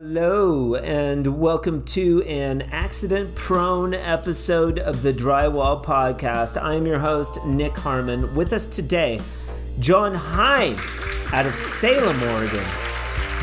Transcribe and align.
Hello, 0.00 0.76
and 0.76 1.40
welcome 1.40 1.84
to 1.86 2.22
an 2.22 2.62
accident 2.70 3.34
prone 3.34 3.94
episode 3.94 4.78
of 4.78 5.02
the 5.02 5.12
Drywall 5.12 5.84
Podcast. 5.84 6.56
I'm 6.62 6.86
your 6.86 7.00
host, 7.00 7.44
Nick 7.44 7.76
Harmon. 7.76 8.32
With 8.36 8.52
us 8.52 8.68
today, 8.68 9.18
John 9.80 10.14
Hein 10.14 10.76
out 11.32 11.46
of 11.46 11.56
Salem, 11.56 12.22
Oregon. 12.34 12.64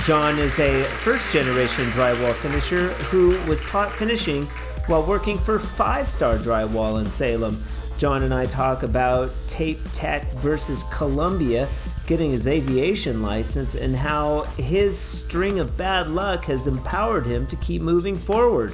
John 0.06 0.40
is 0.40 0.58
a 0.60 0.86
first 0.86 1.34
generation 1.34 1.88
drywall 1.88 2.34
finisher 2.36 2.88
who 3.10 3.38
was 3.50 3.66
taught 3.66 3.92
finishing 3.92 4.46
while 4.88 5.06
working 5.06 5.38
for 5.38 5.60
Five 5.60 6.08
Star 6.08 6.38
Drywall 6.38 7.02
in 7.02 7.12
Salem. 7.12 7.62
John 7.98 8.24
and 8.24 8.34
I 8.34 8.46
talk 8.46 8.84
about 8.84 9.30
Tape 9.50 9.80
Tech 9.92 10.26
versus 10.36 10.86
Columbia 10.90 11.68
getting 12.08 12.32
his 12.32 12.48
aviation 12.48 13.22
license 13.22 13.76
and 13.76 13.96
how 13.96 14.44
his 14.58 14.98
string 14.98 15.60
of 15.60 15.78
bad 15.78 16.10
luck 16.10 16.46
has 16.46 16.68
empowered 16.68 17.26
him 17.26 17.48
to 17.48 17.56
keep 17.58 17.82
moving 17.82 18.16
forward. 18.18 18.74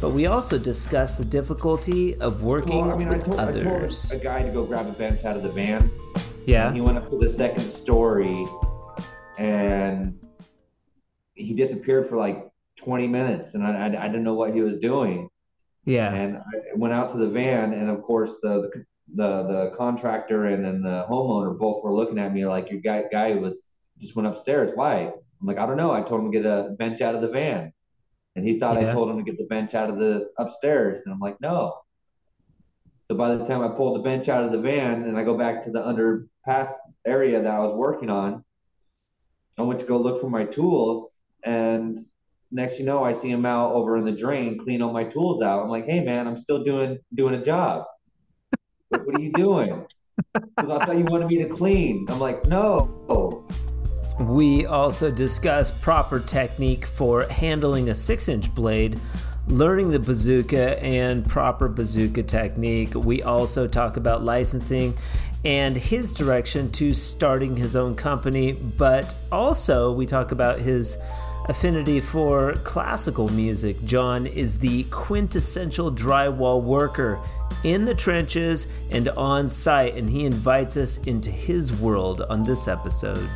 But 0.00 0.10
we 0.10 0.26
also 0.26 0.58
discuss 0.58 1.16
the 1.16 1.24
difficulty 1.24 2.16
of 2.16 2.42
working 2.42 2.78
Well, 2.80 2.92
I 2.92 2.96
mean, 2.96 3.08
I 3.08 3.12
with 3.18 3.24
told, 3.26 3.38
I 3.38 3.44
others. 3.44 4.08
told 4.08 4.20
a 4.20 4.24
guy 4.24 4.42
to 4.42 4.50
go 4.50 4.64
grab 4.64 4.86
a 4.88 4.92
bench 4.92 5.24
out 5.24 5.36
of 5.36 5.44
the 5.44 5.50
van. 5.50 5.90
yeah. 6.44 6.72
He 6.72 6.80
went 6.80 6.98
up 6.98 7.08
to 7.10 7.18
the 7.18 7.28
second 7.28 7.60
story 7.62 8.44
and 9.38 10.18
he 11.34 11.54
disappeared 11.54 12.08
for 12.08 12.16
like 12.16 12.50
20 12.76 13.06
minutes 13.06 13.54
and 13.54 13.64
I, 13.64 13.86
I, 13.86 14.04
I 14.04 14.06
didn't 14.08 14.24
know 14.24 14.34
what 14.34 14.54
he 14.54 14.60
was 14.60 14.78
doing. 14.78 15.28
Yeah. 15.84 16.12
And 16.12 16.36
I 16.38 16.74
went 16.76 16.94
out 16.94 17.10
to 17.12 17.18
the 17.18 17.28
van 17.28 17.72
and 17.72 17.88
of 17.88 18.02
course 18.02 18.38
the, 18.42 18.62
the, 18.62 18.84
the, 19.14 19.42
the 19.42 19.74
contractor 19.76 20.46
and 20.46 20.64
then 20.64 20.82
the 20.82 21.06
homeowner 21.08 21.58
both 21.58 21.82
were 21.82 21.92
looking 21.92 22.18
at 22.18 22.32
me 22.32 22.46
like 22.46 22.70
your 22.70 22.80
guy, 22.80 23.04
guy 23.10 23.34
was 23.34 23.72
just 23.98 24.16
went 24.16 24.26
upstairs. 24.26 24.72
Why? 24.74 25.12
I'm 25.42 25.46
like, 25.46 25.58
I 25.58 25.66
don't 25.66 25.76
know. 25.76 25.92
I 25.92 26.02
told 26.02 26.20
him 26.20 26.32
to 26.32 26.38
get 26.38 26.46
a 26.46 26.70
bench 26.78 27.00
out 27.00 27.14
of 27.14 27.20
the 27.20 27.28
van. 27.28 27.72
And 28.34 28.46
he 28.46 28.58
thought 28.58 28.80
Yeah. 28.80 28.90
I 28.90 28.92
told 28.92 29.10
him 29.10 29.18
to 29.18 29.22
get 29.22 29.38
the 29.38 29.46
bench 29.46 29.74
out 29.74 29.90
of 29.90 29.98
the 29.98 30.30
upstairs. 30.38 31.02
And 31.04 31.12
I'm 31.12 31.20
like, 31.20 31.40
no. 31.40 31.80
So 33.04 33.14
by 33.14 33.34
the 33.34 33.44
time 33.44 33.62
I 33.62 33.68
pulled 33.68 33.98
the 33.98 34.02
bench 34.02 34.28
out 34.28 34.44
of 34.44 34.52
the 34.52 34.60
van 34.60 35.02
and 35.02 35.18
I 35.18 35.24
go 35.24 35.36
back 35.36 35.62
to 35.64 35.70
the 35.70 35.82
underpass 35.82 36.72
area 37.04 37.42
that 37.42 37.54
I 37.54 37.58
was 37.58 37.74
working 37.74 38.08
on, 38.08 38.44
I 39.58 39.62
went 39.62 39.80
to 39.80 39.86
go 39.86 39.98
look 39.98 40.20
for 40.20 40.30
my 40.30 40.44
tools. 40.44 41.16
And 41.44 41.98
next 42.50 42.78
you 42.78 42.86
know, 42.86 43.04
I 43.04 43.12
see 43.12 43.30
him 43.30 43.44
out 43.44 43.72
over 43.72 43.96
in 43.96 44.04
the 44.04 44.12
drain 44.12 44.58
cleaning 44.58 44.82
all 44.82 44.92
my 44.92 45.04
tools 45.04 45.42
out. 45.42 45.62
I'm 45.62 45.68
like, 45.68 45.86
hey 45.86 46.02
man, 46.02 46.26
I'm 46.26 46.36
still 46.36 46.62
doing 46.62 46.98
doing 47.12 47.34
a 47.34 47.44
job. 47.44 47.84
What, 48.92 49.16
are 49.16 49.20
you 49.20 49.32
doing? 49.32 49.86
Because 50.34 50.70
I 50.70 50.84
thought 50.84 50.98
you 50.98 51.04
wanted 51.04 51.28
me 51.28 51.38
to 51.38 51.48
clean. 51.48 52.06
I'm 52.10 52.20
like, 52.20 52.44
no. 52.44 53.46
We 54.20 54.66
also 54.66 55.10
discuss 55.10 55.70
proper 55.70 56.20
technique 56.20 56.84
for 56.84 57.22
handling 57.24 57.88
a 57.88 57.94
six 57.94 58.28
inch 58.28 58.54
blade, 58.54 59.00
learning 59.46 59.90
the 59.90 59.98
bazooka, 59.98 60.82
and 60.82 61.26
proper 61.26 61.68
bazooka 61.68 62.22
technique. 62.24 62.94
We 62.94 63.22
also 63.22 63.66
talk 63.66 63.96
about 63.96 64.22
licensing 64.22 64.94
and 65.44 65.74
his 65.76 66.12
direction 66.12 66.70
to 66.72 66.92
starting 66.92 67.56
his 67.56 67.74
own 67.74 67.96
company, 67.96 68.52
but 68.52 69.14
also 69.32 69.92
we 69.92 70.06
talk 70.06 70.32
about 70.32 70.58
his 70.58 70.98
affinity 71.48 71.98
for 71.98 72.52
classical 72.62 73.28
music. 73.28 73.82
John 73.84 74.26
is 74.26 74.58
the 74.58 74.84
quintessential 74.84 75.90
drywall 75.90 76.62
worker 76.62 77.18
in 77.64 77.84
the 77.84 77.94
trenches 77.94 78.68
and 78.90 79.08
on 79.10 79.48
site, 79.48 79.94
and 79.94 80.08
he 80.10 80.24
invites 80.24 80.76
us 80.76 81.04
into 81.06 81.30
his 81.30 81.72
world 81.72 82.22
on 82.22 82.42
this 82.42 82.68
episode. 82.68 83.28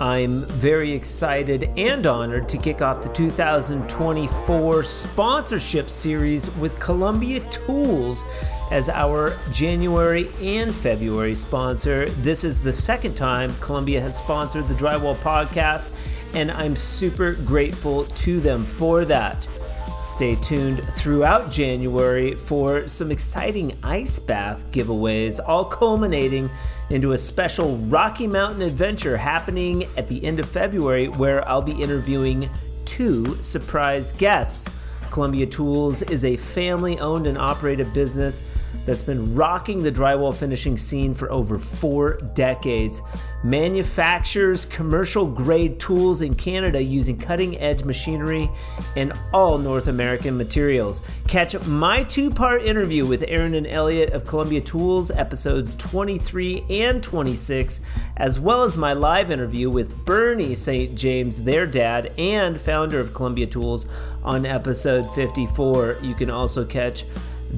I'm 0.00 0.44
very 0.46 0.90
excited 0.92 1.70
and 1.76 2.04
honored 2.04 2.48
to 2.48 2.58
kick 2.58 2.82
off 2.82 3.02
the 3.02 3.10
2024 3.10 4.82
sponsorship 4.82 5.88
series 5.88 6.54
with 6.56 6.80
Columbia 6.80 7.38
Tools 7.48 8.24
as 8.72 8.88
our 8.88 9.36
January 9.52 10.26
and 10.42 10.74
February 10.74 11.36
sponsor. 11.36 12.06
This 12.06 12.42
is 12.42 12.60
the 12.60 12.72
second 12.72 13.14
time 13.14 13.54
Columbia 13.60 14.00
has 14.00 14.18
sponsored 14.18 14.66
the 14.66 14.74
Drywall 14.74 15.14
Podcast, 15.16 15.94
and 16.34 16.50
I'm 16.50 16.74
super 16.74 17.34
grateful 17.44 18.04
to 18.04 18.40
them 18.40 18.64
for 18.64 19.04
that. 19.04 19.46
Stay 19.98 20.34
tuned 20.36 20.82
throughout 20.82 21.50
January 21.50 22.34
for 22.34 22.86
some 22.88 23.10
exciting 23.10 23.76
ice 23.82 24.18
bath 24.18 24.70
giveaways, 24.70 25.40
all 25.46 25.64
culminating 25.64 26.50
into 26.90 27.12
a 27.12 27.18
special 27.18 27.76
Rocky 27.76 28.26
Mountain 28.26 28.62
adventure 28.62 29.16
happening 29.16 29.84
at 29.96 30.08
the 30.08 30.24
end 30.24 30.40
of 30.40 30.48
February 30.48 31.06
where 31.06 31.46
I'll 31.48 31.62
be 31.62 31.80
interviewing 31.80 32.48
two 32.84 33.40
surprise 33.40 34.12
guests. 34.12 34.68
Columbia 35.10 35.46
Tools 35.46 36.02
is 36.02 36.24
a 36.24 36.36
family 36.36 36.98
owned 36.98 37.26
and 37.26 37.38
operated 37.38 37.92
business 37.94 38.42
that's 38.84 39.02
been 39.02 39.34
rocking 39.34 39.82
the 39.82 39.92
drywall 39.92 40.34
finishing 40.34 40.76
scene 40.76 41.14
for 41.14 41.30
over 41.30 41.58
four 41.58 42.18
decades. 42.34 43.00
Manufactures 43.42 44.64
commercial 44.64 45.26
grade 45.26 45.78
tools 45.78 46.22
in 46.22 46.34
Canada 46.34 46.82
using 46.82 47.18
cutting 47.18 47.58
edge 47.58 47.84
machinery 47.84 48.50
and 48.96 49.12
all 49.32 49.58
North 49.58 49.86
American 49.86 50.36
materials. 50.36 51.02
Catch 51.28 51.66
my 51.66 52.02
two 52.04 52.30
part 52.30 52.62
interview 52.62 53.06
with 53.06 53.24
Aaron 53.28 53.54
and 53.54 53.66
Elliot 53.66 54.12
of 54.12 54.26
Columbia 54.26 54.60
Tools, 54.60 55.10
episodes 55.10 55.74
23 55.74 56.64
and 56.70 57.02
26, 57.02 57.80
as 58.16 58.40
well 58.40 58.62
as 58.62 58.76
my 58.76 58.92
live 58.92 59.30
interview 59.30 59.68
with 59.70 60.04
Bernie 60.04 60.54
St. 60.54 60.94
James, 60.94 61.42
their 61.42 61.66
dad 61.66 62.12
and 62.18 62.60
founder 62.60 63.00
of 63.00 63.14
Columbia 63.14 63.46
Tools, 63.46 63.86
on 64.22 64.46
episode 64.46 65.08
54. 65.14 65.98
You 66.02 66.14
can 66.14 66.30
also 66.30 66.64
catch 66.64 67.04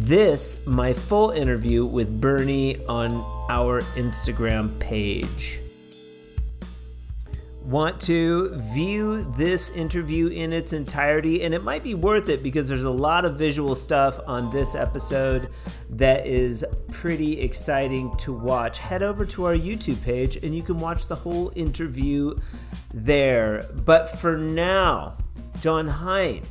this, 0.05 0.67
my 0.67 0.93
full 0.93 1.31
interview 1.31 1.85
with 1.85 2.21
Bernie, 2.21 2.85
on 2.87 3.13
our 3.49 3.81
Instagram 3.97 4.79
page. 4.79 5.61
Want 7.63 8.01
to 8.03 8.51
view 8.75 9.25
this 9.37 9.71
interview 9.71 10.29
in 10.29 10.53
its 10.53 10.73
entirety, 10.73 11.43
and 11.43 11.53
it 11.53 11.65
might 11.65 11.83
be 11.83 11.95
worth 11.95 12.29
it 12.29 12.43
because 12.43 12.69
there's 12.69 12.85
a 12.85 12.91
lot 12.91 13.25
of 13.25 13.37
visual 13.37 13.75
stuff 13.75 14.21
on 14.27 14.53
this 14.53 14.75
episode 14.75 15.49
that 15.91 16.27
is 16.27 16.65
pretty 16.93 17.41
exciting 17.41 18.15
to 18.19 18.39
watch. 18.39 18.79
Head 18.79 19.03
over 19.03 19.25
to 19.27 19.45
our 19.47 19.55
YouTube 19.55 20.03
page 20.05 20.37
and 20.37 20.55
you 20.55 20.63
can 20.63 20.79
watch 20.79 21.09
the 21.09 21.15
whole 21.15 21.53
interview 21.55 22.37
there. 22.93 23.65
But 23.85 24.11
for 24.19 24.37
now, 24.37 25.17
John 25.61 25.89
Hein 25.89 26.43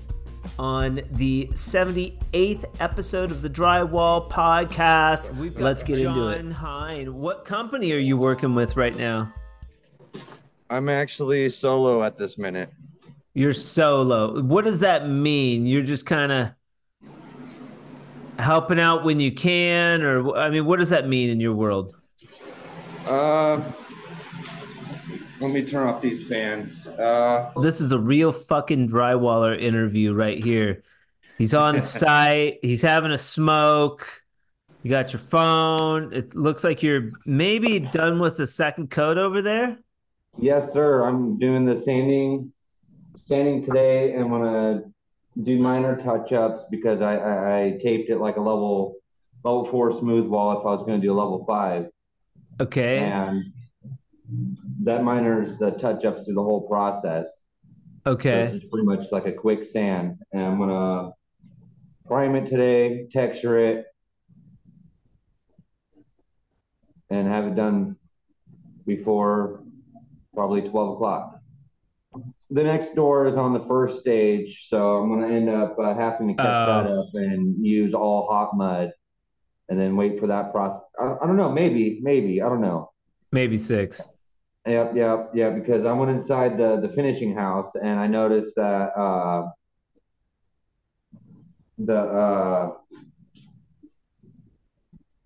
on 0.57 1.01
the 1.11 1.47
78th 1.53 2.65
episode 2.79 3.31
of 3.31 3.41
the 3.41 3.49
Drywall 3.49 4.29
Podcast. 4.29 5.59
Let's 5.59 5.83
get 5.83 5.99
into 5.99 6.29
it. 6.29 6.35
John 6.37 6.51
Hein, 6.51 7.13
what 7.13 7.45
company 7.45 7.91
are 7.93 7.97
you 7.97 8.17
working 8.17 8.55
with 8.55 8.77
right 8.77 8.95
now? 8.97 9.33
I'm 10.69 10.89
actually 10.89 11.49
solo 11.49 12.03
at 12.03 12.17
this 12.17 12.37
minute. 12.37 12.69
You're 13.33 13.53
solo. 13.53 14.41
What 14.41 14.65
does 14.65 14.79
that 14.79 15.09
mean? 15.09 15.65
You're 15.65 15.83
just 15.83 16.05
kind 16.05 16.31
of 16.31 16.51
helping 18.39 18.79
out 18.79 19.03
when 19.03 19.19
you 19.19 19.31
can, 19.31 20.01
or 20.01 20.35
I 20.37 20.49
mean, 20.49 20.65
what 20.65 20.79
does 20.79 20.89
that 20.89 21.07
mean 21.07 21.29
in 21.29 21.39
your 21.39 21.53
world? 21.53 21.93
Uh, 23.07 23.61
let 25.45 25.53
me 25.53 25.65
turn 25.65 25.87
off 25.87 26.01
these 26.01 26.27
fans. 26.27 26.87
Uh, 26.87 27.51
This 27.61 27.79
is 27.81 27.91
a 27.91 27.99
real 27.99 28.31
fucking 28.31 28.89
drywaller 28.89 29.59
interview 29.59 30.13
right 30.13 30.43
here. 30.43 30.81
He's 31.37 31.53
on 31.53 31.81
site. 31.83 32.59
He's 32.61 32.81
having 32.81 33.11
a 33.11 33.17
smoke. 33.17 34.23
You 34.83 34.89
got 34.91 35.13
your 35.13 35.19
phone. 35.19 36.13
It 36.13 36.35
looks 36.35 36.63
like 36.63 36.83
you're 36.83 37.11
maybe 37.25 37.79
done 37.79 38.19
with 38.19 38.37
the 38.37 38.47
second 38.47 38.89
coat 38.91 39.17
over 39.17 39.41
there. 39.41 39.77
Yes, 40.39 40.73
sir. 40.73 41.03
I'm 41.03 41.37
doing 41.39 41.65
the 41.65 41.75
sanding, 41.75 42.51
sanding 43.15 43.61
today, 43.61 44.13
and 44.13 44.23
I'm 44.25 44.29
gonna 44.29 44.83
do 45.41 45.57
minor 45.59 45.95
touch-ups 45.97 46.65
because 46.71 47.01
I, 47.01 47.17
I, 47.17 47.59
I 47.65 47.77
taped 47.81 48.09
it 48.09 48.19
like 48.19 48.37
a 48.37 48.41
level 48.41 48.95
level 49.43 49.63
four 49.63 49.91
smooth 49.91 50.25
wall 50.27 50.57
if 50.59 50.65
I 50.65 50.69
was 50.69 50.81
gonna 50.83 50.99
do 50.99 51.11
a 51.13 51.17
level 51.19 51.43
five, 51.45 51.89
Okay. 52.59 52.99
and 52.99 53.43
that 54.83 55.03
minors 55.03 55.57
the 55.57 55.71
touch-ups 55.71 56.25
through 56.25 56.35
the 56.35 56.43
whole 56.43 56.67
process. 56.67 57.43
So 58.05 58.11
Okay. 58.11 58.41
this 58.43 58.53
is 58.53 58.65
pretty 58.65 58.85
much 58.85 59.11
like 59.11 59.25
a 59.25 59.31
quick 59.33 59.63
sand, 59.63 60.19
and 60.31 60.43
I'm 60.43 60.59
gonna 60.59 61.11
prime 62.05 62.35
it 62.35 62.45
today, 62.45 63.07
texture 63.09 63.57
it, 63.57 63.85
and 67.09 67.27
have 67.27 67.45
it 67.47 67.55
done 67.55 67.95
before 68.85 69.63
probably 70.33 70.61
12 70.61 70.93
o'clock. 70.93 71.39
The 72.51 72.63
next 72.63 72.93
door 72.93 73.25
is 73.25 73.37
on 73.37 73.53
the 73.53 73.59
first 73.59 73.99
stage, 73.99 74.67
so 74.67 74.97
I'm 74.97 75.09
going 75.09 75.27
to 75.27 75.35
end 75.35 75.49
up 75.49 75.77
uh, 75.79 75.93
having 75.95 76.27
to 76.29 76.33
catch 76.35 76.45
Oh. 76.67 76.83
that 76.83 76.87
up 76.91 77.07
and 77.13 77.65
use 77.65 77.93
all 77.93 78.27
hot 78.27 78.55
mud 78.55 78.91
and 79.69 79.79
then 79.79 79.95
wait 79.95 80.19
for 80.19 80.27
that 80.27 80.51
process. 80.51 80.81
I, 80.99 81.15
I 81.21 81.25
don't 81.27 81.37
know, 81.37 81.51
maybe, 81.51 81.99
maybe, 82.03 82.41
I 82.41 82.47
don't 82.49 82.61
know. 82.61 82.91
Maybe 83.31 83.57
six. 83.57 84.03
Yep, 84.65 84.95
yep, 84.95 85.31
yeah. 85.33 85.49
Because 85.51 85.85
I 85.85 85.93
went 85.93 86.11
inside 86.11 86.57
the 86.57 86.77
the 86.77 86.89
finishing 86.89 87.35
house 87.35 87.75
and 87.75 87.99
I 87.99 88.07
noticed 88.07 88.55
that 88.55 88.97
uh, 88.97 89.49
the 91.77 91.97
uh, 91.97 92.71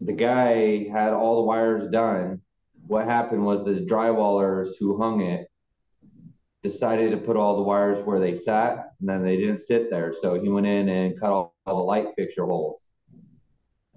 the 0.01 0.13
guy 0.13 0.89
had 0.89 1.13
all 1.13 1.37
the 1.37 1.43
wires 1.43 1.87
done. 1.89 2.41
What 2.87 3.05
happened 3.05 3.45
was 3.45 3.63
the 3.63 3.85
drywallers 3.85 4.69
who 4.79 4.99
hung 4.99 5.21
it 5.21 5.47
decided 6.63 7.11
to 7.11 7.17
put 7.17 7.37
all 7.37 7.55
the 7.55 7.63
wires 7.63 8.01
where 8.01 8.19
they 8.19 8.35
sat, 8.35 8.91
and 8.99 9.07
then 9.07 9.23
they 9.23 9.37
didn't 9.37 9.61
sit 9.61 9.89
there. 9.89 10.13
So 10.13 10.41
he 10.41 10.49
went 10.49 10.67
in 10.67 10.89
and 10.89 11.17
cut 11.19 11.31
all, 11.31 11.55
all 11.65 11.77
the 11.77 11.83
light 11.83 12.07
fixture 12.17 12.45
holes. 12.45 12.87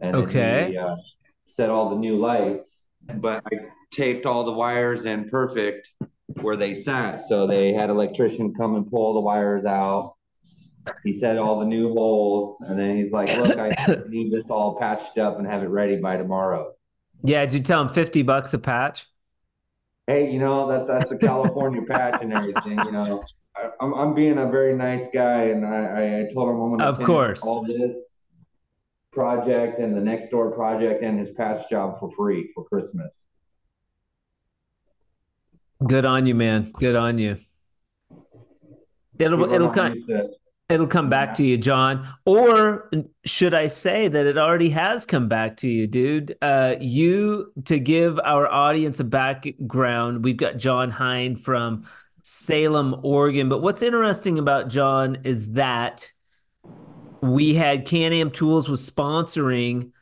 And 0.01 0.15
okay. 0.15 0.69
He, 0.71 0.77
uh, 0.77 0.97
set 1.45 1.71
all 1.71 1.91
the 1.91 1.97
new 1.97 2.17
lights, 2.17 2.87
but 3.17 3.43
I 3.53 3.57
taped 3.91 4.27
all 4.27 4.45
the 4.45 4.53
wires 4.53 5.05
in 5.05 5.29
perfect 5.29 5.93
where 6.41 6.57
they 6.57 6.75
sat. 6.75 7.21
So 7.21 7.47
they 7.47 7.73
had 7.73 7.91
electrician 7.91 8.55
come 8.55 8.75
and 8.75 8.91
pull 8.91 9.15
the 9.15 9.21
wires 9.21 9.67
out. 9.67 10.15
He 11.05 11.13
set 11.13 11.39
all 11.39 11.61
the 11.61 11.67
new 11.67 11.93
holes, 11.93 12.61
and 12.63 12.77
then 12.77 12.97
he's 12.97 13.13
like, 13.13 13.37
"Look, 13.39 13.57
I 13.57 14.03
need 14.09 14.33
this 14.33 14.51
all 14.51 14.77
patched 14.81 15.17
up 15.17 15.39
and 15.39 15.47
have 15.47 15.63
it 15.63 15.69
ready 15.69 15.97
by 15.97 16.17
tomorrow." 16.17 16.73
Yeah, 17.23 17.45
did 17.45 17.55
you 17.55 17.61
tell 17.61 17.83
him 17.83 17.89
fifty 17.89 18.23
bucks 18.23 18.53
a 18.53 18.59
patch? 18.59 19.07
Hey, 20.09 20.33
you 20.33 20.41
know 20.41 20.67
that's 20.67 20.87
that's 20.87 21.09
the 21.09 21.19
California 21.19 21.83
patch 21.83 22.21
and 22.23 22.33
everything. 22.33 22.81
You 22.81 22.91
know, 22.91 23.23
I, 23.57 23.63
am 23.63 23.73
I'm, 23.81 23.95
I'm 23.95 24.15
being 24.15 24.39
a 24.39 24.51
very 24.51 24.75
nice 24.75 25.07
guy, 25.15 25.45
and 25.45 25.65
I 25.65 26.25
I 26.25 26.35
told 26.35 26.49
him 26.49 26.61
I'm 26.61 26.79
to 26.79 26.85
of 26.85 27.07
course 27.07 27.45
all 27.47 27.63
this 27.63 27.97
project 29.13 29.79
and 29.79 29.97
the 29.97 30.01
next 30.01 30.31
door 30.31 30.51
project 30.51 31.03
and 31.03 31.19
his 31.19 31.31
patch 31.33 31.69
job 31.69 31.99
for 31.99 32.11
free 32.13 32.51
for 32.55 32.65
Christmas. 32.65 33.25
Good 35.87 36.05
on 36.05 36.27
you, 36.27 36.35
man. 36.35 36.71
Good 36.79 36.97
on 36.97 37.19
you. 37.19 37.37
It'll 39.19 39.53
it'll 39.53 39.71
come 39.71 39.95
it'll 40.69 40.87
come 40.87 41.11
back 41.11 41.35
to 41.35 41.45
you, 41.45 41.59
John. 41.59 42.07
Or 42.25 42.91
should 43.25 43.55
I 43.55 43.67
say 43.67 44.09
that 44.09 44.27
it 44.27 44.39
already 44.39 44.71
has 44.71 45.05
come 45.07 45.29
back 45.29 45.57
to 45.59 45.69
you, 45.69 45.87
dude? 45.87 46.37
Uh, 46.41 46.77
you 46.81 47.53
to 47.65 47.79
give 47.79 48.19
our 48.21 48.49
audience 48.49 49.01
a 49.01 49.05
background. 49.05 50.25
We've 50.25 50.37
got 50.37 50.57
John 50.57 50.91
Hein 50.91 51.37
from 51.37 51.85
Salem, 52.23 53.01
Oregon. 53.03 53.49
But 53.49 53.61
what's 53.61 53.83
interesting 53.83 54.39
about 54.39 54.69
John 54.69 55.19
is 55.25 55.53
that 55.53 56.13
we 57.23 57.55
had 57.55 57.87
Can-Am 57.87 58.31
Tools 58.33 58.69
was 58.69 58.89
sponsoring 58.89 59.93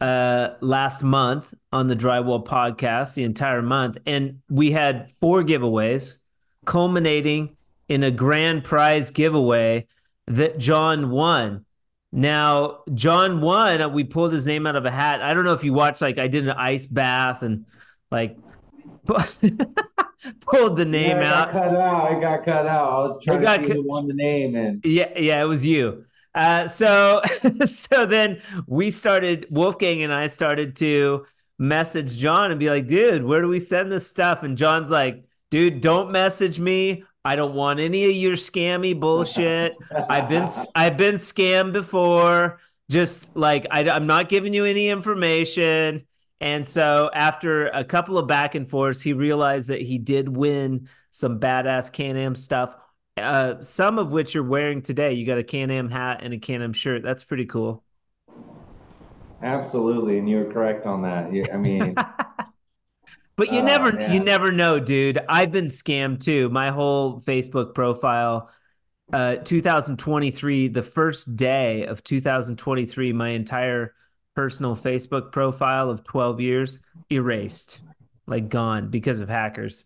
uh, 0.00 0.50
last 0.60 1.02
month 1.02 1.54
on 1.72 1.86
the 1.88 1.96
Drywall 1.96 2.44
podcast, 2.44 3.14
the 3.14 3.24
entire 3.24 3.62
month. 3.62 3.96
And 4.06 4.42
we 4.50 4.72
had 4.72 5.10
four 5.10 5.42
giveaways 5.42 6.18
culminating 6.66 7.56
in 7.88 8.02
a 8.04 8.10
grand 8.10 8.62
prize 8.62 9.10
giveaway 9.10 9.86
that 10.26 10.58
John 10.58 11.10
won. 11.10 11.64
Now, 12.12 12.80
John 12.92 13.40
won. 13.40 13.92
We 13.94 14.04
pulled 14.04 14.32
his 14.32 14.46
name 14.46 14.66
out 14.66 14.76
of 14.76 14.84
a 14.84 14.90
hat. 14.90 15.22
I 15.22 15.32
don't 15.32 15.44
know 15.44 15.54
if 15.54 15.64
you 15.64 15.72
watched, 15.72 16.02
like, 16.02 16.18
I 16.18 16.28
did 16.28 16.46
an 16.46 16.56
ice 16.56 16.86
bath 16.86 17.42
and, 17.42 17.64
like, 18.10 18.36
pulled 19.06 20.76
the 20.76 20.84
name 20.84 21.18
yeah, 21.18 21.34
out. 21.34 21.50
cut 21.50 21.74
out. 21.74 22.12
I 22.12 22.20
got 22.20 22.44
cut 22.44 22.66
out. 22.66 22.90
I 22.90 22.98
was 22.98 23.24
trying 23.24 23.40
to 23.40 23.64
see 23.64 23.72
who 23.72 23.88
won 23.88 24.08
the 24.08 24.14
name. 24.14 24.56
And 24.56 24.84
yeah, 24.84 25.18
yeah, 25.18 25.40
it 25.40 25.46
was 25.46 25.64
you. 25.64 26.04
Uh, 26.36 26.68
so 26.68 27.22
so 27.66 28.04
then 28.04 28.40
we 28.66 28.90
started 28.90 29.46
Wolfgang 29.50 30.02
and 30.02 30.12
I 30.12 30.26
started 30.26 30.76
to 30.76 31.24
message 31.58 32.18
John 32.18 32.50
and 32.50 32.60
be 32.60 32.68
like, 32.68 32.86
dude, 32.86 33.24
where 33.24 33.40
do 33.40 33.48
we 33.48 33.58
send 33.58 33.90
this 33.90 34.06
stuff? 34.06 34.42
And 34.42 34.56
John's 34.56 34.90
like, 34.90 35.24
dude, 35.50 35.80
don't 35.80 36.12
message 36.12 36.60
me. 36.60 37.04
I 37.24 37.36
don't 37.36 37.54
want 37.54 37.80
any 37.80 38.04
of 38.04 38.12
your 38.12 38.34
scammy 38.34 38.98
bullshit. 38.98 39.72
I've 40.08 40.28
been 40.28 40.46
I've 40.74 40.98
been 40.98 41.16
scammed 41.16 41.72
before. 41.72 42.60
Just 42.88 43.34
like 43.34 43.66
I, 43.70 43.88
I'm 43.88 44.06
not 44.06 44.28
giving 44.28 44.52
you 44.52 44.64
any 44.64 44.90
information. 44.90 46.02
And 46.40 46.68
so 46.68 47.10
after 47.14 47.68
a 47.68 47.82
couple 47.82 48.18
of 48.18 48.28
back 48.28 48.54
and 48.54 48.68
forths, 48.68 49.00
he 49.00 49.14
realized 49.14 49.70
that 49.70 49.80
he 49.80 49.98
did 49.98 50.28
win 50.28 50.88
some 51.10 51.40
badass 51.40 51.90
Can-Am 51.90 52.34
stuff 52.34 52.76
uh, 53.16 53.62
some 53.62 53.98
of 53.98 54.12
which 54.12 54.34
you're 54.34 54.44
wearing 54.44 54.82
today. 54.82 55.14
You 55.14 55.26
got 55.26 55.38
a 55.38 55.44
Can-Am 55.44 55.90
hat 55.90 56.20
and 56.22 56.34
a 56.34 56.38
Can-Am 56.38 56.72
shirt. 56.72 57.02
That's 57.02 57.24
pretty 57.24 57.46
cool. 57.46 57.82
Absolutely, 59.42 60.18
and 60.18 60.28
you're 60.28 60.50
correct 60.50 60.86
on 60.86 61.02
that. 61.02 61.26
I 61.52 61.56
mean, 61.56 61.94
but 63.36 63.52
you 63.52 63.60
uh, 63.60 63.64
never 63.64 64.00
yeah. 64.00 64.12
you 64.12 64.20
never 64.20 64.50
know, 64.50 64.80
dude. 64.80 65.18
I've 65.28 65.52
been 65.52 65.66
scammed 65.66 66.20
too. 66.20 66.48
My 66.48 66.70
whole 66.70 67.20
Facebook 67.20 67.74
profile, 67.74 68.50
uh, 69.12 69.36
2023, 69.36 70.68
the 70.68 70.82
first 70.82 71.36
day 71.36 71.84
of 71.84 72.02
2023, 72.02 73.12
my 73.12 73.28
entire 73.30 73.94
personal 74.34 74.74
Facebook 74.74 75.32
profile 75.32 75.90
of 75.90 76.04
12 76.04 76.40
years 76.40 76.80
erased, 77.10 77.80
like 78.26 78.48
gone 78.48 78.88
because 78.88 79.20
of 79.20 79.28
hackers. 79.28 79.84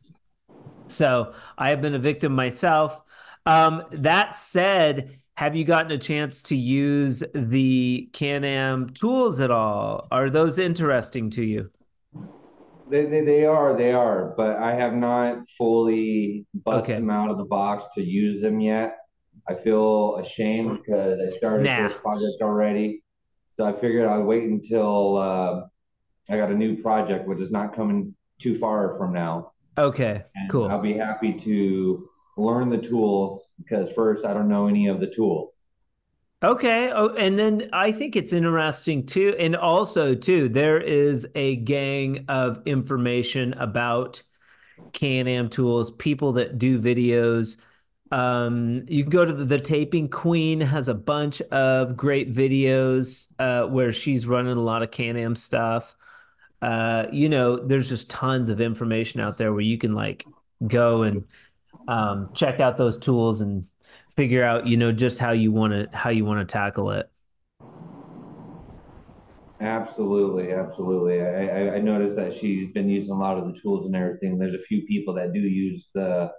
So 0.86 1.34
I 1.58 1.70
have 1.70 1.80
been 1.80 1.94
a 1.94 1.98
victim 2.00 2.34
myself. 2.34 3.02
Um, 3.46 3.84
that 3.90 4.34
said, 4.34 5.16
have 5.36 5.56
you 5.56 5.64
gotten 5.64 5.90
a 5.90 5.98
chance 5.98 6.42
to 6.44 6.56
use 6.56 7.24
the 7.34 8.10
Can-Am 8.12 8.90
tools 8.90 9.40
at 9.40 9.50
all? 9.50 10.06
Are 10.10 10.28
those 10.28 10.58
interesting 10.58 11.30
to 11.30 11.42
you? 11.44 11.70
They, 12.90 13.06
they, 13.06 13.24
they 13.24 13.46
are, 13.46 13.74
they 13.74 13.92
are, 13.92 14.34
but 14.36 14.56
I 14.56 14.74
have 14.74 14.94
not 14.94 15.48
fully 15.56 16.46
busted 16.52 16.82
okay. 16.84 16.94
them 16.94 17.08
out 17.08 17.30
of 17.30 17.38
the 17.38 17.44
box 17.44 17.84
to 17.94 18.02
use 18.02 18.42
them 18.42 18.60
yet. 18.60 18.98
I 19.48 19.54
feel 19.54 20.16
ashamed 20.16 20.80
because 20.84 21.20
I 21.20 21.36
started 21.36 21.64
nah. 21.64 21.88
this 21.88 21.96
project 21.96 22.42
already. 22.42 23.02
So 23.50 23.64
I 23.64 23.72
figured 23.72 24.06
I'd 24.06 24.24
wait 24.24 24.44
until 24.44 25.16
uh, 25.16 25.62
I 26.28 26.36
got 26.36 26.50
a 26.50 26.54
new 26.54 26.80
project, 26.82 27.26
which 27.26 27.40
is 27.40 27.50
not 27.50 27.72
coming 27.72 28.14
too 28.38 28.58
far 28.58 28.96
from 28.98 29.12
now. 29.12 29.52
Okay, 29.78 30.22
and 30.34 30.50
cool. 30.50 30.68
I'll 30.68 30.80
be 30.80 30.92
happy 30.92 31.32
to 31.32 32.09
learn 32.40 32.70
the 32.70 32.78
tools 32.78 33.50
because 33.58 33.92
first 33.92 34.24
I 34.24 34.34
don't 34.34 34.48
know 34.48 34.66
any 34.66 34.88
of 34.88 35.00
the 35.00 35.06
tools. 35.06 35.64
Okay. 36.42 36.90
Oh, 36.90 37.14
and 37.16 37.38
then 37.38 37.68
I 37.72 37.92
think 37.92 38.16
it's 38.16 38.32
interesting 38.32 39.04
too. 39.04 39.34
And 39.38 39.54
also, 39.54 40.14
too, 40.14 40.48
there 40.48 40.80
is 40.80 41.28
a 41.34 41.56
gang 41.56 42.24
of 42.28 42.62
information 42.64 43.52
about 43.54 44.22
Can 44.92 45.28
Am 45.28 45.50
tools, 45.50 45.90
people 45.90 46.32
that 46.32 46.56
do 46.56 46.80
videos. 46.80 47.58
Um, 48.10 48.86
you 48.88 49.04
can 49.04 49.10
go 49.10 49.24
to 49.24 49.32
the, 49.32 49.44
the, 49.44 49.60
Taping 49.60 50.08
Queen 50.08 50.60
has 50.60 50.88
a 50.88 50.94
bunch 50.94 51.42
of 51.42 51.96
great 51.96 52.32
videos 52.32 53.32
uh, 53.38 53.68
where 53.68 53.92
she's 53.92 54.26
running 54.26 54.56
a 54.56 54.62
lot 54.62 54.82
of 54.82 54.90
Can 54.90 55.16
Am 55.16 55.36
stuff. 55.36 55.94
Uh, 56.62 57.06
you 57.12 57.28
know, 57.28 57.56
there's 57.56 57.88
just 57.88 58.10
tons 58.10 58.50
of 58.50 58.60
information 58.60 59.20
out 59.20 59.36
there 59.36 59.52
where 59.52 59.60
you 59.60 59.78
can 59.78 59.94
like 59.94 60.24
go 60.66 61.02
and 61.02 61.24
um, 61.88 62.30
check 62.34 62.60
out 62.60 62.76
those 62.76 62.98
tools 62.98 63.40
and 63.40 63.66
figure 64.16 64.42
out 64.42 64.66
you 64.66 64.76
know 64.76 64.92
just 64.92 65.18
how 65.18 65.32
you 65.32 65.52
want 65.52 65.72
to 65.72 65.96
how 65.96 66.10
you 66.10 66.24
want 66.24 66.46
to 66.46 66.50
tackle 66.50 66.90
it. 66.90 67.10
Absolutely 69.60 70.52
absolutely. 70.52 71.20
I, 71.20 71.76
I 71.76 71.78
noticed 71.80 72.16
that 72.16 72.32
she's 72.32 72.70
been 72.72 72.88
using 72.88 73.12
a 73.12 73.18
lot 73.18 73.36
of 73.36 73.46
the 73.46 73.58
tools 73.60 73.86
and 73.86 73.94
everything. 73.94 74.38
There's 74.38 74.54
a 74.54 74.58
few 74.58 74.82
people 74.82 75.14
that 75.14 75.32
do 75.32 75.40
use 75.40 75.90
the 75.94 76.32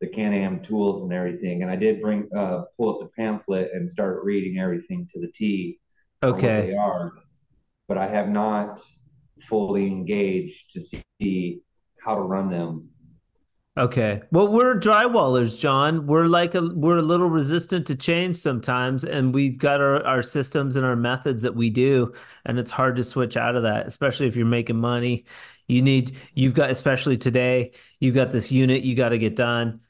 the 0.00 0.06
can-am 0.06 0.60
tools 0.60 1.02
and 1.02 1.12
everything 1.12 1.62
and 1.62 1.70
i 1.70 1.76
did 1.76 2.00
bring 2.00 2.28
uh, 2.36 2.62
pull 2.76 2.90
up 2.90 3.00
the 3.00 3.08
pamphlet 3.16 3.70
and 3.72 3.90
start 3.90 4.22
reading 4.24 4.58
everything 4.58 5.08
to 5.10 5.20
the 5.20 5.30
t 5.32 5.78
okay. 6.22 6.66
they 6.68 6.76
are 6.76 7.12
but 7.88 7.98
i 7.98 8.06
have 8.06 8.28
not 8.28 8.80
fully 9.40 9.86
engaged 9.86 10.72
to 10.72 10.80
see 10.80 11.60
how 12.02 12.14
to 12.14 12.22
run 12.22 12.50
them 12.50 12.88
Okay. 13.78 14.22
Well, 14.32 14.48
we're 14.48 14.78
drywallers, 14.80 15.60
John. 15.60 16.06
We're 16.06 16.28
like 16.28 16.54
a 16.54 16.62
we're 16.62 16.96
a 16.96 17.02
little 17.02 17.28
resistant 17.28 17.86
to 17.88 17.94
change 17.94 18.36
sometimes, 18.38 19.04
and 19.04 19.34
we've 19.34 19.58
got 19.58 19.82
our, 19.82 20.02
our 20.06 20.22
systems 20.22 20.76
and 20.76 20.86
our 20.86 20.96
methods 20.96 21.42
that 21.42 21.54
we 21.54 21.68
do, 21.68 22.14
and 22.46 22.58
it's 22.58 22.70
hard 22.70 22.96
to 22.96 23.04
switch 23.04 23.36
out 23.36 23.54
of 23.54 23.64
that, 23.64 23.86
especially 23.86 24.28
if 24.28 24.36
you're 24.36 24.46
making 24.46 24.76
money. 24.76 25.26
You 25.68 25.82
need 25.82 26.16
you've 26.32 26.54
got 26.54 26.70
especially 26.70 27.18
today, 27.18 27.72
you've 28.00 28.14
got 28.14 28.32
this 28.32 28.50
unit 28.50 28.82
you 28.82 28.94
got 28.94 29.10
to 29.10 29.18
get 29.18 29.36
done. 29.36 29.80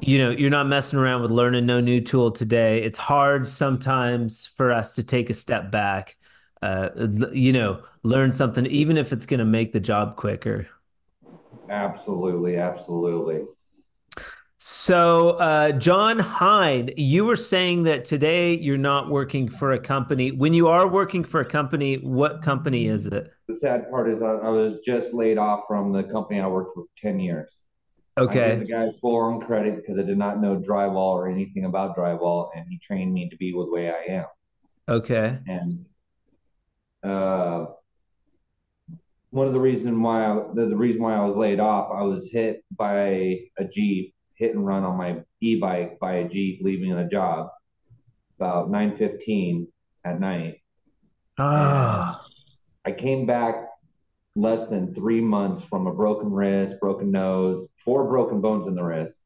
You 0.00 0.18
know, 0.18 0.30
you're 0.30 0.48
not 0.48 0.66
messing 0.66 0.98
around 0.98 1.20
with 1.20 1.30
learning 1.30 1.66
no 1.66 1.80
new 1.80 2.00
tool 2.00 2.30
today. 2.30 2.82
It's 2.82 2.98
hard 2.98 3.46
sometimes 3.46 4.46
for 4.46 4.72
us 4.72 4.94
to 4.94 5.04
take 5.04 5.28
a 5.28 5.34
step 5.34 5.70
back. 5.70 6.16
Uh, 6.62 6.88
you 7.32 7.52
know, 7.52 7.82
learn 8.02 8.32
something, 8.32 8.64
even 8.66 8.96
if 8.96 9.12
it's 9.12 9.26
going 9.26 9.40
to 9.40 9.44
make 9.46 9.72
the 9.72 9.80
job 9.80 10.16
quicker. 10.16 10.68
Absolutely, 11.70 12.56
absolutely. 12.56 13.44
So, 14.58 15.30
uh, 15.38 15.72
John 15.72 16.18
Hein, 16.18 16.90
you 16.96 17.24
were 17.24 17.36
saying 17.36 17.84
that 17.84 18.04
today 18.04 18.58
you're 18.58 18.76
not 18.76 19.08
working 19.08 19.48
for 19.48 19.72
a 19.72 19.78
company. 19.78 20.32
When 20.32 20.52
you 20.52 20.68
are 20.68 20.86
working 20.86 21.24
for 21.24 21.40
a 21.40 21.46
company, 21.46 21.96
what 21.96 22.42
company 22.42 22.86
is 22.86 23.06
it? 23.06 23.32
The 23.46 23.54
sad 23.54 23.88
part 23.88 24.10
is 24.10 24.20
I, 24.20 24.32
I 24.32 24.48
was 24.50 24.80
just 24.80 25.14
laid 25.14 25.38
off 25.38 25.62
from 25.66 25.92
the 25.92 26.02
company 26.02 26.40
I 26.40 26.46
worked 26.46 26.74
for 26.74 26.84
10 26.98 27.20
years. 27.20 27.64
Okay. 28.18 28.56
the 28.56 28.66
guy 28.66 28.90
full 29.00 29.16
on 29.16 29.40
credit 29.40 29.76
because 29.76 29.98
I 29.98 30.02
did 30.02 30.18
not 30.18 30.42
know 30.42 30.58
drywall 30.58 31.14
or 31.14 31.28
anything 31.28 31.64
about 31.64 31.96
drywall, 31.96 32.50
and 32.54 32.66
he 32.68 32.76
trained 32.78 33.14
me 33.14 33.30
to 33.30 33.36
be 33.36 33.52
the 33.52 33.64
way 33.70 33.88
I 33.88 34.12
am. 34.12 34.26
Okay. 34.88 35.38
And 35.46 35.86
uh, 37.02 37.66
one 39.30 39.46
of 39.46 39.52
the 39.52 39.60
reason 39.60 40.02
why 40.02 40.24
I, 40.24 40.34
the, 40.54 40.66
the 40.66 40.76
reason 40.76 41.02
why 41.02 41.14
I 41.14 41.24
was 41.24 41.36
laid 41.36 41.60
off, 41.60 41.90
I 41.94 42.02
was 42.02 42.30
hit 42.30 42.64
by 42.76 42.98
a 43.58 43.64
Jeep, 43.70 44.14
hit 44.34 44.54
and 44.54 44.66
run 44.66 44.84
on 44.84 44.96
my 44.96 45.22
e-bike 45.40 45.98
by 46.00 46.14
a 46.14 46.28
Jeep 46.28 46.60
leaving 46.62 46.92
a 46.92 47.08
job 47.08 47.48
about 48.36 48.70
9:15 48.70 49.66
at 50.04 50.18
night. 50.18 50.56
Ah. 51.38 52.24
I 52.84 52.92
came 52.92 53.26
back 53.26 53.68
less 54.34 54.66
than 54.68 54.94
three 54.94 55.20
months 55.20 55.62
from 55.62 55.86
a 55.86 55.94
broken 55.94 56.32
wrist, 56.32 56.80
broken 56.80 57.10
nose, 57.10 57.68
four 57.84 58.08
broken 58.08 58.40
bones 58.40 58.66
in 58.66 58.74
the 58.74 58.82
wrist, 58.82 59.20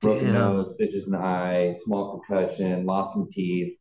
broken 0.00 0.26
Damn. 0.26 0.34
nose, 0.34 0.74
stitches 0.74 1.06
in 1.06 1.12
the 1.12 1.18
eye, 1.18 1.76
small 1.84 2.18
concussion, 2.18 2.84
lost 2.84 3.14
some 3.14 3.28
teeth. 3.30 3.78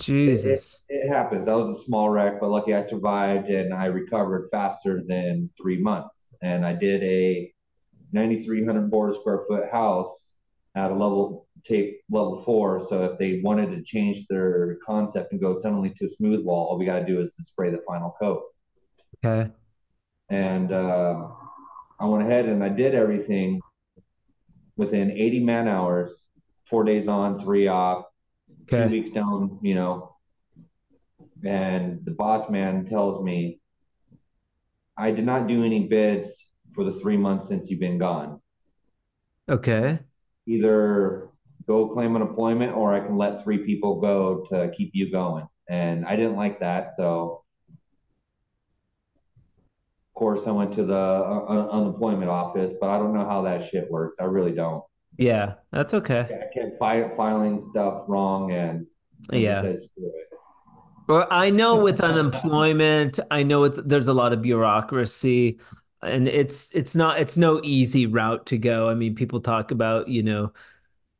Jesus. 0.00 0.84
It 0.88 1.08
happens. 1.08 1.46
That 1.46 1.56
was 1.56 1.78
a 1.78 1.84
small 1.84 2.10
wreck, 2.10 2.40
but 2.40 2.50
lucky 2.50 2.74
I 2.74 2.80
survived 2.82 3.48
and 3.48 3.72
I 3.72 3.86
recovered 3.86 4.48
faster 4.50 5.02
than 5.06 5.50
three 5.60 5.80
months. 5.80 6.34
And 6.42 6.64
I 6.64 6.74
did 6.74 7.02
a 7.02 7.52
9,300 8.12 8.90
board 8.90 9.14
square 9.14 9.44
foot 9.48 9.70
house 9.70 10.36
at 10.74 10.90
a 10.90 10.94
level 10.94 11.46
tape 11.64 12.00
level 12.10 12.42
four. 12.42 12.84
So 12.86 13.04
if 13.04 13.18
they 13.18 13.40
wanted 13.42 13.70
to 13.72 13.82
change 13.82 14.26
their 14.28 14.76
concept 14.82 15.32
and 15.32 15.40
go 15.40 15.58
suddenly 15.58 15.90
to 15.90 16.06
a 16.06 16.08
smooth 16.08 16.44
wall, 16.44 16.68
all 16.68 16.78
we 16.78 16.86
got 16.86 17.00
to 17.00 17.06
do 17.06 17.20
is 17.20 17.36
to 17.36 17.42
spray 17.42 17.70
the 17.70 17.82
final 17.86 18.14
coat. 18.20 18.42
Okay. 19.24 19.50
And 20.30 20.72
uh, 20.72 21.28
I 21.98 22.06
went 22.06 22.26
ahead 22.26 22.46
and 22.46 22.64
I 22.64 22.68
did 22.68 22.94
everything 22.94 23.60
within 24.76 25.10
80 25.10 25.44
man 25.44 25.68
hours, 25.68 26.28
four 26.64 26.84
days 26.84 27.08
on, 27.08 27.38
three 27.38 27.68
off, 27.68 28.04
two 28.70 28.88
weeks 28.88 29.10
down, 29.10 29.58
you 29.62 29.74
know. 29.74 30.16
And 31.44 32.04
the 32.04 32.10
boss 32.10 32.50
man 32.50 32.84
tells 32.84 33.22
me, 33.22 33.60
I 34.96 35.10
did 35.10 35.24
not 35.24 35.46
do 35.46 35.64
any 35.64 35.88
bids 35.88 36.48
for 36.74 36.84
the 36.84 36.92
three 36.92 37.16
months 37.16 37.48
since 37.48 37.70
you've 37.70 37.80
been 37.80 37.98
gone. 37.98 38.40
Okay. 39.48 40.00
Either 40.46 41.30
go 41.66 41.88
claim 41.88 42.14
unemployment 42.14 42.76
or 42.76 42.94
I 42.94 43.00
can 43.00 43.16
let 43.16 43.42
three 43.42 43.58
people 43.58 44.00
go 44.00 44.44
to 44.50 44.70
keep 44.70 44.90
you 44.92 45.10
going. 45.10 45.46
And 45.68 46.04
I 46.04 46.16
didn't 46.16 46.36
like 46.36 46.60
that. 46.60 46.90
So, 46.96 47.44
of 47.68 47.74
course, 50.14 50.46
I 50.46 50.50
went 50.50 50.74
to 50.74 50.84
the 50.84 50.94
uh, 50.94 51.68
unemployment 51.70 52.30
office, 52.30 52.74
but 52.80 52.90
I 52.90 52.98
don't 52.98 53.14
know 53.14 53.24
how 53.24 53.42
that 53.42 53.64
shit 53.64 53.90
works. 53.90 54.16
I 54.20 54.24
really 54.24 54.52
don't. 54.52 54.82
Yeah, 55.20 55.54
that's 55.70 55.92
okay. 55.94 56.28
I 56.30 56.52
kept 56.54 56.78
fi- 56.78 57.14
filing 57.14 57.60
stuff 57.60 58.04
wrong 58.08 58.52
and, 58.52 58.86
and 59.30 59.42
Yeah. 59.42 59.60
said. 59.62 59.78
Well, 61.08 61.26
I 61.30 61.50
know 61.50 61.82
with 61.82 62.00
unemployment, 62.04 63.20
I 63.30 63.42
know 63.42 63.64
it's 63.64 63.80
there's 63.82 64.08
a 64.08 64.14
lot 64.14 64.32
of 64.32 64.42
bureaucracy 64.42 65.58
and 66.02 66.26
it's 66.28 66.74
it's 66.74 66.96
not 66.96 67.18
it's 67.20 67.36
no 67.36 67.60
easy 67.62 68.06
route 68.06 68.46
to 68.46 68.58
go. 68.58 68.88
I 68.88 68.94
mean, 68.94 69.14
people 69.14 69.40
talk 69.40 69.70
about, 69.70 70.08
you 70.08 70.22
know, 70.22 70.52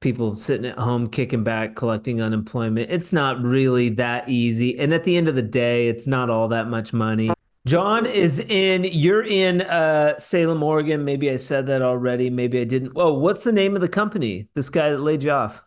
people 0.00 0.34
sitting 0.34 0.66
at 0.70 0.78
home 0.78 1.08
kicking 1.08 1.44
back 1.44 1.76
collecting 1.76 2.22
unemployment. 2.22 2.90
It's 2.90 3.12
not 3.12 3.42
really 3.42 3.90
that 3.90 4.28
easy. 4.28 4.78
And 4.78 4.94
at 4.94 5.04
the 5.04 5.16
end 5.16 5.28
of 5.28 5.34
the 5.36 5.42
day, 5.42 5.88
it's 5.88 6.06
not 6.06 6.30
all 6.30 6.48
that 6.48 6.68
much 6.68 6.92
money. 6.92 7.30
John 7.66 8.06
is 8.06 8.40
in 8.40 8.84
you're 8.84 9.22
in 9.22 9.60
uh 9.60 10.16
Salem, 10.18 10.62
Oregon. 10.62 11.04
Maybe 11.04 11.30
I 11.30 11.36
said 11.36 11.66
that 11.66 11.82
already, 11.82 12.30
maybe 12.30 12.60
I 12.60 12.64
didn't. 12.64 12.94
Whoa, 12.94 13.12
what's 13.14 13.44
the 13.44 13.52
name 13.52 13.74
of 13.74 13.80
the 13.80 13.88
company? 13.88 14.48
This 14.54 14.70
guy 14.70 14.90
that 14.90 15.00
laid 15.00 15.22
you 15.22 15.30
off? 15.30 15.62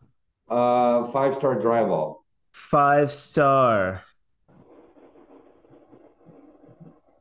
Uh, 0.50 1.06
five 1.12 1.36
star 1.36 1.56
drywall. 1.56 2.18
Five 2.52 3.12
star. 3.12 4.04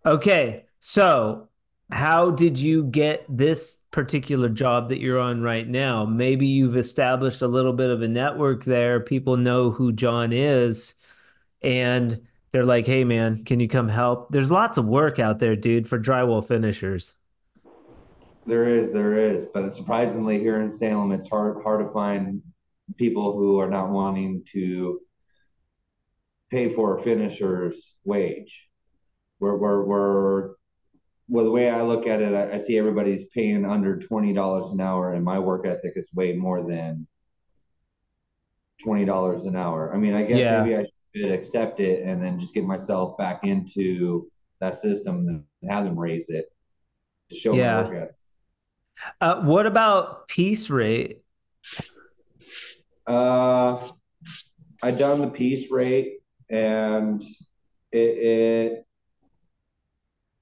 Okay, 0.05 0.65
so 0.81 1.49
how 1.93 2.31
did 2.31 2.59
you 2.59 2.85
get 2.85 3.25
this 3.29 3.79
particular 3.91 4.49
job 4.49 4.89
that 4.89 4.99
you're 4.99 5.21
on 5.21 5.43
right 5.43 5.69
now? 5.69 6.05
Maybe 6.05 6.47
you've 6.47 6.77
established 6.77 7.43
a 7.43 7.47
little 7.47 7.73
bit 7.73 7.91
of 7.91 8.03
a 8.03 8.09
network 8.09 8.65
there. 8.65 9.01
People 9.01 9.37
know 9.37 9.71
who 9.71 9.93
John 9.93 10.33
is, 10.33 10.95
and 11.63 12.21
they're 12.53 12.65
like, 12.65 12.87
hey, 12.87 13.05
man, 13.05 13.45
can 13.45 13.61
you 13.61 13.69
come 13.69 13.89
help? 13.89 14.31
There's 14.31 14.51
lots 14.51 14.77
of 14.79 14.87
work 14.87 15.19
out 15.19 15.39
there, 15.39 15.57
dude, 15.57 15.89
for 15.89 15.99
drywall 15.99 16.47
finishers. 16.47 17.15
There 18.47 18.65
is, 18.65 18.93
there 18.93 19.15
is, 19.15 19.47
but 19.47 19.75
surprisingly, 19.75 20.39
here 20.39 20.61
in 20.61 20.69
Salem, 20.69 21.13
it's 21.13 21.29
hard 21.29 21.63
hard 21.63 21.87
to 21.87 21.93
find 21.93 22.43
people 22.97 23.37
who 23.37 23.59
are 23.61 23.71
not 23.71 23.91
wanting 23.91 24.43
to 24.53 25.01
pay 26.51 26.69
for 26.69 26.99
a 26.99 27.03
finisher's 27.03 27.97
wage. 28.05 28.69
We're 29.39 29.57
we're 29.57 29.85
we're 29.85 30.51
well, 31.29 31.45
the 31.45 31.53
way 31.53 31.71
I 31.71 31.83
look 31.83 32.07
at 32.07 32.21
it, 32.21 32.35
I, 32.35 32.55
I 32.55 32.57
see 32.59 32.77
everybody's 32.77 33.27
paying 33.27 33.65
under 33.65 33.99
twenty 33.99 34.33
dollars 34.33 34.71
an 34.71 34.81
hour, 34.81 35.13
and 35.13 35.25
my 35.25 35.39
work 35.39 35.65
ethic 35.65 35.93
is 35.95 36.11
way 36.13 36.33
more 36.35 36.69
than 36.69 37.07
twenty 38.83 39.05
dollars 39.05 39.45
an 39.45 39.55
hour. 39.55 39.95
I 39.95 39.99
mean, 39.99 40.15
I 40.15 40.25
guess 40.25 40.39
Yeah. 40.39 40.63
maybe 40.63 40.77
I 40.77 40.83
should 40.83 40.93
accept 41.15 41.81
it 41.81 42.03
and 42.05 42.23
then 42.23 42.39
just 42.39 42.55
get 42.55 42.65
myself 42.65 43.17
back 43.19 43.45
into 43.45 44.31
that 44.61 44.77
system 44.77 45.27
and 45.63 45.71
have 45.71 45.85
them 45.85 45.99
raise 45.99 46.29
it 46.31 46.47
to 47.31 47.37
show 47.37 47.55
Yeah. 47.55 47.83
my 47.83 47.89
work 47.89 47.95
ethic. 47.97 48.17
Uh, 49.21 49.43
what 49.43 49.67
about 49.67 50.29
piece 50.29 50.71
rate? 50.71 51.23
Uh, 53.07 53.89
I 54.83 54.91
done 54.91 55.21
the 55.21 55.31
piece 55.31 55.71
rate 55.71 56.19
and 56.51 57.23
it, 57.91 57.99
it 57.99 58.87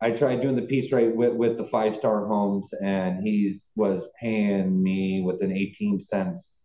I 0.03 0.13
tried 0.13 0.41
doing 0.41 0.57
the 0.57 0.63
piece 0.63 0.93
rate 0.93 1.15
with, 1.15 1.35
with 1.35 1.57
the 1.59 1.65
five 1.65 1.95
star 1.95 2.27
homes 2.27 2.73
and 2.83 3.23
he's 3.23 3.71
was 3.77 4.09
paying 4.21 4.83
me 4.83 5.23
within 5.23 5.53
18 5.53 6.01
cents 6.01 6.60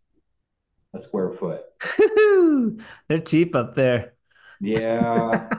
a 0.96 1.00
square 1.00 1.30
foot. 1.30 1.62
They're 3.08 3.18
cheap 3.24 3.54
up 3.54 3.74
there. 3.74 4.14
Yeah. 4.60 5.48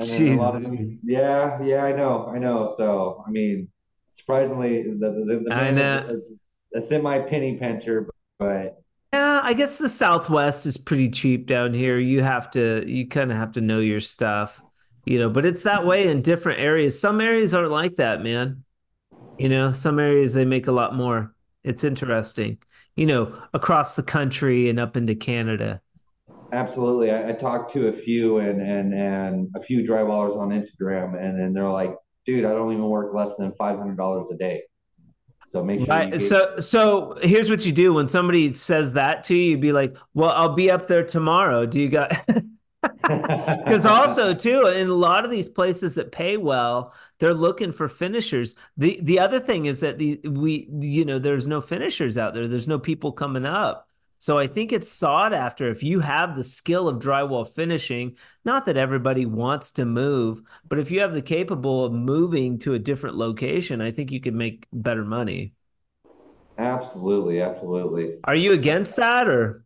And 0.00 0.02
then 0.04 0.38
a 0.38 0.40
lot 0.40 0.54
of 0.54 0.62
them- 0.62 1.00
yeah, 1.02 1.60
yeah, 1.60 1.84
I 1.84 1.92
know, 1.92 2.26
I 2.28 2.38
know. 2.38 2.72
So, 2.76 3.24
I 3.26 3.30
mean, 3.30 3.68
surprisingly, 4.12 4.82
the, 4.84 4.94
the, 5.26 5.44
the 5.48 5.54
I 5.54 5.72
know. 5.72 6.04
is 6.08 6.32
a 6.72 6.80
semi 6.80 7.18
penny 7.22 7.56
pincher, 7.58 8.08
but 8.38 8.80
Yeah, 9.12 9.40
I 9.42 9.54
guess 9.54 9.78
the 9.78 9.88
Southwest 9.88 10.66
is 10.66 10.76
pretty 10.76 11.10
cheap 11.10 11.46
down 11.46 11.74
here. 11.74 11.98
You 11.98 12.22
have 12.22 12.48
to, 12.52 12.84
you 12.86 13.08
kind 13.08 13.32
of 13.32 13.38
have 13.38 13.52
to 13.52 13.60
know 13.60 13.80
your 13.80 13.98
stuff, 13.98 14.62
you 15.04 15.18
know, 15.18 15.30
but 15.30 15.44
it's 15.44 15.64
that 15.64 15.84
way 15.84 16.06
in 16.08 16.22
different 16.22 16.60
areas. 16.60 17.00
Some 17.00 17.20
areas 17.20 17.52
aren't 17.52 17.72
like 17.72 17.96
that, 17.96 18.22
man. 18.22 18.62
You 19.36 19.48
know, 19.48 19.72
some 19.72 19.98
areas 19.98 20.34
they 20.34 20.44
make 20.44 20.68
a 20.68 20.72
lot 20.72 20.94
more. 20.94 21.34
It's 21.64 21.82
interesting, 21.84 22.58
you 22.98 23.06
know, 23.06 23.32
across 23.54 23.94
the 23.96 24.02
country 24.02 24.68
and 24.68 24.80
up 24.80 24.96
into 24.96 25.14
Canada. 25.14 25.80
Absolutely. 26.52 27.10
I, 27.10 27.28
I 27.28 27.32
talked 27.32 27.72
to 27.74 27.88
a 27.88 27.92
few 27.92 28.38
and, 28.38 28.60
and, 28.60 28.92
and 28.94 29.48
a 29.54 29.60
few 29.62 29.84
drywallers 29.86 30.36
on 30.36 30.48
Instagram 30.48 31.14
and, 31.16 31.40
and 31.40 31.54
they're 31.54 31.68
like, 31.68 31.94
dude, 32.26 32.44
I 32.44 32.50
don't 32.50 32.72
even 32.72 32.84
work 32.88 33.14
less 33.14 33.36
than 33.36 33.52
$500 33.52 34.32
a 34.32 34.36
day. 34.36 34.62
So 35.46 35.62
make 35.62 35.80
sure 35.80 35.88
Right. 35.88 36.10
get- 36.10 36.20
So, 36.20 36.58
so 36.58 37.16
here's 37.22 37.48
what 37.50 37.64
you 37.64 37.72
do 37.72 37.94
when 37.94 38.08
somebody 38.08 38.52
says 38.52 38.94
that 38.94 39.22
to 39.24 39.34
you, 39.36 39.52
you'd 39.52 39.60
be 39.60 39.72
like, 39.72 39.96
well, 40.14 40.30
I'll 40.30 40.54
be 40.54 40.70
up 40.70 40.88
there 40.88 41.04
tomorrow. 41.04 41.66
Do 41.66 41.80
you 41.80 41.88
got, 41.88 42.12
Because 43.64 43.84
also 43.86 44.34
too, 44.34 44.66
in 44.66 44.88
a 44.88 44.94
lot 44.94 45.24
of 45.24 45.30
these 45.30 45.48
places 45.48 45.96
that 45.96 46.12
pay 46.12 46.36
well, 46.36 46.94
they're 47.18 47.34
looking 47.34 47.72
for 47.72 47.88
finishers. 47.88 48.54
the 48.76 48.98
The 49.02 49.20
other 49.20 49.40
thing 49.40 49.66
is 49.66 49.80
that 49.80 49.98
the 49.98 50.20
we 50.24 50.68
you 50.80 51.04
know 51.04 51.18
there's 51.18 51.48
no 51.48 51.60
finishers 51.60 52.16
out 52.18 52.34
there. 52.34 52.48
There's 52.48 52.68
no 52.68 52.78
people 52.78 53.12
coming 53.12 53.44
up. 53.44 53.88
So 54.20 54.36
I 54.38 54.46
think 54.48 54.72
it's 54.72 54.88
sought 54.90 55.32
after 55.32 55.68
if 55.70 55.82
you 55.82 56.00
have 56.00 56.34
the 56.34 56.42
skill 56.44 56.88
of 56.88 56.98
drywall 56.98 57.46
finishing. 57.48 58.16
Not 58.44 58.64
that 58.66 58.76
everybody 58.76 59.26
wants 59.26 59.70
to 59.72 59.84
move, 59.84 60.42
but 60.68 60.78
if 60.78 60.90
you 60.90 61.00
have 61.00 61.12
the 61.12 61.22
capable 61.22 61.84
of 61.84 61.92
moving 61.92 62.58
to 62.60 62.74
a 62.74 62.78
different 62.78 63.16
location, 63.16 63.80
I 63.80 63.90
think 63.92 64.10
you 64.10 64.20
could 64.20 64.34
make 64.34 64.66
better 64.72 65.04
money. 65.04 65.52
absolutely. 66.58 67.40
Absolutely. 67.40 68.18
Are 68.24 68.34
you 68.34 68.52
against 68.52 68.96
that 68.96 69.28
or? 69.28 69.64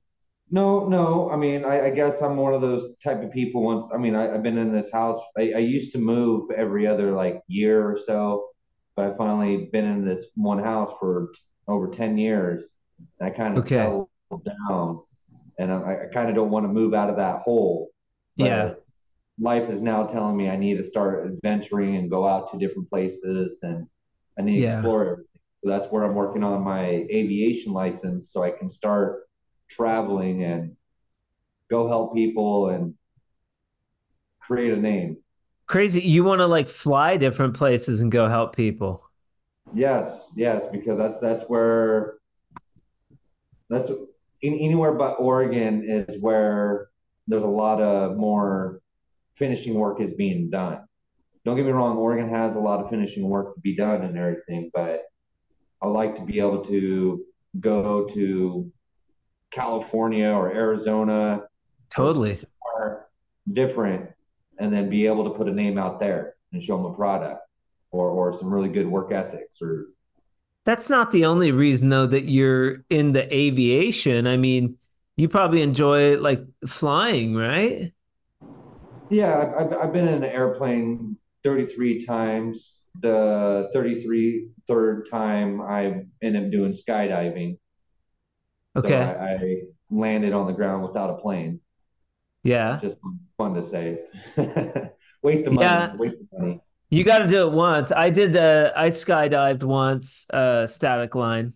No, 0.52 0.87
no. 0.87 1.30
I 1.30 1.37
mean, 1.37 1.64
I, 1.64 1.87
I 1.87 1.90
guess 1.90 2.21
I'm 2.21 2.37
one 2.37 2.52
of 2.52 2.61
those 2.61 2.94
type 3.02 3.23
of 3.23 3.30
people. 3.32 3.62
Once, 3.62 3.87
I 3.92 3.97
mean, 3.97 4.14
I, 4.14 4.35
I've 4.35 4.42
been 4.42 4.59
in 4.59 4.71
this 4.71 4.92
house. 4.92 5.18
I, 5.38 5.52
I 5.56 5.59
used 5.59 5.92
to 5.92 5.99
move 5.99 6.50
every 6.54 6.87
other 6.87 7.12
like 7.12 7.40
year 7.49 7.88
or 7.88 7.97
so, 7.97 8.49
but 8.94 9.06
I 9.06 9.16
finally 9.16 9.71
been 9.73 9.87
in 9.87 10.04
this 10.04 10.26
one 10.35 10.59
house 10.62 10.92
for 11.00 11.32
over 11.68 11.88
10 11.88 12.18
years. 12.18 12.75
And 13.18 13.30
I 13.30 13.32
kind 13.35 13.56
of 13.56 13.64
Okay. 13.64 13.76
settled 13.76 14.09
down 14.44 15.00
and 15.59 15.73
I, 15.73 16.02
I 16.04 16.06
kind 16.12 16.28
of 16.28 16.35
don't 16.35 16.50
want 16.50 16.64
to 16.64 16.73
move 16.73 16.92
out 16.92 17.09
of 17.09 17.16
that 17.16 17.40
hole. 17.40 17.88
But 18.37 18.47
Yeah. 18.47 18.75
Life 19.40 19.71
is 19.71 19.80
now 19.80 20.04
telling 20.04 20.37
me 20.37 20.50
I 20.50 20.56
need 20.56 20.76
to 20.76 20.85
start 20.85 21.26
adventuring 21.26 21.97
and 21.97 22.11
go 22.11 22.28
out 22.28 22.52
to 22.52 22.59
different 22.59 22.90
places 22.90 23.61
and 23.62 23.87
I 24.38 24.42
need 24.42 24.56
to 24.56 24.62
Yeah. 24.64 24.75
explore 24.75 25.02
everything. 25.02 25.26
So 25.64 25.71
that's 25.71 25.90
where 25.90 26.04
I'm 26.04 26.14
working 26.14 26.44
on 26.44 26.62
my 26.62 26.85
aviation 27.11 27.73
license 27.73 28.30
so 28.30 28.42
I 28.44 28.50
can 28.50 28.68
start 28.68 29.23
traveling 29.74 30.44
and 30.44 30.76
go 31.68 31.88
help 31.88 32.14
people 32.14 32.68
and 32.68 32.94
create 34.40 34.72
a 34.72 34.76
name. 34.76 35.16
Crazy. 35.66 36.02
You 36.02 36.24
want 36.24 36.40
to 36.40 36.46
like 36.46 36.68
fly 36.68 37.16
different 37.16 37.54
places 37.54 38.02
and 38.02 38.12
go 38.12 38.28
help 38.28 38.54
people. 38.54 39.08
Yes, 39.74 40.30
yes, 40.36 40.66
because 40.70 40.98
that's 40.98 41.18
that's 41.20 41.44
where 41.48 42.18
that's 43.70 43.90
in, 44.42 44.54
anywhere 44.54 44.92
but 44.92 45.14
Oregon 45.18 45.82
is 45.82 46.20
where 46.20 46.88
there's 47.26 47.42
a 47.42 47.46
lot 47.46 47.80
of 47.80 48.18
more 48.18 48.80
finishing 49.34 49.74
work 49.74 50.00
is 50.00 50.12
being 50.12 50.50
done. 50.50 50.84
Don't 51.44 51.56
get 51.56 51.64
me 51.64 51.72
wrong, 51.72 51.96
Oregon 51.96 52.28
has 52.28 52.54
a 52.54 52.60
lot 52.60 52.80
of 52.80 52.90
finishing 52.90 53.28
work 53.28 53.54
to 53.54 53.60
be 53.60 53.74
done 53.74 54.02
and 54.02 54.18
everything, 54.18 54.70
but 54.74 55.04
I 55.80 55.86
like 55.88 56.16
to 56.16 56.22
be 56.22 56.38
able 56.38 56.64
to 56.66 57.24
go 57.58 58.06
to 58.08 58.70
California 59.52 60.28
or 60.28 60.52
Arizona 60.52 61.42
Totally. 61.90 62.35
somewhere 62.35 63.06
different 63.52 64.11
and 64.59 64.73
then 64.73 64.88
be 64.88 65.06
able 65.06 65.25
to 65.25 65.30
put 65.30 65.49
a 65.49 65.52
name 65.52 65.78
out 65.78 66.00
there 66.00 66.35
and 66.52 66.62
show 66.62 66.76
them 66.76 66.87
a 66.87 66.94
product 66.94 67.40
or, 67.90 68.09
or 68.09 68.32
some 68.32 68.52
really 68.52 68.68
good 68.68 68.87
work 68.87 69.12
ethics 69.12 69.61
or 69.61 69.87
That's 70.64 70.88
not 70.88 71.11
the 71.11 71.25
only 71.26 71.52
reason 71.52 71.88
though 71.88 72.06
that 72.06 72.25
you're 72.25 72.85
in 72.90 73.12
the 73.12 73.32
aviation. 73.35 74.26
I 74.26 74.37
mean, 74.37 74.78
you 75.16 75.28
probably 75.28 75.62
enjoy 75.62 76.18
like 76.18 76.44
flying, 76.66 77.35
right? 77.35 77.92
yeah 79.12 79.52
I've, 79.59 79.73
I've 79.75 79.92
been 79.92 80.09
in 80.09 80.25
an 80.25 80.30
airplane 80.30 81.16
33 81.44 82.04
times 82.04 82.88
the 83.00 83.71
33 83.73 84.49
third 84.66 85.09
time 85.11 85.61
i 85.61 86.02
ended 86.23 86.44
up 86.44 86.50
doing 86.50 86.73
skydiving 86.73 87.59
so 88.76 88.80
Okay. 88.84 88.96
I, 89.02 89.34
I 89.34 89.62
landed 89.90 90.32
on 90.32 90.46
the 90.46 90.52
ground 90.52 90.82
without 90.82 91.10
a 91.10 91.14
plane 91.20 91.60
Yeah. 92.42 92.74
it's 92.74 92.82
just 92.82 92.98
fun 93.36 93.54
to 93.54 93.62
say 93.62 94.00
waste 95.22 95.46
of 95.46 95.52
money 95.52 95.66
Yeah. 95.66 95.96
waste 95.96 96.16
of 96.20 96.26
money 96.38 96.60
You 96.90 97.04
got 97.04 97.18
to 97.20 97.26
do 97.26 97.48
it 97.48 97.52
once. 97.52 97.90
I 97.92 98.10
did 98.10 98.32
the 98.34 98.72
I 98.76 98.88
skydived 98.90 99.62
once, 99.64 100.26
uh, 100.30 100.66
static 100.66 101.14
line, 101.14 101.54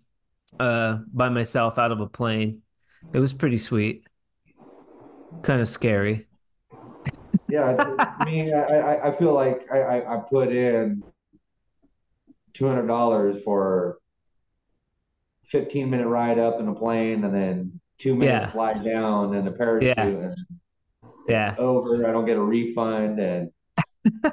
uh, 0.58 0.98
by 1.12 1.28
myself 1.28 1.78
out 1.78 1.92
of 1.92 2.00
a 2.00 2.06
plane. 2.06 2.62
It 3.12 3.18
was 3.20 3.32
pretty 3.34 3.58
sweet. 3.58 4.04
Kind 5.42 5.60
of 5.60 5.68
scary. 5.68 6.26
yeah 7.48 7.76
me 8.24 8.52
I, 8.52 8.62
I, 8.62 9.08
I 9.08 9.10
feel 9.12 9.32
like 9.34 9.70
I, 9.70 9.78
I, 10.00 10.16
I 10.16 10.20
put 10.20 10.48
in 10.52 11.02
$200 12.54 13.42
for 13.44 13.98
15 15.48 15.90
minute 15.90 16.06
ride 16.08 16.38
up 16.38 16.60
in 16.60 16.68
a 16.68 16.74
plane 16.74 17.24
and 17.24 17.34
then 17.34 17.80
two 17.98 18.14
minute 18.14 18.32
Yeah. 18.42 18.46
fly 18.50 18.74
down 18.82 19.34
and 19.34 19.46
a 19.48 19.52
parachute 19.52 19.96
Yeah. 19.96 20.06
and 20.08 20.36
Yeah. 21.28 21.54
over 21.58 22.06
i 22.06 22.12
don't 22.12 22.26
get 22.26 22.36
a 22.36 22.42
refund 22.42 23.18
and 23.20 23.50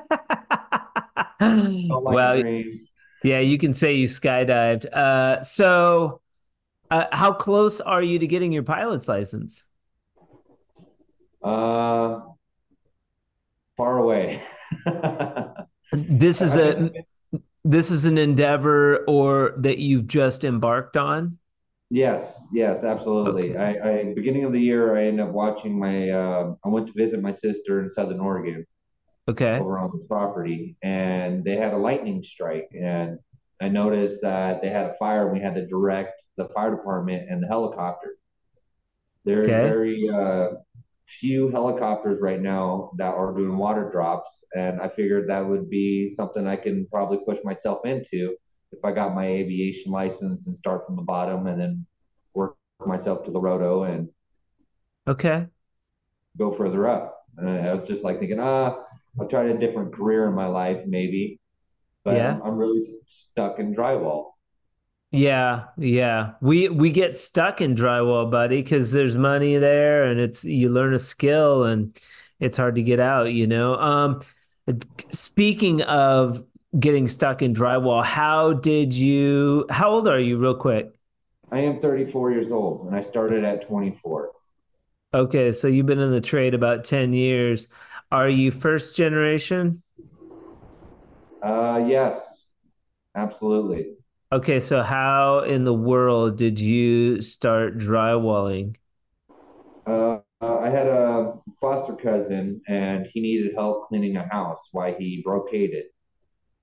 like 1.42 2.16
Well, 2.16 2.44
yeah, 3.24 3.40
you 3.40 3.58
can 3.58 3.74
say 3.74 3.94
you 3.94 4.08
skydived. 4.08 4.86
Uh, 4.92 5.42
so, 5.44 6.22
uh, 6.92 7.06
how 7.12 7.32
close 7.34 7.80
are 7.80 8.04
you 8.04 8.20
to 8.20 8.28
getting 8.28 8.52
your 8.52 8.64
pilot's 8.64 9.08
license? 9.08 9.66
uh 11.42 12.20
far 13.78 13.98
away 13.98 14.42
This 15.92 16.42
is 16.42 16.56
a 16.58 16.92
this 17.64 17.92
is 17.92 18.06
an 18.06 18.18
endeavor 18.18 19.04
or 19.08 19.54
that 19.58 19.80
you've 19.80 20.08
just 20.08 20.44
embarked 20.44 20.98
on. 20.98 21.38
yes 21.90 22.48
yes 22.52 22.84
absolutely 22.84 23.56
Okay. 23.56 23.58
I, 23.58 23.92
I 23.92 24.14
beginning 24.14 24.44
of 24.46 24.54
the 24.54 24.60
year 24.60 24.96
i 24.96 25.04
ended 25.04 25.26
up 25.28 25.32
watching 25.32 25.78
my 25.80 26.10
uh, 26.10 26.54
i 26.66 26.68
went 26.70 26.88
to 26.88 26.94
visit 26.94 27.22
my 27.22 27.32
sister 27.32 27.82
in 27.82 27.90
southern 27.90 28.20
oregon 28.20 28.66
Okay. 29.28 29.58
over 29.60 29.78
on 29.80 29.92
the 29.94 30.06
property 30.08 30.76
and 30.82 31.44
they 31.46 31.56
had 31.56 31.74
a 31.74 31.78
lightning 31.78 32.24
strike 32.24 32.70
and 32.80 33.20
i 33.62 33.70
noticed 33.70 34.22
that 34.22 34.62
they 34.62 34.70
had 34.70 34.86
a 34.88 34.94
fire 34.96 35.24
and 35.28 35.34
we 35.38 35.44
had 35.44 35.56
to 35.56 35.66
direct 35.68 36.14
the 36.38 36.50
fire 36.50 36.72
department 36.76 37.30
and 37.30 37.42
the 37.44 37.48
helicopter 37.48 38.16
there's 39.26 39.48
Okay. 39.48 39.62
very 39.70 40.10
uh, 40.10 40.48
few 41.08 41.50
helicopters 41.50 42.22
right 42.22 42.42
now 42.42 42.92
that 42.98 43.14
are 43.14 43.34
doing 43.34 43.58
water 43.58 43.90
drops 43.92 44.44
and 44.56 44.82
i 44.82 44.88
figured 44.88 45.30
that 45.30 45.46
would 45.46 45.70
be 45.70 46.10
something 46.10 46.48
i 46.48 46.56
can 46.56 46.88
probably 46.92 47.20
push 47.26 47.38
myself 47.44 47.86
into 47.86 48.36
if 48.72 48.80
i 48.86 48.92
got 48.92 49.14
my 49.14 49.26
aviation 49.28 49.92
license 49.92 50.48
and 50.48 50.56
start 50.56 50.86
from 50.86 50.96
the 50.96 51.02
bottom 51.02 51.48
and 51.48 51.60
then 51.60 51.86
work 52.34 52.56
myself 52.86 53.24
to 53.24 53.32
the 53.32 53.40
roto 53.40 53.84
and 53.84 54.10
Okay. 55.08 55.48
go 56.38 56.52
further 56.52 56.88
up. 56.88 57.20
And 57.38 57.50
I 57.50 57.74
was 57.74 57.88
just 57.88 58.04
like 58.04 58.20
thinking, 58.20 58.40
ah, 58.40 58.78
I'll 59.20 59.28
try 59.28 59.46
a 59.46 59.58
different 59.58 59.94
career 59.94 60.28
in 60.28 60.34
my 60.36 60.48
life, 60.48 60.84
maybe. 60.88 61.40
But 62.06 62.18
Yeah. 62.18 62.22
I'm, 62.22 62.42
I'm 62.44 62.58
really 62.58 62.82
stuck 63.08 63.60
in 63.60 63.76
drywall. 63.76 64.33
Yeah, 65.14 65.66
yeah. 65.78 66.32
We 66.42 66.70
we 66.70 66.90
get 66.90 67.16
stuck 67.16 67.62
in 67.62 67.76
drywall, 67.76 68.32
buddy, 68.32 68.64
because 68.64 68.92
there's 68.94 69.16
money 69.16 69.58
there 69.58 70.06
and 70.06 70.20
it's 70.20 70.44
you 70.44 70.70
learn 70.72 70.96
a 70.96 71.00
skill 71.00 71.66
and 71.66 71.96
it's 72.40 72.58
hard 72.58 72.74
to 72.76 72.82
get 72.82 73.00
out, 73.00 73.32
you 73.32 73.46
know. 73.46 73.76
Um, 73.76 74.22
speaking 75.12 75.84
of 75.84 76.44
getting 76.80 77.08
stuck 77.08 77.44
in 77.44 77.54
drywall, 77.54 78.04
how 78.04 78.54
did 78.54 78.92
you 78.92 79.68
how 79.70 79.92
old 79.92 80.08
are 80.08 80.20
you 80.20 80.40
real 80.40 80.56
quick? 80.56 80.90
I 81.52 81.60
am 81.60 81.80
34 81.80 82.32
years 82.32 82.52
old 82.52 82.88
and 82.88 82.96
I 82.96 83.02
started 83.02 83.44
at 83.44 83.62
24. 83.62 84.32
Okay, 85.14 85.52
so 85.52 85.68
you've 85.68 85.86
been 85.86 86.00
in 86.00 86.10
the 86.10 86.22
trade 86.22 86.56
about 86.56 86.86
10 86.86 87.14
years. 87.14 87.68
Are 88.12 88.30
you 88.30 88.50
first 88.50 88.98
generation? 88.98 89.84
Uh, 91.44 91.84
yes, 91.86 92.48
absolutely. 93.14 93.94
Okay, 94.34 94.60
so 94.60 94.82
how 94.82 95.42
in 95.42 95.64
the 95.64 95.76
world 95.76 96.40
did 96.40 96.60
you 96.60 97.22
start 97.22 97.78
drywalling? 97.78 98.78
Uh, 99.86 100.22
I 100.42 100.70
had 100.70 100.88
a 100.88 101.36
foster 101.62 101.94
cousin 101.94 102.60
and 102.68 103.06
he 103.06 103.22
needed 103.22 103.54
help 103.54 103.84
cleaning 103.84 104.18
a 104.18 104.28
house 104.28 104.70
while 104.72 104.96
he 104.98 105.22
brocaded. 105.24 105.84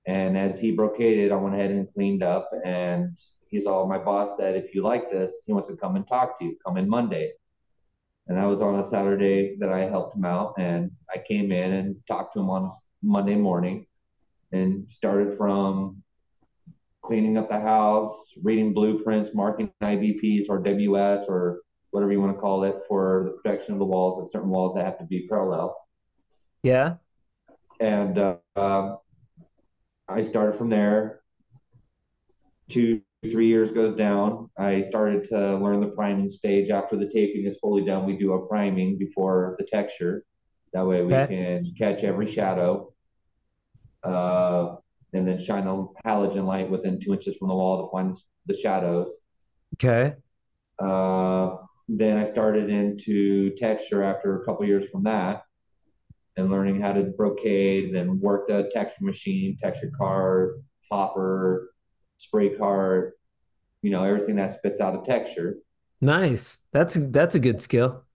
And 0.05 0.37
as 0.37 0.59
he 0.59 0.75
brocaded, 0.75 1.31
I 1.31 1.37
went 1.37 1.55
ahead 1.55 1.71
and 1.71 1.87
cleaned 1.87 2.23
up. 2.23 2.49
And 2.65 3.17
he's 3.47 3.65
all, 3.65 3.87
my 3.87 3.99
boss 3.99 4.35
said, 4.35 4.57
if 4.57 4.75
you 4.75 4.83
like 4.83 5.09
this, 5.09 5.43
he 5.45 5.53
wants 5.53 5.69
to 5.69 5.77
come 5.77 5.95
and 5.95 6.05
talk 6.05 6.37
to 6.39 6.43
you. 6.43 6.57
Come 6.65 6.75
in 6.75 6.89
Monday. 6.89 7.31
And 8.27 8.37
that 8.37 8.47
was 8.47 8.61
on 8.61 8.81
a 8.81 8.83
Saturday 8.83 9.55
that 9.61 9.71
I 9.71 9.85
helped 9.85 10.17
him 10.17 10.25
out. 10.25 10.55
And 10.57 10.91
I 11.09 11.19
came 11.19 11.53
in 11.53 11.71
and 11.71 11.95
talked 12.05 12.33
to 12.33 12.41
him 12.41 12.49
on 12.49 12.69
Monday 13.01 13.35
morning 13.35 13.85
and 14.51 14.91
started 14.91 15.37
from 15.37 16.03
cleaning 17.01 17.37
up 17.37 17.49
the 17.49 17.59
house, 17.59 18.33
reading 18.43 18.73
blueprints, 18.73 19.33
marking 19.33 19.71
IBPs 19.81 20.45
or 20.49 20.59
WS 20.59 21.25
or 21.27 21.61
whatever 21.91 22.11
you 22.11 22.21
want 22.21 22.35
to 22.35 22.39
call 22.39 22.63
it 22.63 22.75
for 22.87 23.23
the 23.25 23.31
protection 23.31 23.73
of 23.73 23.79
the 23.79 23.85
walls 23.85 24.19
and 24.19 24.29
certain 24.29 24.49
walls 24.49 24.75
that 24.75 24.85
have 24.85 24.97
to 24.99 25.05
be 25.05 25.27
parallel. 25.27 25.75
Yeah? 26.63 26.95
And 27.79 28.17
uh, 28.17 28.35
um, 28.55 28.99
I 30.07 30.21
started 30.21 30.57
from 30.57 30.69
there. 30.69 31.21
Two, 32.69 33.01
three 33.25 33.47
years 33.47 33.71
goes 33.71 33.95
down. 33.95 34.49
I 34.57 34.81
started 34.81 35.25
to 35.25 35.57
learn 35.57 35.81
the 35.81 35.87
priming 35.87 36.29
stage. 36.29 36.69
After 36.69 36.95
the 36.95 37.09
taping 37.09 37.45
is 37.45 37.57
fully 37.59 37.83
done, 37.83 38.05
we 38.05 38.15
do 38.17 38.33
a 38.33 38.47
priming 38.47 38.97
before 38.97 39.55
the 39.59 39.65
texture. 39.65 40.23
That 40.73 40.85
way 40.85 41.03
we 41.03 41.13
Okay. 41.13 41.35
can 41.35 41.73
catch 41.77 42.03
every 42.03 42.27
shadow. 42.27 42.93
Uh, 44.03 44.77
and 45.13 45.27
then 45.27 45.39
shine 45.39 45.65
the 45.65 45.87
halogen 46.05 46.45
light 46.45 46.69
within 46.69 46.99
two 46.99 47.13
inches 47.13 47.37
from 47.37 47.49
the 47.49 47.55
wall 47.55 47.85
to 47.85 47.91
find 47.91 48.13
the 48.45 48.55
shadows. 48.55 49.13
Okay. 49.75 50.15
Uh, 50.79 51.57
then 51.87 52.17
I 52.17 52.23
started 52.23 52.69
into 52.69 53.55
texture 53.55 54.03
after 54.03 54.41
a 54.41 54.45
couple 54.45 54.65
years 54.65 54.89
from 54.89 55.03
that 55.03 55.43
and 56.37 56.49
learning 56.49 56.81
how 56.81 56.93
to 56.93 57.03
brocade, 57.03 57.93
then 57.93 58.19
worked 58.19 58.49
a 58.49 58.69
texture 58.71 59.03
machine, 59.03 59.57
texture 59.57 59.91
card, 59.97 60.63
hopper, 60.89 61.73
spray 62.17 62.55
card, 62.55 63.13
you 63.81 63.91
know, 63.91 64.03
everything 64.03 64.37
that 64.37 64.51
spits 64.51 64.79
out 64.79 64.95
a 64.95 65.03
texture. 65.03 65.57
Nice. 65.99 66.65
That's 66.71 66.95
that's 66.95 67.35
a 67.35 67.39
good 67.39 67.61
skill. 67.61 68.05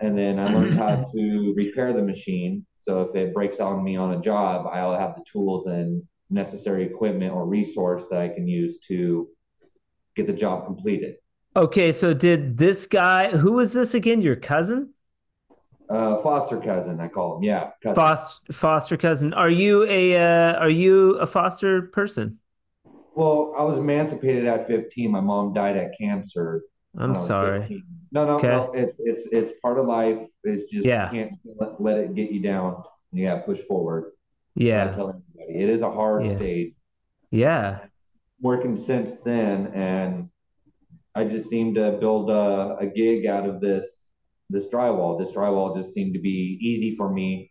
And 0.00 0.18
then 0.18 0.40
I 0.40 0.52
learned 0.52 0.74
how 0.74 1.04
to 1.12 1.54
repair 1.56 1.92
the 1.92 2.02
machine. 2.02 2.66
So 2.74 3.02
if 3.02 3.14
it 3.14 3.32
breaks 3.32 3.60
on 3.60 3.84
me 3.84 3.96
on 3.96 4.14
a 4.14 4.20
job, 4.20 4.66
I'll 4.66 4.98
have 4.98 5.14
the 5.14 5.24
tools 5.30 5.66
and 5.66 6.02
necessary 6.38 6.84
equipment 6.84 7.32
or 7.32 7.46
resource 7.46 8.08
that 8.10 8.20
I 8.20 8.28
can 8.28 8.46
use 8.46 8.80
to 8.88 9.28
get 10.16 10.26
the 10.26 10.32
job 10.32 10.66
completed. 10.66 11.14
Okay, 11.56 11.92
so 11.92 12.12
did 12.12 12.58
this 12.58 12.86
guy? 12.86 13.30
Who 13.30 13.52
was 13.52 13.72
this 13.72 13.94
again? 13.94 14.20
Your 14.20 14.36
cousin? 14.36 14.90
Uh, 15.88 16.20
foster 16.22 16.58
cousin, 16.60 17.00
I 17.00 17.08
call 17.08 17.36
him. 17.36 17.44
Yeah, 17.44 17.70
cousin. 17.82 17.94
Foster 17.94 18.52
foster 18.52 18.96
cousin. 18.96 19.32
Are 19.32 19.50
you 19.50 19.84
a 19.88 20.16
uh, 20.16 20.54
are 20.54 20.70
you 20.70 21.12
a 21.18 21.26
foster 21.26 21.82
person? 21.82 22.38
Well, 23.14 23.52
I 23.56 23.62
was 23.62 23.78
emancipated 23.78 24.46
at 24.46 24.66
15. 24.66 25.10
My 25.10 25.20
mom 25.20 25.52
died 25.52 25.76
at 25.76 25.92
cancer. 25.96 26.62
I'm 26.98 27.14
sorry. 27.14 27.60
15. 27.60 27.82
No, 28.10 28.26
no, 28.26 28.36
Okay. 28.36 28.48
no. 28.48 28.72
It's 28.72 28.96
it's 28.98 29.26
it's 29.30 29.52
part 29.60 29.78
of 29.78 29.86
life. 29.86 30.18
It's 30.42 30.64
just 30.64 30.84
Yeah. 30.84 31.12
you 31.12 31.18
can't 31.18 31.32
let, 31.60 31.80
let 31.80 31.98
it 31.98 32.14
get 32.14 32.32
you 32.32 32.40
down. 32.40 32.82
You 33.12 33.26
got 33.26 33.36
to 33.36 33.40
push 33.42 33.60
forward. 33.60 34.12
Yeah. 34.56 34.90
tell 34.90 35.22
it 35.48 35.68
is 35.68 35.82
a 35.82 35.90
hard 35.90 36.26
Yeah. 36.26 36.36
stage. 36.36 36.74
Yeah. 37.30 37.78
Working 38.40 38.76
since 38.76 39.20
then, 39.20 39.68
and 39.74 40.28
I 41.14 41.24
just 41.24 41.48
seemed 41.48 41.76
to 41.76 41.92
build 41.92 42.30
a, 42.30 42.76
a 42.80 42.86
gig 42.86 43.26
out 43.26 43.48
of 43.48 43.60
this 43.60 44.10
this 44.50 44.68
drywall. 44.68 45.18
This 45.18 45.32
drywall 45.32 45.74
just 45.76 45.94
seemed 45.94 46.14
to 46.14 46.20
be 46.20 46.58
easy 46.60 46.94
for 46.96 47.10
me 47.12 47.50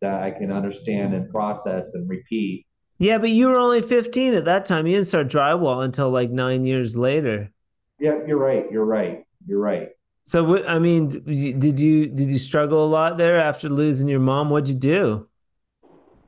that 0.00 0.22
I 0.22 0.30
can 0.32 0.50
understand 0.50 1.14
and 1.14 1.30
process 1.30 1.94
and 1.94 2.08
repeat. 2.10 2.66
Yeah, 2.98 3.18
but 3.18 3.30
you 3.30 3.48
were 3.48 3.56
only 3.56 3.80
15 3.82 4.34
at 4.34 4.44
that 4.46 4.66
time. 4.66 4.86
You 4.86 4.96
didn't 4.96 5.08
start 5.08 5.28
drywall 5.28 5.84
until 5.84 6.10
like 6.10 6.30
nine 6.30 6.64
years 6.66 6.96
later. 6.96 7.50
Yeah, 7.98 8.18
you're 8.26 8.38
right. 8.38 8.70
You're 8.70 8.84
right. 8.84 9.24
You're 9.46 9.60
right. 9.60 9.90
So 10.24 10.42
what, 10.42 10.68
I 10.68 10.78
mean, 10.78 11.08
did 11.10 11.78
you 11.78 12.06
did 12.08 12.28
you 12.28 12.38
struggle 12.38 12.84
a 12.84 12.88
lot 12.88 13.18
there 13.18 13.36
after 13.36 13.68
losing 13.68 14.08
your 14.08 14.20
mom? 14.20 14.50
What'd 14.50 14.68
you 14.68 14.74
do? 14.74 15.28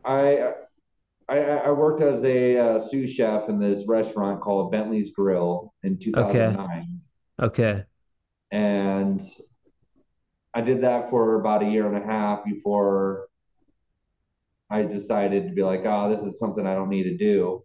I 0.04 0.54
I, 1.28 1.38
I 1.40 1.70
worked 1.72 2.02
as 2.02 2.22
a 2.24 2.56
uh, 2.58 2.80
sous 2.80 3.10
chef 3.10 3.48
in 3.48 3.58
this 3.58 3.86
restaurant 3.88 4.40
called 4.40 4.70
Bentley's 4.70 5.12
Grill 5.12 5.74
in 5.82 5.98
2009, 5.98 7.00
Okay. 7.42 7.62
okay. 7.72 7.84
and 8.52 9.20
I 10.54 10.60
did 10.60 10.82
that 10.82 11.10
for 11.10 11.34
about 11.40 11.62
a 11.62 11.66
year 11.66 11.86
and 11.92 12.02
a 12.02 12.06
half 12.06 12.44
before 12.44 13.26
I 14.70 14.82
decided 14.82 15.48
to 15.48 15.52
be 15.54 15.62
like, 15.62 15.82
oh, 15.84 16.08
this 16.08 16.22
is 16.22 16.38
something 16.38 16.66
I 16.66 16.74
don't 16.74 16.88
need 16.88 17.04
to 17.04 17.16
do. 17.16 17.62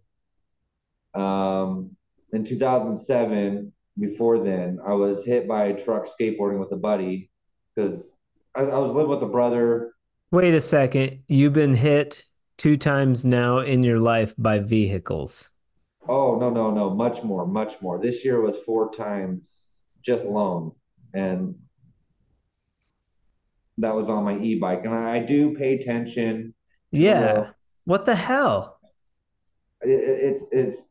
Um, 1.14 1.96
in 2.32 2.44
2007, 2.44 3.72
before 3.98 4.38
then, 4.42 4.78
I 4.84 4.94
was 4.94 5.24
hit 5.24 5.46
by 5.48 5.66
a 5.66 5.80
truck 5.80 6.06
skateboarding 6.06 6.58
with 6.58 6.72
a 6.72 6.76
buddy 6.76 7.30
because 7.74 8.12
I, 8.54 8.62
I 8.62 8.78
was 8.78 8.90
living 8.92 9.10
with 9.10 9.22
a 9.22 9.26
brother. 9.28 9.92
Wait 10.30 10.54
a 10.54 10.60
second. 10.60 11.20
You've 11.28 11.52
been 11.52 11.74
hit 11.74 12.24
two 12.62 12.76
times 12.76 13.24
now 13.24 13.58
in 13.58 13.82
your 13.82 13.98
life 13.98 14.34
by 14.38 14.60
vehicles. 14.60 15.50
Oh, 16.08 16.38
no, 16.38 16.48
no, 16.48 16.70
no, 16.70 16.90
much 16.90 17.24
more, 17.24 17.44
much 17.44 17.82
more. 17.82 18.00
This 18.00 18.24
year 18.24 18.40
was 18.40 18.56
four 18.60 18.92
times 18.92 19.80
just 20.00 20.24
alone. 20.24 20.70
And 21.12 21.56
that 23.78 23.92
was 23.96 24.08
on 24.08 24.22
my 24.22 24.38
e-bike. 24.38 24.84
And 24.84 24.94
I, 24.94 25.18
do 25.18 25.56
pay 25.56 25.74
attention. 25.74 26.54
the 26.92 27.00
Yeah. 27.00 27.20
Uh, 27.32 27.50
what 27.84 28.04
the 28.04 28.14
hell? 28.14 28.78
It, 29.80 29.90
it- 29.90 30.20
it's 30.28 30.44
it's 30.52 30.82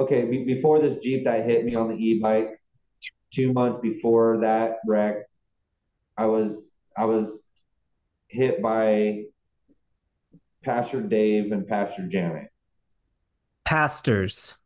okay. 0.00 0.24
Be, 0.24 0.42
before 0.44 0.80
this 0.80 0.98
Jeep 0.98 1.26
that 1.26 1.46
hit 1.46 1.64
me 1.64 1.76
on 1.76 1.86
the 1.90 1.94
e-bike, 1.94 2.60
two 3.32 3.52
months 3.52 3.78
before 3.78 4.38
that 4.38 4.78
wreck, 4.84 5.18
I 6.16 6.26
was 6.26 6.72
I 6.96 7.04
was 7.04 7.44
hit 8.26 8.60
by 8.60 9.26
Pastor 10.66 11.00
Dave 11.00 11.52
and 11.52 11.66
Pastor 11.66 12.06
Janet. 12.08 12.48
Pastors. 13.64 14.56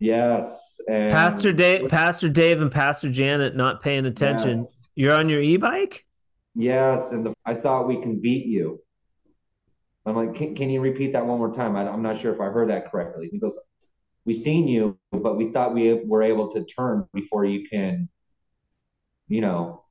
Yes, 0.00 0.80
and 0.88 1.12
Pastor 1.12 1.52
Dave, 1.52 1.88
Pastor 1.88 2.28
Dave 2.28 2.60
and 2.60 2.70
Pastor 2.70 3.10
Janet 3.10 3.56
not 3.56 3.80
paying 3.80 4.06
attention. 4.06 4.64
Yes. 4.64 4.88
You're 4.96 5.14
on 5.14 5.28
your 5.28 5.40
e-bike? 5.40 6.04
Yes, 6.54 7.12
and 7.12 7.24
the, 7.24 7.32
I 7.44 7.54
thought 7.54 7.86
we 7.86 8.02
can 8.02 8.20
beat 8.20 8.46
you. 8.46 8.82
I'm 10.04 10.16
like, 10.16 10.34
can, 10.34 10.54
can 10.54 10.68
you 10.68 10.80
repeat 10.80 11.12
that 11.12 11.24
one 11.24 11.38
more 11.38 11.54
time? 11.54 11.76
I, 11.76 11.88
I'm 11.88 12.02
not 12.02 12.18
sure 12.18 12.34
if 12.34 12.40
I 12.40 12.46
heard 12.46 12.70
that 12.70 12.90
correctly. 12.90 13.28
He 13.30 13.38
goes, 13.38 13.58
we 14.24 14.32
seen 14.32 14.66
you, 14.66 14.98
but 15.12 15.36
we 15.36 15.52
thought 15.52 15.74
we 15.74 15.94
were 15.94 16.22
able 16.22 16.48
to 16.52 16.64
turn 16.64 17.06
before 17.14 17.44
you 17.44 17.68
can, 17.68 18.08
you 19.28 19.40
know, 19.40 19.84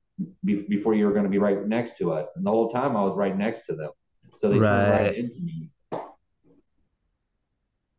be, 0.43 0.63
before 0.63 0.93
you 0.93 1.05
were 1.05 1.13
going 1.13 1.23
to 1.23 1.29
be 1.29 1.39
right 1.39 1.65
next 1.65 1.97
to 1.99 2.11
us. 2.11 2.33
And 2.35 2.45
the 2.45 2.51
whole 2.51 2.69
time 2.69 2.97
I 2.97 3.03
was 3.03 3.15
right 3.15 3.35
next 3.37 3.65
to 3.67 3.75
them, 3.75 3.91
so 4.37 4.49
they 4.49 4.59
Right. 4.59 4.91
right 5.07 5.15
into 5.15 5.41
me. 5.41 5.69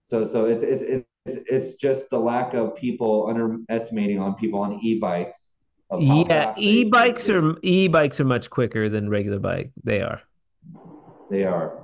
So, 0.06 0.24
so 0.24 0.44
it's 0.44 0.62
it's 0.62 0.82
it's 0.82 1.40
it's 1.50 1.74
just 1.74 2.10
the 2.10 2.18
lack 2.18 2.54
of 2.54 2.76
people 2.76 3.26
underestimating 3.28 4.20
on 4.20 4.34
people 4.34 4.60
on 4.60 4.78
e-bikes. 4.82 5.54
Yeah, 5.98 6.52
e-bikes 6.56 7.28
are 7.30 7.56
e-bikes 7.62 8.20
are 8.20 8.24
much 8.24 8.50
quicker 8.50 8.88
than 8.88 9.08
regular 9.08 9.38
bike. 9.40 9.72
They 9.82 10.00
are. 10.02 10.20
They 11.30 11.44
are. 11.44 11.82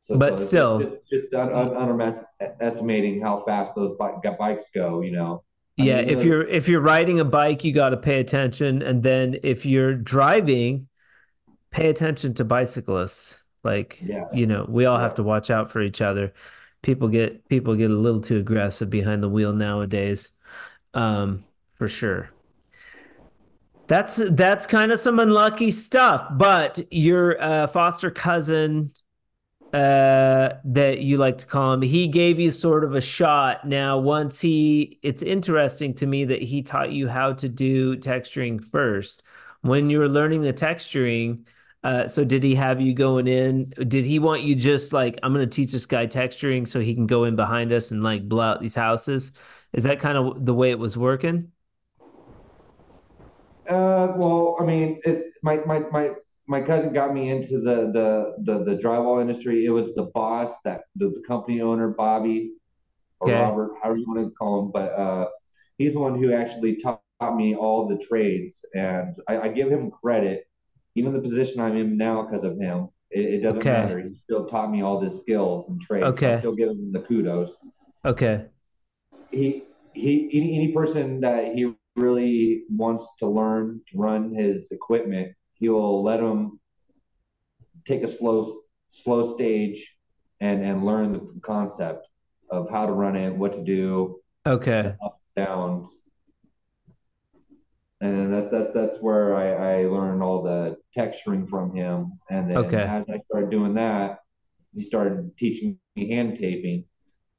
So, 0.00 0.18
But 0.18 0.38
so 0.38 0.44
still- 0.44 0.78
just, 1.10 1.30
just 1.30 1.34
un, 1.34 1.52
underestimating 1.52 3.20
how 3.20 3.40
fast 3.40 3.74
those 3.74 3.96
bike, 3.98 4.14
bikes 4.38 4.70
go. 4.74 5.00
You 5.02 5.12
know. 5.12 5.42
I 5.78 5.84
Yeah, 5.84 6.00
mean, 6.00 6.10
if 6.10 6.24
you're 6.24 6.46
if 6.48 6.68
you're 6.68 6.80
riding 6.80 7.20
a 7.20 7.24
bike, 7.24 7.64
you 7.64 7.72
got 7.72 7.90
to 7.90 7.96
pay 7.98 8.20
attention, 8.20 8.82
and 8.82 9.02
then 9.02 9.36
if 9.42 9.64
you're 9.66 9.94
driving, 9.94 10.88
pay 11.72 11.88
attention 11.88 12.34
to 12.34 12.44
bicyclists. 12.44 13.42
Like, 13.64 14.00
Yes. 14.04 14.34
you 14.34 14.46
know, 14.46 14.64
we 14.68 14.86
all 14.86 14.98
have 14.98 15.14
to 15.16 15.22
watch 15.22 15.50
out 15.50 15.70
for 15.70 15.80
each 15.80 16.00
other. 16.00 16.32
People 16.82 17.08
get 17.08 17.48
people 17.48 17.74
get 17.74 17.90
a 17.90 17.94
little 17.94 18.20
too 18.20 18.38
aggressive 18.38 18.90
behind 18.90 19.22
the 19.22 19.28
wheel 19.28 19.52
nowadays, 19.52 20.30
um, 20.94 21.44
for 21.74 21.88
sure. 21.88 22.30
That's 23.86 24.20
that's 24.32 24.66
kind 24.66 24.90
of 24.90 24.98
some 24.98 25.18
unlucky 25.18 25.70
stuff. 25.70 26.26
But 26.32 26.80
your 26.90 27.40
uh, 27.40 27.66
foster 27.68 28.10
cousin, 28.10 28.90
uh, 29.72 30.54
that 30.64 30.98
you 31.00 31.16
like 31.18 31.38
to 31.38 31.46
call 31.46 31.72
him, 31.72 31.82
he 31.82 32.08
gave 32.08 32.38
you 32.38 32.50
sort 32.50 32.84
of 32.84 32.94
a 32.94 33.00
shot. 33.00 33.66
Now, 33.66 33.98
once 33.98 34.40
he, 34.40 34.98
it's 35.02 35.22
interesting 35.22 35.94
to 35.94 36.06
me 36.06 36.24
that 36.26 36.42
he 36.42 36.62
taught 36.62 36.92
you 36.92 37.08
how 37.08 37.32
to 37.34 37.48
do 37.48 37.96
texturing 37.96 38.62
first. 38.62 39.22
When 39.62 39.88
you 39.88 39.98
were 39.98 40.08
learning 40.08 40.42
the 40.42 40.52
texturing, 40.52 41.46
uh, 41.84 42.06
so 42.06 42.24
did 42.24 42.42
he 42.42 42.54
have 42.54 42.80
you 42.80 42.94
going 42.94 43.26
in? 43.26 43.70
Did 43.70 44.04
he 44.04 44.18
want 44.18 44.42
you 44.42 44.54
just 44.54 44.92
like, 44.92 45.18
I'm 45.22 45.32
going 45.32 45.48
to 45.48 45.54
teach 45.54 45.72
this 45.72 45.86
guy 45.86 46.06
texturing 46.06 46.66
so 46.66 46.80
he 46.80 46.94
can 46.94 47.06
go 47.06 47.24
in 47.24 47.36
behind 47.36 47.72
us 47.72 47.90
and 47.90 48.02
like 48.02 48.28
blow 48.28 48.42
out 48.42 48.60
these 48.60 48.74
houses? 48.74 49.32
Is 49.72 49.84
that 49.84 49.98
kind 50.00 50.16
of 50.16 50.44
the 50.44 50.54
way 50.54 50.70
it 50.70 50.78
was 50.78 50.96
working? 50.96 51.50
Uh, 53.68 54.12
well, 54.16 54.56
I 54.60 54.64
mean, 54.64 55.00
it, 55.04 55.32
my, 55.42 55.56
my, 55.64 55.80
my, 55.90 56.10
my 56.46 56.60
cousin 56.60 56.92
got 56.92 57.14
me 57.14 57.30
into 57.30 57.60
the, 57.60 57.90
the, 57.92 58.34
the, 58.42 58.64
the 58.64 58.76
drywall 58.76 59.20
industry. 59.20 59.64
It 59.64 59.70
was 59.70 59.94
the 59.94 60.04
boss 60.14 60.60
that 60.62 60.82
the, 60.96 61.08
the 61.08 61.22
company 61.26 61.60
owner, 61.60 61.88
Bobby 61.88 62.52
or 63.20 63.28
Okay. 63.28 63.40
Robert, 63.40 63.74
however 63.82 63.98
you 63.98 64.06
want 64.06 64.28
to 64.28 64.30
call 64.34 64.64
him, 64.64 64.70
but, 64.72 64.92
uh, 64.92 65.28
he's 65.78 65.94
the 65.94 66.00
one 66.00 66.20
who 66.20 66.32
actually 66.32 66.76
taught 66.76 67.00
me 67.36 67.54
all 67.54 67.86
the 67.86 67.98
trades 67.98 68.64
and 68.74 69.16
I, 69.28 69.40
I 69.42 69.48
give 69.48 69.68
him 69.68 69.90
credit, 69.90 70.44
even 70.94 71.12
the 71.12 71.20
position 71.20 71.60
I'm 71.60 71.76
in 71.76 71.96
now 71.96 72.22
because 72.22 72.44
of 72.44 72.58
him. 72.58 72.88
It, 73.10 73.34
it 73.34 73.40
doesn't 73.42 73.60
Okay. 73.60 73.70
matter. 73.70 73.98
He 74.00 74.14
still 74.14 74.46
taught 74.46 74.70
me 74.70 74.82
all 74.82 74.98
the 75.00 75.10
skills 75.10 75.68
and 75.68 75.80
trades. 75.80 76.06
Okay. 76.06 76.34
I 76.34 76.38
still 76.38 76.54
give 76.54 76.70
him 76.70 76.92
the 76.92 77.00
kudos. 77.00 77.56
Okay. 78.04 78.46
he 79.30 79.62
he 79.94 80.28
any, 80.32 80.56
any 80.56 80.72
person 80.72 81.20
that 81.20 81.54
he 81.54 81.72
really 81.96 82.64
wants 82.70 83.16
to 83.18 83.26
learn 83.26 83.80
to 83.86 83.98
run 83.98 84.34
his 84.34 84.72
equipment 84.72 85.30
he'll 85.54 86.02
let 86.02 86.18
him 86.18 86.58
take 87.84 88.02
a 88.02 88.08
slow 88.08 88.50
slow 88.88 89.22
stage 89.34 89.94
and 90.40 90.64
and 90.64 90.84
learn 90.86 91.12
the 91.12 91.40
concept 91.42 92.08
of 92.50 92.68
how 92.70 92.86
to 92.86 92.92
run 92.92 93.14
it 93.16 93.30
what 93.36 93.52
to 93.52 93.62
do 93.62 94.18
Okay. 94.46 94.94
downs 95.36 96.00
and 98.02 98.32
that, 98.34 98.50
that 98.50 98.74
that's 98.74 98.98
where 99.00 99.34
I, 99.36 99.80
I 99.80 99.86
learned 99.86 100.22
all 100.22 100.42
the 100.42 100.76
texturing 100.94 101.48
from 101.48 101.74
him 101.74 102.18
and 102.30 102.50
then 102.50 102.56
Okay. 102.58 102.82
as 102.82 103.04
I 103.08 103.16
started 103.16 103.50
doing 103.50 103.74
that 103.74 104.18
he 104.74 104.82
started 104.82 105.36
teaching 105.38 105.78
me 105.96 106.10
hand 106.14 106.36
taping 106.36 106.84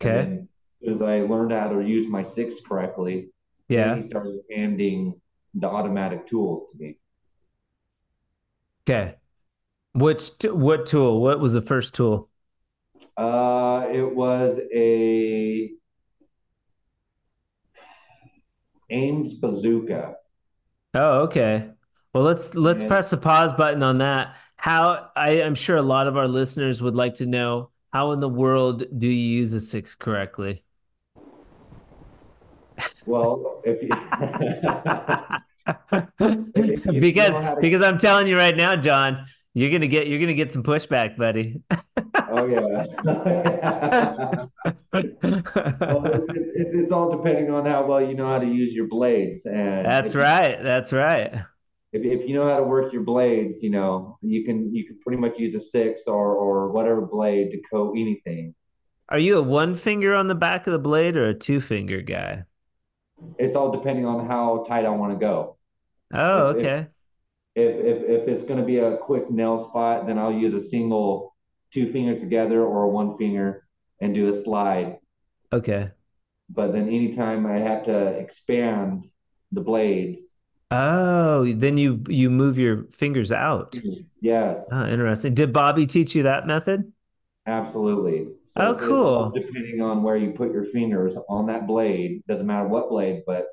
Okay. 0.01 0.45
as 0.87 1.01
I 1.01 1.21
learned 1.21 1.51
how 1.51 1.69
to 1.69 1.81
use 1.81 2.07
my 2.09 2.21
six 2.21 2.61
correctly, 2.61 3.29
Yeah. 3.69 3.95
he 3.95 4.01
started 4.01 4.39
handing 4.51 5.19
the 5.53 5.67
automatic 5.67 6.27
tools 6.27 6.71
to 6.71 6.77
me. 6.77 6.97
Okay. 8.85 9.15
Which 9.93 10.37
t- 10.39 10.49
what 10.49 10.85
tool? 10.85 11.21
What 11.21 11.39
was 11.39 11.53
the 11.53 11.61
first 11.61 11.95
tool? 11.95 12.29
Uh, 13.15 13.87
it 13.91 14.13
was 14.15 14.59
a 14.73 15.71
Ames 18.89 19.35
bazooka. 19.35 20.15
Oh, 20.93 21.21
okay. 21.23 21.69
Well, 22.13 22.23
let's 22.23 22.55
let's 22.55 22.81
And- 22.81 22.89
press 22.89 23.09
the 23.09 23.17
pause 23.17 23.53
button 23.53 23.83
on 23.83 23.97
that. 23.99 24.35
How 24.57 25.09
I, 25.15 25.41
I'm 25.41 25.55
sure 25.55 25.75
a 25.77 25.81
lot 25.81 26.07
of 26.07 26.15
our 26.15 26.27
listeners 26.27 26.81
would 26.81 26.95
like 26.95 27.15
to 27.15 27.25
know 27.25 27.69
how 27.91 28.11
in 28.11 28.19
the 28.19 28.29
world 28.29 28.83
do 28.97 29.07
you 29.07 29.39
use 29.39 29.53
a 29.53 29.59
six 29.59 29.95
correctly? 29.95 30.63
Well, 33.05 33.61
if 33.65 33.81
you 33.83 33.89
if 36.55 36.85
you 36.85 37.01
because 37.01 37.37
how 37.37 37.55
to- 37.55 37.61
because 37.61 37.81
I'm 37.81 37.97
telling 37.97 38.27
you 38.27 38.37
right 38.37 38.55
now, 38.55 38.75
John, 38.75 39.25
you're 39.53 39.71
gonna 39.71 39.87
get 39.87 40.07
you're 40.07 40.19
gonna 40.19 40.33
get 40.33 40.51
some 40.51 40.63
pushback, 40.63 41.15
buddy. 41.17 41.61
oh 42.15 42.45
yeah. 42.47 42.85
well, 44.93 46.05
it's, 46.05 46.27
it's, 46.29 46.73
it's, 46.73 46.91
all 46.91 47.09
depending 47.15 47.51
on 47.51 47.65
how 47.65 47.85
well 47.85 48.01
you 48.01 48.15
know 48.15 48.27
how 48.27 48.39
to 48.39 48.47
use 48.47 48.73
your 48.73 48.87
blades, 48.87 49.45
and 49.45 49.85
That's 49.85 50.15
right. 50.15 50.61
That's 50.61 50.91
right. 50.91 51.35
If, 51.91 52.03
if 52.03 52.27
you 52.27 52.33
know 52.33 52.47
how 52.47 52.57
to 52.57 52.63
work 52.63 52.91
your 52.91 53.03
blades, 53.03 53.61
you 53.61 53.69
know 53.69 54.17
you 54.21 54.43
can 54.43 54.73
you 54.73 54.85
can 54.87 54.97
pretty 54.99 55.19
much 55.19 55.37
use 55.37 55.53
a 55.53 55.59
six 55.59 56.07
or 56.07 56.33
or 56.33 56.71
whatever 56.71 57.01
blade 57.01 57.51
to 57.51 57.61
coat 57.71 57.95
anything. 57.95 58.55
Are 59.09 59.19
you 59.19 59.37
a 59.37 59.41
one 59.41 59.75
finger 59.75 60.15
on 60.15 60.27
the 60.27 60.35
back 60.35 60.65
of 60.65 60.73
the 60.73 60.79
blade 60.79 61.15
or 61.15 61.27
a 61.27 61.33
two 61.35 61.61
finger 61.61 62.01
guy? 62.01 62.45
It's 63.37 63.55
all 63.55 63.71
depending 63.71 64.07
on 64.07 64.27
how 64.27 64.63
tight 64.67 64.85
I 64.85 64.89
want 64.89 65.13
to 65.13 65.19
go. 65.19 65.57
Oh, 66.11 66.49
if- 66.49 66.57
okay. 66.57 66.79
If 66.79 66.87
if 67.55 68.03
if 68.09 68.27
it's 68.27 68.43
going 68.45 68.59
to 68.59 68.65
be 68.65 68.79
a 68.79 68.97
quick 68.97 69.29
nail 69.29 69.57
spot, 69.57 70.07
then 70.07 70.17
I'll 70.17 70.33
use 70.33 70.53
a 70.53 70.61
single 70.61 71.35
two 71.71 71.91
fingers 71.91 72.21
together 72.21 72.63
or 72.63 72.89
one 72.89 73.17
finger 73.17 73.65
and 74.01 74.13
do 74.15 74.29
a 74.29 74.33
slide. 74.33 74.97
Okay. 75.51 75.91
But 76.49 76.71
then 76.71 76.87
anytime 76.87 77.45
I 77.45 77.57
have 77.57 77.83
to 77.85 78.17
expand 78.17 79.03
the 79.51 79.59
blades, 79.61 80.35
Oh, 80.71 81.45
then 81.53 81.77
you 81.77 82.03
you 82.09 82.29
move 82.29 82.57
your 82.57 82.85
fingers 82.91 83.31
out. 83.31 83.79
yes, 84.21 84.69
Oh, 84.71 84.85
interesting. 84.87 85.33
Did 85.33 85.53
Bobby 85.53 85.85
teach 85.85 86.15
you 86.15 86.23
that 86.23 86.47
method? 86.47 86.93
absolutely. 87.45 88.27
Oh, 88.55 88.73
it's 88.73 88.81
all 88.81 88.85
cool. 88.87 89.33
depending 89.33 89.81
on 89.81 90.03
where 90.03 90.15
you 90.17 90.31
put 90.31 90.51
your 90.51 90.63
fingers 90.65 91.17
on 91.29 91.47
that 91.47 91.67
blade, 91.67 92.23
doesn't 92.27 92.45
matter 92.45 92.67
what 92.67 92.89
blade, 92.89 93.23
but 93.25 93.47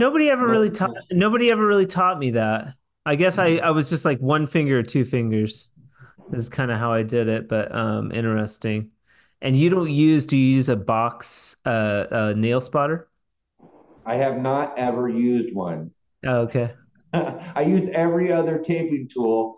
Nobody 0.00 0.30
ever 0.30 0.46
No, 0.46 0.52
really 0.52 0.70
no. 0.70 0.70
taught 0.70 0.92
nobody 1.12 1.50
ever 1.50 1.66
really 1.66 1.86
taught 1.86 2.18
me 2.18 2.32
that. 2.32 2.74
I 3.06 3.16
guess 3.16 3.38
I 3.38 3.56
I 3.58 3.70
was 3.72 3.90
just 3.90 4.04
like 4.06 4.18
one 4.20 4.46
finger 4.46 4.78
or 4.78 4.82
two 4.82 5.04
fingers. 5.04 5.68
This 6.30 6.42
is 6.44 6.48
kind 6.48 6.70
of 6.70 6.78
how 6.78 6.92
I 6.92 7.02
did 7.02 7.28
it, 7.28 7.48
but 7.48 7.74
um 7.74 8.12
interesting. 8.12 8.92
And 9.42 9.56
you 9.56 9.70
don't 9.70 9.90
use 9.90 10.26
do 10.26 10.38
you 10.38 10.54
use 10.56 10.70
a 10.70 10.76
box 10.76 11.56
uh, 11.66 12.06
uh 12.10 12.34
nail 12.36 12.60
spotter? 12.62 13.08
I 14.04 14.16
have 14.16 14.38
not 14.38 14.78
ever 14.78 15.08
used 15.08 15.54
one. 15.54 15.92
Oh, 16.24 16.40
okay. 16.42 16.70
I 17.12 17.62
use 17.62 17.88
every 17.90 18.32
other 18.32 18.58
taping 18.58 19.08
tool 19.08 19.56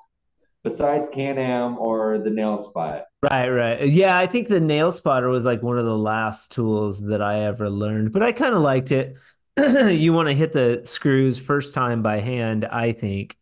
besides 0.64 1.08
Can-Am 1.12 1.78
or 1.78 2.18
the 2.18 2.30
nail 2.30 2.58
spot. 2.58 3.04
Right, 3.22 3.48
right. 3.50 3.88
Yeah, 3.88 4.16
I 4.18 4.26
think 4.26 4.48
the 4.48 4.60
nail 4.60 4.90
spotter 4.90 5.28
was 5.28 5.44
like 5.44 5.62
one 5.62 5.78
of 5.78 5.84
the 5.84 5.96
last 5.96 6.50
tools 6.50 7.06
that 7.06 7.22
I 7.22 7.40
ever 7.44 7.70
learned, 7.70 8.12
but 8.12 8.22
I 8.22 8.32
kind 8.32 8.54
of 8.54 8.62
liked 8.62 8.90
it. 8.90 9.16
You 9.90 10.12
want 10.12 10.28
to 10.28 10.34
hit 10.34 10.52
the 10.52 10.82
screws 10.84 11.38
first 11.38 11.74
time 11.74 12.02
by 12.02 12.20
hand, 12.20 12.64
I 12.64 12.92
think, 12.92 13.36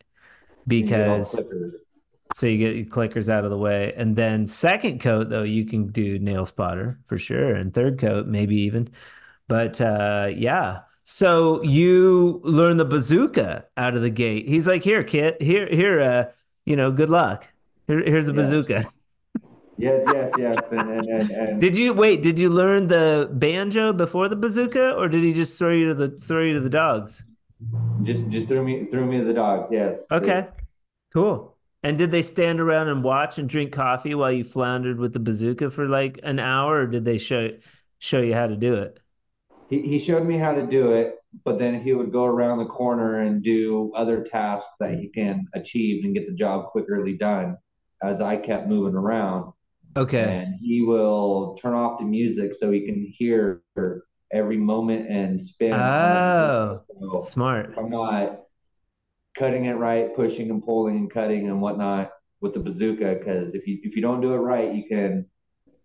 You 0.66 0.82
get 0.84 1.08
all 1.08 1.18
because 1.18 1.40
so 2.32 2.46
you 2.46 2.58
get 2.58 2.76
your 2.76 2.86
clickers 2.86 3.28
out 3.28 3.44
of 3.44 3.50
the 3.50 3.58
way. 3.58 3.92
And 3.96 4.14
then 4.16 4.46
second 4.46 5.00
coat 5.00 5.28
though, 5.30 5.42
you 5.42 5.64
can 5.64 5.88
do 5.88 6.18
nail 6.18 6.46
spotter 6.46 6.98
for 7.06 7.18
sure, 7.18 7.54
and 7.54 7.74
third 7.74 7.98
coat 7.98 8.26
maybe 8.26 8.56
even. 8.62 8.90
But 9.48 9.80
uh 9.80 10.30
yeah. 10.34 10.80
So 11.04 11.62
you 11.62 12.40
learn 12.44 12.76
the 12.76 12.84
bazooka 12.84 13.66
out 13.76 13.96
of 13.96 14.02
the 14.02 14.10
gate. 14.10 14.48
He's 14.48 14.68
like, 14.68 14.84
"Here, 14.84 15.02
kid. 15.02 15.36
Here 15.40 15.66
here 15.68 16.00
uh, 16.00 16.24
you 16.64 16.76
know, 16.76 16.92
good 16.92 17.10
luck. 17.10 17.48
Here, 17.88 18.02
here's 18.04 18.28
a 18.28 18.32
Yes. 18.32 18.50
bazooka." 18.50 18.84
Yes, 19.80 20.04
yes, 20.06 20.32
yes. 20.38 20.72
And 20.72 20.90
and 20.90 21.08
and, 21.08 21.30
and 21.30 21.60
Did 21.60 21.76
you 21.76 21.92
wait? 21.94 22.22
Did 22.22 22.38
you 22.38 22.50
learn 22.50 22.88
the 22.88 23.28
banjo 23.32 23.92
before 23.92 24.28
the 24.28 24.36
bazooka, 24.36 24.94
or 24.94 25.08
did 25.08 25.22
he 25.22 25.32
just 25.32 25.58
throw 25.58 25.70
you 25.70 25.86
to 25.86 25.94
the 25.94 26.10
throw 26.10 26.42
you 26.42 26.54
to 26.54 26.60
the 26.60 26.70
dogs? 26.70 27.24
just 28.02 28.30
just 28.30 28.48
threw 28.48 28.62
me 28.62 28.86
threw 28.86 29.06
me 29.06 29.18
to 29.18 29.24
the 29.24 29.34
dogs. 29.34 29.68
Yes. 29.70 30.06
Okay, 30.10 30.48
cool. 31.12 31.56
And 31.82 31.96
did 31.96 32.10
they 32.10 32.22
stand 32.22 32.60
around 32.60 32.88
and 32.88 33.02
watch 33.02 33.38
and 33.38 33.48
drink 33.48 33.72
coffee 33.72 34.14
while 34.14 34.32
you 34.32 34.44
floundered 34.44 34.98
with 34.98 35.12
the 35.12 35.20
bazooka 35.20 35.70
for 35.70 35.88
like 35.88 36.20
an 36.22 36.38
hour, 36.38 36.80
or 36.80 36.86
did 36.86 37.04
they 37.04 37.18
show 37.18 37.50
show 37.98 38.20
you 38.20 38.34
how 38.34 38.46
to 38.46 38.56
do 38.56 38.74
it? 38.74 39.00
He 39.68 39.82
he 39.82 39.98
showed 39.98 40.26
me 40.26 40.36
how 40.36 40.52
to 40.52 40.66
do 40.66 40.92
it, 40.92 41.16
but 41.44 41.58
then 41.58 41.80
he 41.80 41.94
would 41.94 42.12
go 42.12 42.24
around 42.24 42.58
the 42.58 42.66
corner 42.66 43.20
and 43.20 43.42
do 43.42 43.92
other 43.94 44.22
tasks 44.22 44.74
that 44.80 44.98
he 44.98 45.08
can 45.08 45.46
achieve 45.54 46.04
and 46.04 46.14
get 46.14 46.26
the 46.26 46.34
job 46.34 46.66
quickly 46.66 47.16
done. 47.16 47.56
As 48.02 48.22
I 48.22 48.36
kept 48.36 48.66
moving 48.66 48.94
around, 48.94 49.52
Okay. 49.96 50.42
and 50.44 50.54
he 50.60 50.82
will 50.82 51.56
turn 51.60 51.74
off 51.74 51.98
the 51.98 52.04
music 52.04 52.54
so 52.54 52.70
he 52.70 52.82
can 52.86 53.04
hear 53.04 53.62
every 54.32 54.56
moment 54.56 55.08
and 55.08 55.42
spin. 55.42 55.72
Oh. 55.72 56.82
So 57.00 57.18
smart. 57.18 57.74
I'm 57.76 57.90
not 57.90 58.42
cutting 59.36 59.64
it 59.64 59.74
right, 59.74 60.14
pushing 60.14 60.50
and 60.50 60.62
pulling 60.62 60.96
and 60.96 61.10
cutting 61.10 61.48
and 61.48 61.60
whatnot 61.60 62.10
with 62.40 62.54
the 62.54 62.60
bazooka, 62.60 63.16
because 63.16 63.54
if 63.54 63.66
you 63.66 63.78
if 63.82 63.96
you 63.96 64.02
don't 64.02 64.20
do 64.20 64.32
it 64.34 64.38
right, 64.38 64.72
you 64.72 64.84
can, 64.88 65.26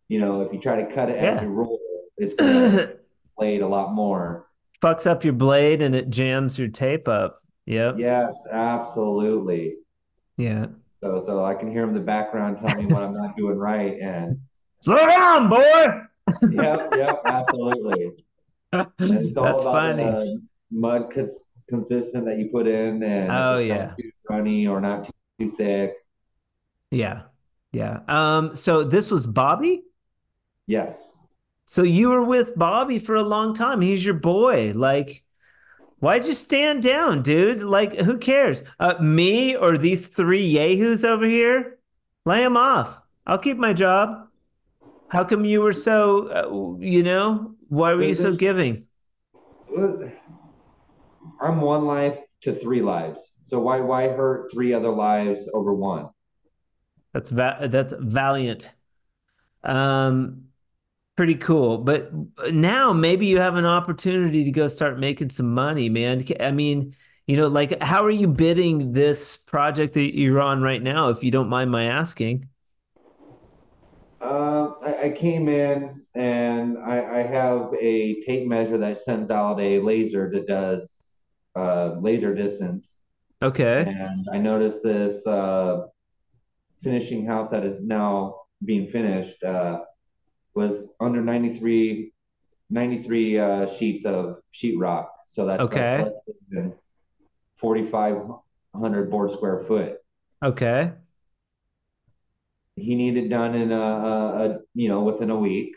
you 0.08 0.20
know, 0.20 0.41
if 0.41 0.54
you 0.54 0.60
try 0.60 0.82
to 0.82 0.94
cut 0.94 1.10
it 1.10 1.18
as 1.18 1.38
Yeah. 1.38 1.41
you 1.44 1.50
roll, 1.50 1.80
it's 2.18 2.34
gonna 2.36 2.94
blade 3.38 3.62
a 3.62 3.68
lot 3.68 3.94
more. 3.94 4.48
Fucks 4.82 5.08
up 5.08 5.24
your 5.24 5.34
blade 5.34 5.82
and 5.82 5.96
it 5.96 6.10
jams 6.10 6.60
your 6.60 6.68
tape 6.68 7.08
up. 7.08 7.41
Yep. 7.65 7.96
Yes, 7.98 8.46
absolutely. 8.52 9.78
Yeah. 10.38 10.68
So 11.06 11.22
so 11.24 11.46
I 11.46 11.54
can 11.54 11.70
hear 11.72 11.84
him 11.84 11.89
in 11.89 11.96
the 11.96 12.02
background 12.02 12.58
telling 12.58 12.88
me 12.88 12.91
what 12.91 13.04
I'm 13.04 13.13
not 13.13 13.38
doing 13.38 13.58
right, 13.58 14.00
and 14.02 14.39
Slow 14.82 14.98
down, 14.98 15.50
boy. 15.50 15.62
yep, 16.52 16.94
yep, 16.98 17.22
absolutely. 17.26 18.12
And 18.74 18.88
it's 19.00 19.38
all 19.38 19.44
That's 19.46 19.63
about 19.65 19.74
funny. 19.74 20.04
the 20.04 20.41
mud 20.72 21.12
cons- 21.12 21.48
consistent 21.70 22.26
that 22.26 22.38
you 22.39 22.50
put 22.52 22.68
in, 22.68 23.04
and 23.04 23.32
Oh, 23.32 23.58
yeah. 23.60 23.86
not 23.86 23.98
too 24.00 24.12
runny 24.30 24.68
or 24.68 24.82
not 24.82 25.06
too, 25.06 25.12
too 25.39 25.50
thick. 25.52 25.94
Yeah. 26.91 27.24
Yeah. 27.72 28.00
Um, 28.08 28.56
so 28.56 28.84
this 28.84 29.12
was 29.12 29.28
Bobby? 29.28 29.84
Yes. 30.65 31.15
So 31.65 31.84
you 31.84 32.10
were 32.10 32.24
with 32.24 32.56
Bobby 32.56 32.98
for 33.00 33.15
a 33.15 33.24
long 33.24 33.54
time. 33.54 33.82
He's 33.82 34.04
your 34.06 34.15
boy. 34.15 34.72
Like, 34.76 35.24
why'd 35.99 36.25
you 36.25 36.34
stand 36.34 36.84
down, 36.84 37.21
dude? 37.21 37.63
Like, 37.63 37.95
who 37.97 38.17
cares? 38.17 38.63
Uh, 38.79 38.95
me 38.99 39.55
or 39.55 39.77
these 39.77 40.08
three 40.08 40.45
yahoos 40.45 41.03
over 41.03 41.25
here? 41.25 41.79
Lay 42.25 42.41
them 42.41 42.58
off. 42.58 43.01
I'll 43.25 43.38
keep 43.38 43.58
my 43.58 43.73
job. 43.73 44.27
How 45.10 45.23
come 45.23 45.45
you 45.45 45.62
were 45.62 45.73
so, 45.73 46.27
uh, 46.29 46.84
you 46.84 47.03
know, 47.03 47.55
why 47.69 47.93
were 47.93 48.03
you 48.03 48.13
so 48.13 48.36
giving? 48.36 48.88
I'm 51.41 51.62
one 51.62 51.86
life 51.86 52.17
to 52.41 52.53
three 52.53 52.81
lives. 52.81 53.38
So 53.41 53.60
why 53.60 53.79
why 53.79 54.08
hurt 54.10 54.51
three 54.51 54.73
other 54.73 54.89
lives 54.89 55.49
over 55.53 55.73
one? 55.73 56.10
That's 57.13 57.29
va- 57.29 57.67
that's 57.69 57.93
valiant. 57.97 58.71
Um, 59.63 60.44
pretty 61.15 61.36
cool. 61.36 61.80
But 61.80 62.12
now 62.51 62.93
maybe 62.93 63.25
you 63.25 63.39
have 63.39 63.56
an 63.56 63.65
opportunity 63.65 64.43
to 64.43 64.51
go 64.51 64.67
start 64.67 64.99
making 64.99 65.30
some 65.30 65.54
money, 65.54 65.89
man. 65.89 66.23
I 66.39 66.51
mean, 66.51 66.95
you 67.28 67.38
know, 67.38 67.47
like 67.47 67.82
how 67.82 68.04
are 68.04 68.12
you 68.12 68.28
bidding 68.28 68.91
this 68.91 69.38
project 69.38 69.93
that 69.93 70.15
you're 70.15 70.41
on 70.41 70.62
right 70.62 70.82
now, 70.82 71.10
if 71.10 71.23
you 71.23 71.32
don't 71.32 71.49
mind 71.49 71.71
my 71.71 71.86
asking? 71.86 72.49
Uh, 74.21 74.73
I, 74.82 75.04
I 75.04 75.12
came 75.12 75.47
in 75.47 76.01
and 76.15 76.78
I, 76.78 77.19
I 77.19 77.23
have 77.23 77.73
a 77.80 78.21
tape 78.21 78.47
measure 78.47 78.78
that 78.78 78.97
sends 78.97 79.32
out 79.32 79.60
a 79.60 79.80
laser 79.80 80.30
that 80.32 80.47
does 80.47 81.19
uh, 81.56 81.95
laser 81.99 82.34
distance. 82.34 83.04
Okay. 83.41 83.86
And 83.88 84.28
I 84.32 84.38
noticed 84.38 84.84
this 84.84 85.25
uh, 85.28 85.88
finishing 86.82 87.25
house 87.25 87.49
that 87.49 87.65
is 87.65 87.82
now 87.82 88.36
being 88.63 88.88
finished 88.88 89.43
uh, 89.43 89.80
was 90.56 90.86
under 91.00 91.22
93, 91.22 92.12
93 92.70 93.39
uh, 93.39 93.68
sheets 93.68 94.06
of 94.06 94.39
sheetrock. 94.54 95.08
So 95.28 95.46
that's, 95.46 95.62
Okay. 95.63 95.98
that's 95.98 96.13
less 96.13 96.36
than 96.50 96.74
4,500 97.58 99.12
board 99.12 99.32
square 99.32 99.60
foot. 99.60 99.98
Okay. 100.44 100.94
He 102.78 102.96
needed 102.96 103.30
done 103.30 103.56
in 103.56 103.72
a, 103.72 103.80
a, 103.80 104.46
a 104.50 104.60
you 104.74 104.89
know 104.89 105.04
within 105.04 105.30
a 105.30 105.38
week. 105.38 105.76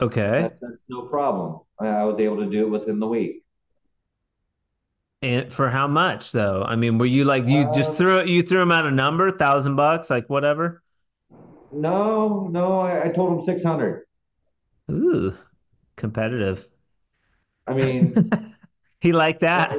Okay. 0.00 0.42
That, 0.42 0.58
that's 0.60 0.78
no 0.88 1.02
problem. 1.06 1.60
I, 1.80 1.88
I 1.88 2.04
was 2.04 2.20
able 2.20 2.36
to 2.38 2.50
do 2.50 2.66
it 2.66 2.70
within 2.70 3.00
the 3.00 3.06
week. 3.08 3.42
And 5.22 5.52
for 5.52 5.70
how 5.70 5.88
much 5.88 6.30
though? 6.32 6.62
I 6.62 6.76
mean, 6.76 6.98
were 6.98 7.06
you 7.06 7.24
like 7.24 7.46
you 7.46 7.64
just 7.74 7.90
Um, 7.92 7.96
threw 7.96 8.24
you 8.24 8.42
threw 8.42 8.62
him 8.62 8.70
out 8.70 8.86
a 8.86 8.90
number, 8.92 9.30
thousand 9.30 9.74
bucks, 9.76 10.08
like 10.08 10.28
whatever? 10.28 10.82
No, 11.72 12.46
no, 12.50 12.80
I, 12.80 13.06
I 13.06 13.08
told 13.10 13.32
him 13.32 13.44
600. 13.44 14.05
Ooh, 14.90 15.34
competitive. 15.96 16.68
I 17.66 17.74
mean, 17.74 18.30
He 19.00 19.12
liked 19.12 19.40
that. 19.40 19.76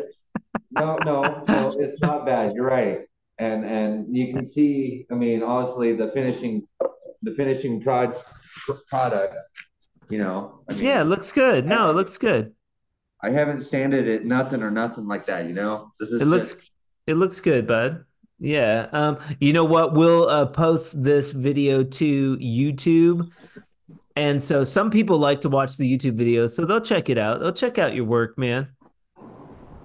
no, 0.71 0.97
no, 1.03 1.43
no, 1.47 1.75
it's 1.79 1.99
not 2.01 2.25
bad. 2.25 2.53
You're 2.55 2.65
right. 2.65 3.01
And 3.39 3.65
and 3.65 4.15
you 4.15 4.33
can 4.33 4.45
see, 4.45 5.05
I 5.11 5.15
mean, 5.15 5.43
honestly, 5.43 5.93
the 5.93 6.09
finishing 6.09 6.67
the 7.21 7.33
finishing 7.33 7.81
prod, 7.81 8.15
product 8.89 9.35
You 10.09 10.19
know. 10.19 10.61
I 10.69 10.73
mean, 10.73 10.83
Yeah, 10.83 11.01
it 11.01 11.05
looks 11.05 11.31
good. 11.31 11.65
No, 11.65 11.89
it 11.89 11.93
looks 11.95 12.17
good. 12.17 12.53
I 13.21 13.31
haven't 13.31 13.61
sanded 13.61 14.07
it, 14.07 14.25
nothing 14.25 14.61
or 14.61 14.69
nothing 14.71 15.07
like 15.07 15.25
that. 15.25 15.47
You 15.47 15.53
know. 15.53 15.91
This 15.99 16.09
is 16.11 16.21
It 16.21 16.25
looks 16.25 16.53
just- 16.53 16.71
it 17.07 17.15
looks 17.15 17.39
good, 17.39 17.65
bud. 17.67 18.03
Yeah. 18.37 18.87
Um, 18.91 19.17
you 19.39 19.53
know 19.53 19.65
what? 19.65 19.93
We'll 19.93 20.27
uh, 20.29 20.45
post 20.47 21.01
this 21.01 21.31
video 21.31 21.83
to 21.83 22.37
YouTube. 22.37 23.29
And 24.17 24.41
so 24.41 24.63
some 24.63 24.89
people 24.89 25.19
like 25.19 25.41
to 25.41 25.49
watch 25.49 25.77
the 25.77 25.85
YouTube 25.85 26.17
videos, 26.17 26.49
so 26.49 26.65
they'll 26.65 26.81
check 26.81 27.07
it 27.07 27.19
out. 27.19 27.39
They'll 27.39 27.53
check 27.53 27.77
out 27.77 27.93
your 27.93 28.05
work, 28.05 28.35
man. 28.35 28.69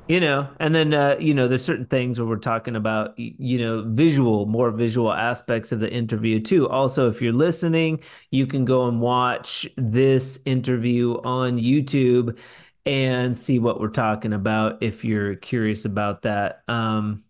You 0.08 0.20
know, 0.20 0.48
and 0.58 0.74
then 0.74 0.94
uh, 0.94 1.16
you 1.20 1.34
know, 1.34 1.48
there's 1.48 1.64
certain 1.64 1.84
things 1.84 2.18
where 2.18 2.26
we're 2.26 2.36
talking 2.38 2.74
about, 2.74 3.12
you 3.18 3.58
know, 3.58 3.84
visual, 3.86 4.46
more 4.46 4.70
visual 4.70 5.12
aspects 5.12 5.70
of 5.70 5.80
the 5.80 5.92
interview 5.92 6.40
too. 6.40 6.66
Also, 6.70 7.10
if 7.10 7.20
you're 7.20 7.34
listening, 7.34 8.00
you 8.30 8.46
can 8.46 8.64
go 8.64 8.88
and 8.88 9.02
watch 9.02 9.68
this 9.76 10.40
interview 10.46 11.20
on 11.24 11.58
YouTube 11.58 12.38
and 12.86 13.36
see 13.36 13.58
what 13.58 13.80
we're 13.80 13.88
talking 13.88 14.32
about 14.32 14.82
if 14.82 15.04
you're 15.04 15.36
curious 15.36 15.84
about 15.84 16.22
that. 16.22 16.62
Um, 16.68 17.22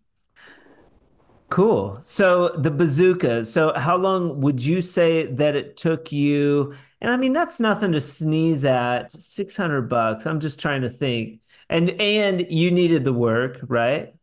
cool. 1.49 1.97
So 1.99 2.47
the 2.49 2.71
bazooka. 2.71 3.43
So 3.43 3.73
how 3.75 3.97
long 3.97 4.39
would 4.39 4.63
you 4.63 4.81
say 4.81 5.25
that 5.25 5.57
it 5.57 5.75
took 5.75 6.13
you? 6.13 6.73
And 7.03 7.11
I 7.11 7.17
mean, 7.17 7.33
that's 7.33 7.59
nothing 7.59 7.91
to 7.91 7.99
sneeze 7.99 8.63
at. 8.65 9.11
600 9.11 9.81
bucks. 9.89 10.25
I'm 10.25 10.39
just 10.39 10.59
trying 10.59 10.81
to 10.81 10.89
think. 10.89 11.41
And 11.69 11.91
and 12.01 12.45
you 12.49 12.71
needed 12.71 13.03
the 13.03 13.13
work, 13.13 13.59
right? 13.67 14.15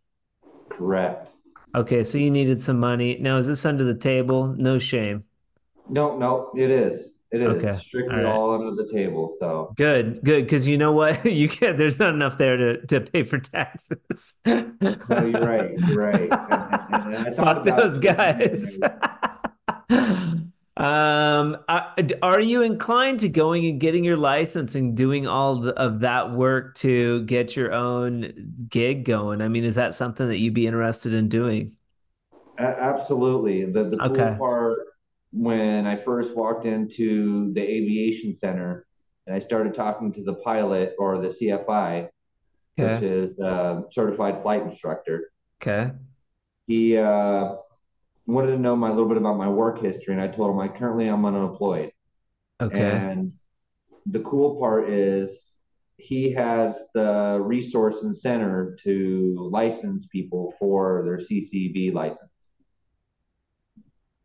correct. 0.71 1.31
Okay, 1.75 2.03
so 2.03 2.17
you 2.19 2.31
needed 2.31 2.61
some 2.63 2.81
money. 2.81 3.19
Now, 3.21 3.37
is 3.37 3.47
this 3.49 3.65
under 3.67 3.85
the 3.85 3.95
table? 3.95 4.49
No 4.57 4.79
shame. 4.79 5.25
No, 5.89 6.17
no, 6.17 6.51
it 6.57 6.71
is. 6.71 7.11
It 7.33 7.43
is 7.43 7.49
Okay. 7.49 7.77
strictly 7.79 8.17
All 8.17 8.23
right. 8.25 8.33
all 8.33 8.55
under 8.55 8.75
the 8.83 8.89
table. 8.91 9.33
So 9.39 9.73
Good, 9.77 10.21
good, 10.25 10.45
because 10.47 10.67
you 10.67 10.77
know 10.79 10.91
what? 10.93 11.25
You 11.41 11.49
can't. 11.49 11.77
There's 11.79 11.99
not 11.99 12.13
enough 12.15 12.39
there 12.39 12.57
to 12.57 12.87
to 12.87 13.01
pay 13.03 13.23
for 13.25 13.39
taxes. 13.39 14.35
no, 14.47 14.73
you're 15.11 15.31
right. 15.47 15.79
You're 15.87 15.99
right. 15.99 16.29
And- 16.31 16.33
and- 16.33 17.15
and 17.15 17.29
I 17.29 17.31
thought 17.37 17.65
Fuck 17.67 17.77
those 17.77 17.99
guys. 17.99 18.81
um, 20.77 21.57
are 22.23 22.41
you 22.41 22.63
inclined 22.63 23.21
to 23.21 23.29
going 23.29 23.67
and 23.67 23.81
getting 23.81 24.05
your 24.05 24.17
license 24.17 24.75
and 24.75 24.97
doing 24.97 25.27
all 25.27 25.69
of 25.69 26.01
that 26.01 26.33
work 26.33 26.75
to 26.77 27.23
get 27.25 27.57
your 27.57 27.73
own 27.73 28.67
gig 28.69 29.05
going? 29.05 29.43
I 29.43 29.49
mean, 29.49 29.65
is 29.65 29.75
that 29.75 29.95
something 29.95 30.29
that 30.29 30.39
you'd 30.39 30.55
be 30.55 30.67
interested 30.67 31.13
in 31.13 31.29
doing? 31.29 31.73
Absolutely. 32.59 33.65
The 33.65 33.85
the 33.85 33.97
cool 33.97 34.11
Okay. 34.13 34.37
part 34.39 34.79
when 35.33 35.87
I 35.87 35.97
first 35.97 36.37
walked 36.37 36.67
into 36.67 37.53
the 37.55 37.63
aviation 37.63 38.35
center 38.35 38.87
and 39.27 39.35
I 39.35 39.39
started 39.39 39.75
talking 39.75 40.13
to 40.13 40.23
the 40.25 40.35
pilot 40.35 40.95
or 40.99 41.19
the 41.19 41.29
CFI, 41.29 42.09
which 42.77 43.03
is 43.03 43.39
uh, 43.39 43.83
certified 43.91 44.43
flight 44.43 44.63
instructor. 44.63 45.31
Okay. 45.63 45.93
He 46.67 46.97
uh, 46.97 47.57
wanted 48.31 48.53
to 48.53 48.59
know 48.59 48.77
my 48.77 48.91
little 48.91 49.09
bit 49.09 49.17
about 49.17 49.37
my 49.37 49.49
work 49.49 49.81
history, 49.81 50.15
and 50.15 50.23
I 50.23 50.29
told 50.29 50.51
him 50.51 50.61
I 50.61 50.69
currently 50.69 51.09
am 51.09 51.25
unemployed. 51.25 51.93
Okay. 52.61 52.91
And 52.91 53.33
the 54.07 54.21
cool 54.21 54.59
part 54.59 54.89
is 54.89 55.61
he 55.97 56.33
has 56.33 56.83
the 56.95 57.41
resource 57.43 58.03
and 58.03 58.17
center 58.17 58.77
to 58.83 59.49
license 59.51 60.07
people 60.07 60.55
for 60.59 61.03
their 61.05 61.17
CCB 61.17 61.93
license. 61.93 62.31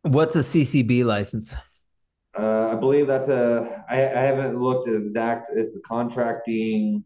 What's 0.02 0.36
a 0.36 0.40
CCB 0.40 1.04
license? 1.04 1.54
Uh, 2.38 2.70
I 2.72 2.74
believe 2.76 3.06
that's 3.06 3.28
a. 3.28 3.84
I, 3.88 3.96
I 3.96 4.22
haven't 4.22 4.58
looked 4.58 4.88
at 4.88 4.94
exact. 4.94 5.48
It's 5.54 5.74
the 5.74 5.80
contracting. 5.80 7.04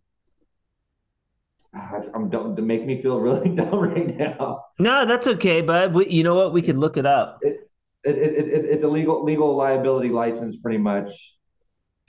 I'm 2.15 2.29
dumb 2.31 2.57
to 2.57 2.63
make 2.63 2.85
me 2.85 3.01
feel 3.01 3.21
really 3.21 3.49
dumb 3.55 3.75
right 3.75 4.17
now. 4.17 4.65
No, 4.79 5.07
that's 5.07 5.27
okay, 5.27 5.61
bud. 5.61 5.95
We, 5.95 6.09
you 6.09 6.25
know 6.25 6.35
what? 6.35 6.53
We 6.53 6.63
could 6.63 6.77
look 6.77 6.97
it 6.97 7.07
up. 7.07 7.39
It, 7.43 7.71
it, 8.03 8.17
it, 8.17 8.49
it, 8.49 8.65
it's 8.65 8.85
a 8.85 8.89
legal 8.89 9.23
legal 9.25 9.55
liability 9.55 10.09
license, 10.09 10.57
pretty 10.57 10.79
much, 10.79 11.37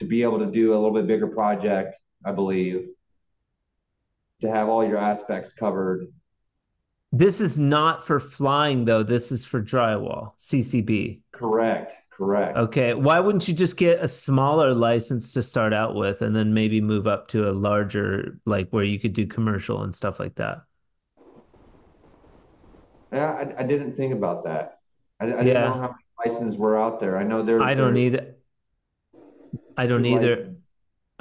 to 0.00 0.06
be 0.06 0.22
able 0.22 0.38
to 0.38 0.46
do 0.46 0.72
a 0.72 0.74
little 0.74 0.92
bit 0.92 1.06
bigger 1.06 1.28
project. 1.28 1.96
I 2.24 2.32
believe 2.32 2.88
to 4.40 4.50
have 4.50 4.68
all 4.68 4.84
your 4.84 4.98
aspects 4.98 5.52
covered. 5.52 6.06
This 7.12 7.40
is 7.40 7.58
not 7.58 8.04
for 8.04 8.18
flying, 8.18 8.84
though. 8.84 9.02
This 9.02 9.32
is 9.32 9.44
for 9.44 9.62
drywall, 9.62 10.32
CCB. 10.38 11.20
Correct. 11.30 11.94
Correct. 12.22 12.56
Okay. 12.56 12.94
Why 12.94 13.18
wouldn't 13.18 13.48
you 13.48 13.54
just 13.54 13.76
get 13.76 13.98
a 13.98 14.06
smaller 14.06 14.74
license 14.74 15.32
to 15.34 15.42
start 15.42 15.74
out 15.74 15.96
with 15.96 16.22
and 16.22 16.36
then 16.36 16.54
maybe 16.54 16.80
move 16.80 17.08
up 17.08 17.26
to 17.28 17.50
a 17.50 17.52
larger, 17.52 18.38
like 18.46 18.70
where 18.70 18.84
you 18.84 19.00
could 19.00 19.12
do 19.12 19.26
commercial 19.26 19.82
and 19.82 19.92
stuff 19.92 20.20
like 20.20 20.36
that? 20.36 20.62
Yeah, 23.12 23.32
I, 23.32 23.62
I 23.62 23.66
didn't 23.66 23.94
think 23.94 24.14
about 24.14 24.44
that. 24.44 24.78
I, 25.18 25.24
I 25.24 25.28
didn't 25.30 25.46
Yeah. 25.48 25.64
know 25.64 25.72
how 25.72 25.80
many 25.80 25.94
licenses 26.24 26.56
were 26.56 26.80
out 26.80 27.00
there. 27.00 27.18
I 27.18 27.24
know 27.24 27.42
there's. 27.42 27.60
I 27.60 27.74
don't 27.74 27.96
either. 27.96 28.36
I 29.76 29.86
don't 29.88 30.06
either. 30.06 30.28
licenses. 30.28 30.51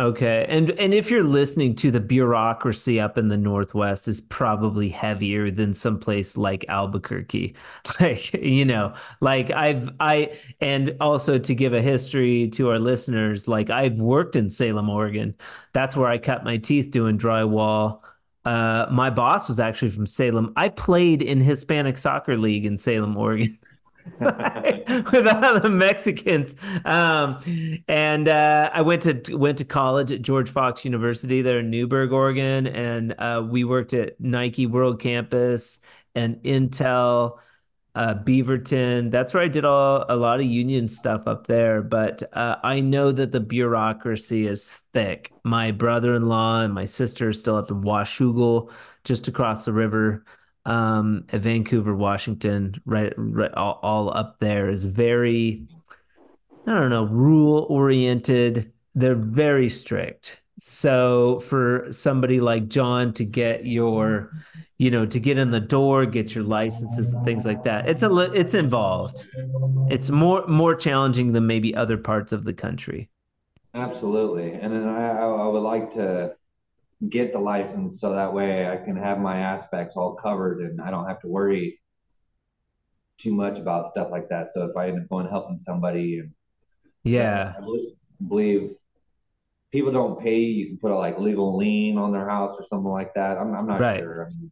Okay. 0.01 0.47
And 0.49 0.71
and 0.71 0.95
if 0.95 1.11
you're 1.11 1.23
listening 1.23 1.75
to 1.75 1.91
the 1.91 1.99
bureaucracy 1.99 2.99
up 2.99 3.19
in 3.19 3.27
the 3.27 3.37
Northwest 3.37 4.07
is 4.07 4.19
probably 4.19 4.89
heavier 4.89 5.51
than 5.51 5.75
someplace 5.75 6.35
like 6.35 6.65
Albuquerque. 6.67 7.55
Like, 7.99 8.33
you 8.33 8.65
know, 8.65 8.93
like 9.19 9.51
I've 9.51 9.91
I 9.99 10.39
and 10.59 10.95
also 10.99 11.37
to 11.37 11.53
give 11.53 11.73
a 11.73 11.81
history 11.83 12.47
to 12.49 12.71
our 12.71 12.79
listeners, 12.79 13.47
like 13.47 13.69
I've 13.69 13.99
worked 13.99 14.35
in 14.35 14.49
Salem, 14.49 14.89
Oregon. 14.89 15.35
That's 15.73 15.95
where 15.95 16.07
I 16.07 16.17
cut 16.17 16.43
my 16.43 16.57
teeth 16.57 16.89
doing 16.89 17.19
drywall. 17.19 18.01
Uh, 18.43 18.87
my 18.89 19.11
boss 19.11 19.47
was 19.47 19.59
actually 19.59 19.89
from 19.91 20.07
Salem. 20.07 20.51
I 20.55 20.69
played 20.69 21.21
in 21.21 21.41
Hispanic 21.41 21.97
Soccer 21.99 22.37
League 22.37 22.65
in 22.65 22.75
Salem, 22.77 23.15
Oregon. 23.17 23.59
with 24.19 25.27
all 25.27 25.59
the 25.59 25.69
Mexicans. 25.69 26.55
Um, 26.85 27.39
and 27.87 28.27
uh, 28.27 28.69
I 28.73 28.81
went 28.81 29.03
to 29.03 29.35
went 29.35 29.57
to 29.59 29.65
college 29.65 30.11
at 30.11 30.21
George 30.21 30.49
Fox 30.49 30.85
University 30.85 31.41
there 31.41 31.59
in 31.59 31.69
Newberg, 31.69 32.11
Oregon, 32.11 32.67
and 32.67 33.15
uh, 33.17 33.45
we 33.47 33.63
worked 33.63 33.93
at 33.93 34.19
Nike 34.19 34.65
World 34.65 34.99
Campus 34.99 35.79
and 36.15 36.35
Intel, 36.43 37.39
uh, 37.95 38.15
Beaverton. 38.15 39.11
That's 39.11 39.33
where 39.33 39.43
I 39.43 39.47
did 39.47 39.65
all, 39.65 40.05
a 40.07 40.15
lot 40.15 40.39
of 40.39 40.45
union 40.45 40.87
stuff 40.87 41.27
up 41.27 41.47
there. 41.47 41.81
But 41.81 42.23
uh, 42.33 42.57
I 42.63 42.79
know 42.79 43.11
that 43.11 43.31
the 43.31 43.39
bureaucracy 43.39 44.47
is 44.47 44.79
thick. 44.93 45.31
My 45.43 45.71
brother-in-law 45.71 46.61
and 46.61 46.73
my 46.73 46.85
sister 46.85 47.29
are 47.29 47.33
still 47.33 47.55
up 47.55 47.71
in 47.71 47.81
Washougal, 47.81 48.71
just 49.03 49.27
across 49.27 49.65
the 49.65 49.73
river 49.73 50.25
um, 50.65 51.25
Vancouver, 51.29 51.95
Washington, 51.95 52.75
right, 52.85 53.13
right 53.17 53.53
all, 53.53 53.79
all 53.81 54.15
up 54.15 54.39
there 54.39 54.69
is 54.69 54.85
very, 54.85 55.65
I 56.67 56.73
don't 56.73 56.89
know, 56.89 57.05
rule 57.05 57.65
oriented. 57.69 58.71
They're 58.93 59.15
very 59.15 59.69
strict. 59.69 60.41
So 60.59 61.39
for 61.39 61.87
somebody 61.91 62.39
like 62.39 62.67
John 62.67 63.13
to 63.13 63.25
get 63.25 63.65
your, 63.65 64.31
you 64.77 64.91
know, 64.91 65.07
to 65.07 65.19
get 65.19 65.39
in 65.39 65.49
the 65.49 65.59
door, 65.59 66.05
get 66.05 66.35
your 66.35 66.43
licenses 66.43 67.13
and 67.13 67.25
things 67.25 67.45
like 67.45 67.63
that, 67.63 67.89
it's 67.89 68.03
a 68.03 68.09
li- 68.09 68.29
it's 68.35 68.53
involved. 68.53 69.27
It's 69.89 70.11
more 70.11 70.45
more 70.47 70.75
challenging 70.75 71.33
than 71.33 71.47
maybe 71.47 71.73
other 71.73 71.97
parts 71.97 72.31
of 72.31 72.43
the 72.43 72.53
country. 72.53 73.09
Absolutely. 73.73 74.51
And 74.51 74.71
then 74.71 74.87
I 74.87 75.17
I 75.17 75.47
would 75.47 75.63
like 75.63 75.93
to 75.93 76.35
get 77.09 77.31
the 77.31 77.39
license 77.39 77.99
so 77.99 78.13
that 78.13 78.33
way 78.33 78.67
I 78.69 78.77
can 78.77 78.95
have 78.95 79.19
my 79.19 79.39
aspects 79.39 79.95
all 79.97 80.13
covered 80.15 80.61
and 80.61 80.79
I 80.81 80.91
don't 80.91 81.07
have 81.07 81.19
to 81.21 81.27
worry 81.27 81.79
too 83.17 83.33
much 83.33 83.57
about 83.59 83.87
stuff 83.87 84.09
like 84.11 84.29
that. 84.29 84.53
So 84.53 84.65
if 84.65 84.75
I 84.77 84.89
end 84.89 85.01
up 85.01 85.09
going 85.09 85.27
helping 85.27 85.59
somebody 85.59 86.19
and 86.19 86.31
Yeah. 87.03 87.55
I 87.57 88.27
believe, 88.27 88.75
people 89.71 89.91
don't 89.91 90.19
pay, 90.19 90.39
you 90.39 90.67
can 90.67 90.77
put 90.77 90.91
a 90.91 90.95
like 90.95 91.17
legal 91.19 91.55
lien 91.57 91.97
on 91.97 92.11
their 92.11 92.27
house 92.27 92.55
or 92.59 92.63
something 92.63 92.91
like 92.91 93.13
that. 93.15 93.37
I'm, 93.37 93.53
I'm 93.55 93.67
not 93.67 93.81
Right. 93.81 93.99
sure. 93.99 94.27
I 94.27 94.29
mean, 94.29 94.51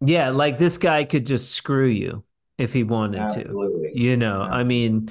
Yeah, 0.00 0.30
like 0.30 0.58
this 0.58 0.78
guy 0.78 1.04
could 1.04 1.26
just 1.26 1.52
screw 1.52 1.86
you 1.86 2.24
if 2.58 2.72
he 2.72 2.82
wanted 2.84 3.30
to. 3.30 3.58
You 3.92 4.16
know, 4.16 4.42
I 4.42 4.64
mean, 4.64 5.08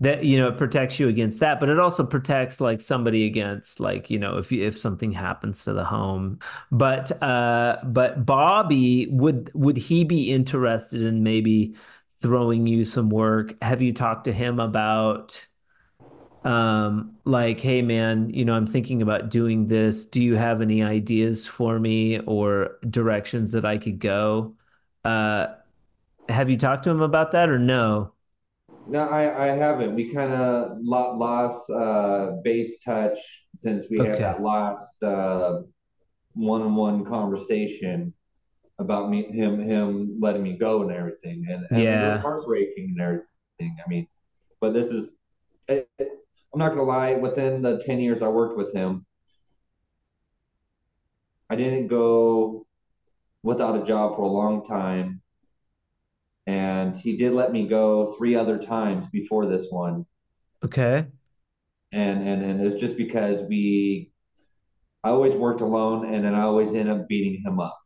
that 0.00 0.24
you 0.24 0.38
know 0.38 0.48
it 0.48 0.58
protects 0.58 1.00
you 1.00 1.08
against 1.08 1.40
that 1.40 1.58
but 1.58 1.68
it 1.70 1.78
also 1.78 2.04
protects 2.04 2.60
like 2.60 2.80
somebody 2.80 3.24
against 3.26 3.80
like 3.80 4.10
you 4.10 4.18
know 4.18 4.36
if 4.36 4.52
you, 4.52 4.62
if 4.62 4.76
something 4.76 5.12
happens 5.12 5.64
to 5.64 5.72
the 5.72 5.84
home. 5.84 6.38
But 6.70 7.10
uh 7.22 7.78
but 7.84 8.26
bobby 8.26 9.06
would 9.10 9.50
would 9.54 9.76
he 9.76 10.04
be 10.04 10.32
interested 10.32 11.02
in 11.02 11.22
maybe 11.22 11.74
throwing 12.20 12.66
you 12.66 12.84
some 12.84 13.08
work? 13.10 13.54
Have 13.62 13.82
you 13.82 13.92
talked 13.92 14.24
to 14.24 14.32
him 14.32 14.58
about 14.60 15.46
um 16.44 17.16
like 17.24 17.58
hey 17.60 17.82
man 17.82 18.30
you 18.30 18.44
know 18.44 18.54
i'm 18.54 18.66
thinking 18.66 19.02
about 19.02 19.30
doing 19.30 19.68
this. 19.68 20.04
Do 20.04 20.22
you 20.22 20.36
have 20.36 20.62
any 20.62 20.82
ideas 20.82 21.46
for 21.46 21.78
me 21.78 22.20
or 22.20 22.78
directions 22.88 23.52
that 23.52 23.64
i 23.64 23.78
could 23.78 23.98
go? 23.98 24.54
Uh 25.04 25.46
have 26.28 26.50
you 26.50 26.56
talked 26.56 26.84
to 26.84 26.90
him 26.90 27.00
about 27.02 27.32
that 27.32 27.48
or 27.48 27.58
no 27.58 28.12
No, 28.88 29.00
I, 29.08 29.46
I 29.46 29.46
haven't. 29.48 29.94
We 29.94 30.12
kind 30.12 30.32
of 30.32 30.78
lost 30.80 31.70
uh, 31.70 32.32
base 32.44 32.82
touch 32.84 33.18
since 33.58 33.86
we 33.90 33.98
Okay. 33.98 34.10
had 34.10 34.20
that 34.20 34.42
last 34.42 35.02
uh, 35.02 35.60
one-on-one 36.34 37.04
conversation 37.04 38.12
about 38.78 39.10
me, 39.10 39.24
him, 39.32 39.60
him 39.60 40.18
letting 40.20 40.42
me 40.42 40.56
go 40.58 40.82
and 40.82 40.92
everything, 40.92 41.44
and, 41.48 41.64
and 41.72 41.80
it 41.80 41.92
Yeah. 41.92 42.12
was 42.12 42.20
heartbreaking 42.22 42.94
and 42.96 43.00
everything. 43.00 43.76
I 43.84 43.88
mean, 43.88 44.06
but 44.60 44.74
this 44.74 44.88
is, 44.90 45.10
it, 45.68 45.88
it- 45.98 46.08
I'm 46.54 46.60
not 46.60 46.70
gonna 46.70 46.84
lie. 46.84 47.14
Within 47.14 47.60
the 47.60 47.82
ten 47.84 48.00
years 48.00 48.22
I 48.22 48.28
worked 48.28 48.56
with 48.56 48.72
him, 48.72 49.04
I 51.50 51.56
didn't 51.56 51.88
go 51.88 52.66
without 53.42 53.80
a 53.80 53.84
job 53.84 54.16
for 54.16 54.22
a 54.22 54.28
long 54.28 54.64
time, 54.64 55.22
and 56.46 56.96
he 56.96 57.16
did 57.16 57.32
let 57.32 57.52
me 57.52 57.66
go 57.66 58.14
three 58.14 58.34
other 58.34 58.58
times 58.58 59.08
before 59.10 59.46
this 59.46 59.66
one 59.70 60.06
Okay. 60.64 61.06
and 61.92 62.26
and 62.26 62.42
and 62.42 62.60
it's 62.66 62.76
just 62.80 62.96
because 62.96 63.42
we 63.48 64.10
I 65.04 65.10
always 65.10 65.34
worked 65.36 65.60
alone 65.62 66.06
and 66.12 66.24
then 66.24 66.34
I 66.34 66.42
always 66.42 66.74
end 66.74 66.90
up 66.90 67.08
beating 67.08 67.42
him 67.42 67.60
up 67.60 67.78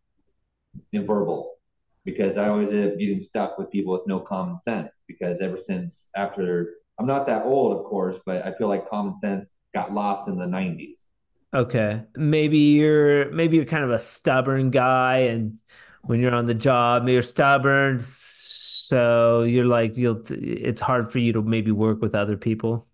in 0.93 1.07
verbal 1.07 1.57
because 2.05 2.39
I 2.39 2.49
always 2.49 2.73
end 2.73 2.93
up 2.93 2.99
getting 2.99 3.21
stuck 3.21 3.59
with 3.59 3.71
people 3.71 3.93
with 3.93 4.07
no 4.07 4.21
common 4.21 4.57
sense 4.57 5.03
because 5.07 5.41
ever 5.41 5.57
since 5.57 6.11
after 6.17 6.75
I'm 6.99 7.07
not 7.07 7.27
that 7.27 7.45
old 7.45 7.77
of 7.79 7.85
course 7.85 8.21
but 8.25 8.45
I 8.47 8.53
feel 8.53 8.69
like 8.69 8.89
common 8.89 9.15
sense 9.15 9.57
got 9.75 9.93
lost 9.93 10.29
in 10.29 10.37
the 10.39 10.47
90s 10.47 11.07
Okay. 11.53 12.05
Maybe 12.15 12.59
you're 12.59 13.31
maybe 13.33 13.57
you're 13.57 13.65
kind 13.67 13.83
of 13.85 13.91
a 13.91 13.99
stubborn 13.99 14.71
guy 14.71 15.19
and 15.31 15.59
when 16.03 16.21
you're 16.21 16.35
on 16.35 16.47
the 16.47 16.55
job, 16.55 17.09
you're 17.09 17.23
stubborn, 17.23 18.01
so 18.01 19.43
you're 19.43 19.67
like 19.67 19.97
you'll 19.97 20.21
it's 20.31 20.81
hard 20.81 21.13
for 21.13 21.19
you 21.19 21.33
to 21.33 21.43
maybe 21.43 21.71
work 21.71 22.01
with 22.01 22.15
other 22.15 22.37
people. 22.37 22.87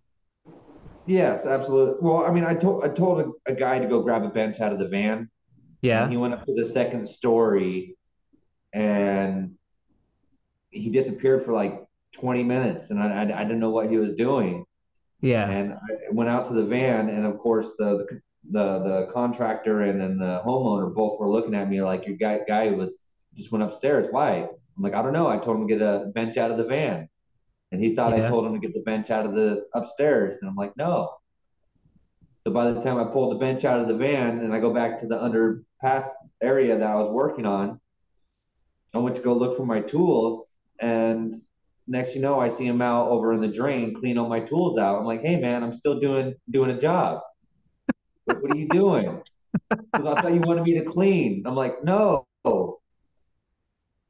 yes 1.06 1.46
absolutely 1.46 1.94
well 2.02 2.26
I 2.26 2.32
mean 2.32 2.44
I 2.44 2.54
told 2.54 2.84
I 2.84 2.88
told 2.88 3.20
a, 3.20 3.52
a 3.52 3.54
guy 3.54 3.78
to 3.78 3.86
go 3.86 4.02
grab 4.02 4.24
a 4.24 4.28
bench 4.28 4.60
out 4.60 4.72
of 4.72 4.78
the 4.78 4.88
van 4.88 5.18
and 5.18 5.28
Yeah. 5.82 6.08
he 6.08 6.16
went 6.16 6.34
up 6.34 6.44
to 6.46 6.54
the 6.54 6.64
second 6.64 7.06
story 7.08 7.96
and 8.72 9.54
he 10.70 10.90
disappeared 10.90 11.44
for 11.44 11.52
like 11.52 11.74
20 12.12 12.42
minutes 12.42 12.90
and 12.90 13.00
I, 13.00 13.22
I, 13.22 13.40
I 13.40 13.42
didn't 13.44 13.60
know 13.60 13.70
what 13.70 13.88
he 13.90 13.96
was 13.98 14.14
doing 14.14 14.64
Yeah. 15.20 15.48
and 15.48 15.72
I 15.74 16.10
went 16.10 16.28
out 16.28 16.46
to 16.48 16.54
the 16.54 16.64
van, 16.66 17.08
and 17.08 17.24
of 17.24 17.38
course 17.38 17.68
the 17.78 17.88
the 17.98 18.20
the, 18.50 18.78
the 18.78 19.10
contractor 19.12 19.82
and 19.82 20.00
then 20.00 20.18
the 20.18 20.42
homeowner 20.44 20.94
both 20.94 21.18
were 21.18 21.28
looking 21.28 21.54
at 21.54 21.68
me 21.68 21.82
like 21.82 22.06
your 22.06 22.16
guy 22.16 22.40
guy 22.46 22.70
was 22.70 23.08
just 23.34 23.52
went 23.52 23.64
upstairs. 23.64 24.08
Why? 24.10 24.48
I'm 24.76 24.82
like 24.82 24.94
I 24.94 25.02
don't 25.02 25.12
know. 25.12 25.28
I 25.28 25.38
told 25.38 25.56
him 25.56 25.68
to 25.68 25.74
get 25.74 25.82
a 25.82 26.06
bench 26.14 26.36
out 26.36 26.50
of 26.50 26.58
the 26.58 26.64
van, 26.64 27.08
and 27.72 27.80
he 27.80 27.94
thought 27.94 28.12
I 28.12 28.28
told 28.28 28.46
him 28.46 28.54
to 28.54 28.60
get 28.60 28.74
the 28.74 28.82
bench 28.82 29.10
out 29.10 29.26
of 29.26 29.34
the 29.34 29.66
upstairs, 29.74 30.38
and 30.40 30.48
I'm 30.48 30.56
like 30.56 30.76
no. 30.76 31.16
So 32.40 32.52
by 32.52 32.70
the 32.70 32.80
time 32.80 32.98
I 32.98 33.04
pulled 33.04 33.34
the 33.34 33.40
bench 33.40 33.64
out 33.64 33.80
of 33.80 33.88
the 33.88 33.96
van 33.96 34.38
and 34.38 34.54
I 34.54 34.60
go 34.60 34.72
back 34.72 35.00
to 35.00 35.06
the 35.08 35.18
underpass 35.18 36.08
area 36.40 36.78
that 36.78 36.88
I 36.88 36.94
was 36.94 37.10
working 37.10 37.44
on, 37.44 37.80
I 38.94 38.98
went 38.98 39.16
to 39.16 39.22
go 39.22 39.34
look 39.34 39.56
for 39.56 39.66
my 39.66 39.80
tools, 39.80 40.52
and 40.80 41.34
next 41.88 42.14
you 42.14 42.20
know, 42.20 42.38
I 42.38 42.48
see 42.48 42.66
him 42.66 42.82
out 42.82 43.08
over 43.08 43.32
in 43.32 43.40
the 43.40 43.48
drain 43.48 43.94
cleaning 43.94 44.18
all 44.18 44.28
my 44.28 44.40
tools 44.40 44.78
out. 44.78 44.98
I'm 44.98 45.04
like, 45.04 45.22
hey 45.22 45.40
man, 45.40 45.62
I'm 45.62 45.72
still 45.72 45.98
doing 45.98 46.34
doing 46.50 46.70
a 46.70 46.80
job. 46.80 47.20
What, 48.26 48.42
what 48.42 48.52
are 48.52 48.56
you 48.56 48.68
doing? 48.68 49.22
Because 49.70 50.06
I 50.06 50.20
thought 50.20 50.34
you 50.34 50.40
wanted 50.40 50.64
me 50.64 50.78
to 50.78 50.84
clean. 50.84 51.44
I'm 51.46 51.54
like, 51.54 51.82
no. 51.82 52.26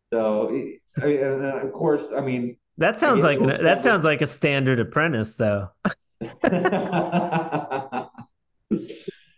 So, 0.09 0.49
I 0.49 1.07
mean, 1.07 1.21
and 1.21 1.45
of 1.45 1.73
course, 1.73 2.13
I 2.13 2.21
mean, 2.21 2.57
That 2.79 2.99
sounds 2.99 3.25
like 3.25 3.41
a 3.41 3.45
an, 3.45 3.65
that 3.65 3.83
sounds 3.83 4.05
like 4.05 4.23
a 4.23 4.27
standard 4.27 4.81
apprentice 4.81 5.37
though. 5.37 5.71
so 6.21 6.29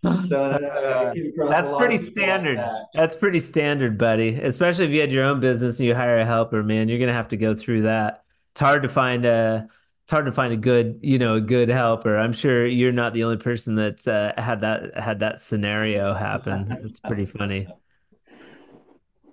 uh, 0.04 1.10
I 1.10 1.12
came 1.14 1.28
across 1.28 1.50
That's 1.50 1.72
pretty 1.72 1.96
of 1.96 2.00
people 2.00 2.22
like 2.22 2.30
standard. 2.30 2.58
that. 2.58 2.86
That's 2.94 3.16
pretty 3.16 3.40
standard, 3.40 3.98
buddy. 3.98 4.34
Especially 4.34 4.86
if 4.86 4.92
you 4.92 5.00
had 5.00 5.12
your 5.12 5.24
own 5.24 5.40
business 5.40 5.78
and 5.78 5.86
you 5.86 5.94
hire 5.94 6.18
a 6.18 6.24
helper, 6.24 6.62
man, 6.62 6.88
you're 6.88 6.98
gonna 6.98 7.12
have 7.12 7.28
to 7.28 7.36
go 7.36 7.54
through 7.54 7.82
that. 7.82 8.22
It's 8.52 8.60
hard 8.60 8.82
to 8.82 8.88
find 8.88 9.24
a 9.24 9.68
it's 10.08 10.12
hard 10.14 10.24
to 10.24 10.32
find 10.32 10.54
a 10.54 10.56
good, 10.56 11.00
you 11.02 11.18
know, 11.18 11.34
a 11.34 11.40
good 11.42 11.68
helper. 11.68 12.16
I'm 12.16 12.32
sure 12.32 12.66
you're 12.66 12.92
not 12.92 13.12
the 13.12 13.24
only 13.24 13.36
person 13.36 13.74
that's 13.74 14.08
uh, 14.08 14.32
had 14.38 14.62
that 14.62 14.98
had 14.98 15.20
that 15.20 15.38
scenario 15.38 16.14
happen. 16.14 16.72
It's 16.82 16.98
pretty 16.98 17.26
funny. 17.26 17.68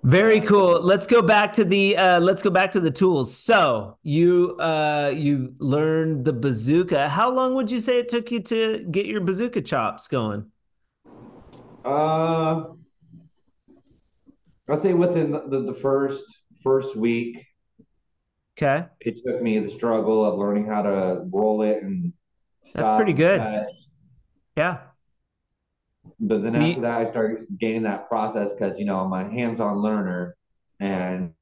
Very 0.04 0.42
cool. 0.42 0.82
Let's 0.82 1.08
go 1.08 1.22
back 1.22 1.54
to 1.54 1.64
the 1.64 1.96
uh, 1.96 2.20
let's 2.20 2.42
go 2.42 2.50
back 2.50 2.72
to 2.72 2.82
the 2.82 2.92
tools. 2.92 3.34
So 3.34 3.98
you 4.04 4.58
uh, 4.60 5.14
you 5.16 5.54
learned 5.60 6.26
the 6.26 6.34
bazooka. 6.34 7.08
How 7.08 7.32
long 7.32 7.56
would 7.56 7.72
you 7.72 7.80
say 7.80 8.00
it 8.00 8.10
took 8.10 8.30
you 8.30 8.42
to 8.42 8.86
get 8.92 9.06
your 9.06 9.22
bazooka 9.22 9.62
chops 9.62 10.10
going? 10.10 10.52
Uh, 11.86 12.66
I'll 14.68 14.76
say 14.76 14.94
within 14.94 15.32
the, 15.32 15.64
the 15.68 15.74
first 15.74 16.26
first 16.62 16.98
week, 16.98 17.46
Okay. 18.58 18.86
it 19.02 19.20
took 19.26 19.42
me 19.42 19.60
the 19.60 19.68
struggle 19.68 20.24
of 20.26 20.40
learning 20.40 20.66
how 20.66 20.82
to 20.82 21.26
roll 21.32 21.62
it 21.62 21.84
and 21.84 22.14
stop 22.64 22.86
That's 22.86 22.96
pretty 22.98 23.12
good. 23.14 23.40
cut. 23.42 23.68
Yeah. 24.56 24.78
But 26.20 26.44
then 26.44 26.54
So 26.54 26.60
you- 26.60 26.68
after 26.70 26.82
that, 26.82 27.02
I 27.02 27.06
started 27.06 27.48
gaining 27.60 27.84
that 27.84 28.08
process 28.08 28.54
because 28.54 28.80
you 28.80 28.86
know 28.86 29.00
I'm 29.00 29.12
a 29.12 29.30
hands-on 29.30 29.78
learner, 29.80 30.38
and 30.80 31.34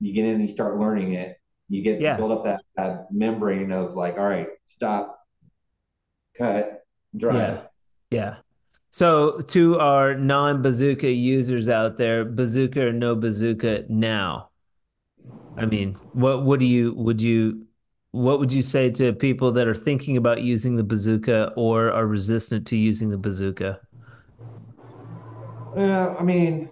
you 0.00 0.12
get 0.12 0.24
in 0.24 0.32
and 0.34 0.42
you 0.42 0.48
start 0.48 0.76
learning 0.78 1.12
it. 1.14 1.36
You 1.68 1.82
get 1.82 2.00
Yeah. 2.00 2.16
build 2.16 2.32
up 2.32 2.42
that, 2.44 2.62
that 2.76 3.12
membrane 3.12 3.70
of 3.70 3.94
like, 3.94 4.18
all 4.18 4.24
right, 4.26 4.48
stop, 4.64 5.20
cut, 6.36 6.84
drive. 7.16 7.36
Yeah. 7.36 7.60
Yeah. 8.10 8.36
So 8.90 9.38
to 9.38 9.78
our 9.78 10.16
non-bazooka 10.16 11.08
users 11.12 11.68
out 11.68 11.96
there, 11.96 12.24
bazooka 12.24 12.88
or 12.88 12.92
no 12.92 13.14
bazooka 13.14 13.84
now. 13.88 14.49
I 15.56 15.66
mean, 15.66 16.00
what 16.12 16.60
do 16.60 16.66
you 16.66 16.94
would 16.94 17.20
you 17.20 17.66
what 18.12 18.38
would 18.40 18.52
you 18.52 18.62
say 18.62 18.90
to 18.90 19.12
people 19.12 19.52
that 19.52 19.68
are 19.68 19.74
thinking 19.74 20.16
about 20.16 20.42
using 20.42 20.76
the 20.76 20.84
bazooka 20.84 21.52
or 21.56 21.92
are 21.92 22.06
resistant 22.06 22.66
to 22.68 22.76
using 22.76 23.10
the 23.10 23.18
bazooka? 23.18 23.80
Yeah, 25.76 26.14
I 26.18 26.22
mean, 26.24 26.70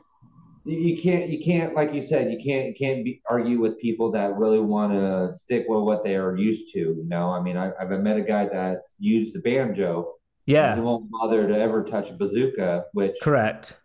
you, 0.64 0.98
can't 0.98 1.30
you 1.30 1.42
can't 1.44 1.74
like 1.74 1.94
you 1.94 2.02
said 2.02 2.32
you 2.32 2.38
can't 2.44 2.68
you 2.68 2.74
can't 2.78 3.04
be, 3.04 3.22
argue 3.30 3.60
with 3.60 3.80
people 3.80 4.12
that 4.12 4.36
really 4.36 4.60
want 4.60 4.92
to 4.94 5.32
stick 5.34 5.66
with 5.68 5.84
what 5.84 6.04
they 6.04 6.16
are 6.16 6.36
used 6.36 6.72
to. 6.74 6.80
You 6.80 7.04
know, 7.06 7.30
I 7.30 7.42
mean, 7.42 7.56
I, 7.56 7.72
I've 7.80 7.90
met 8.02 8.18
a 8.18 8.22
guy 8.22 8.46
that's 8.48 8.96
used 9.00 9.34
the 9.36 9.40
banjo. 9.40 10.14
Yeah, 10.46 10.74
He 10.74 10.80
won't 10.80 11.10
bother 11.10 11.48
to 11.48 11.58
ever 11.58 11.84
touch 11.84 12.10
a 12.10 12.14
bazooka, 12.14 12.86
which 12.94 13.18
correct. 13.20 13.80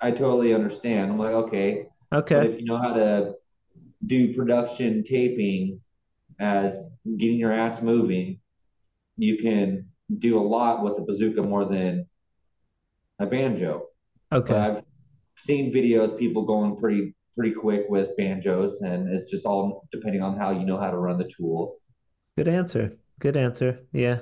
I 0.00 0.10
totally 0.10 0.54
understand. 0.54 1.10
I'm 1.12 1.18
like, 1.18 1.34
okay, 1.34 1.86
but 2.32 2.42
Okay. 2.42 2.44
if 2.44 2.58
you 2.58 2.64
know 2.66 2.78
how 2.78 2.92
to 2.94 3.34
do 4.06 4.34
production 4.34 5.02
taping 5.04 5.80
as 6.40 6.78
getting 7.18 7.38
your 7.38 7.52
ass 7.52 7.82
moving, 7.82 8.40
you 9.16 9.38
can 9.38 9.88
do 10.18 10.38
a 10.38 10.42
lot 10.42 10.84
with 10.84 10.98
a 10.98 11.02
bazooka 11.02 11.42
more 11.42 11.64
than 11.66 12.06
a 13.18 13.26
banjo. 13.26 13.86
But 14.46 14.56
Okay. 14.56 14.56
I've 14.58 14.84
seen 15.36 15.72
videos 15.72 16.18
people 16.18 16.44
going 16.44 16.76
pretty 16.76 17.14
pretty 17.36 17.52
quick 17.52 17.86
with 17.88 18.16
banjos, 18.16 18.80
and 18.82 19.08
it's 19.08 19.30
just 19.30 19.46
all 19.46 19.86
depending 19.92 20.22
on 20.22 20.36
how 20.38 20.50
you 20.52 20.66
know 20.66 20.78
how 20.78 20.90
to 20.90 20.98
run 20.98 21.18
the 21.18 21.30
tools. 21.36 21.78
Good 22.36 22.48
answer. 22.48 22.92
Good 23.18 23.36
answer. 23.36 23.80
Yeah. 23.92 24.20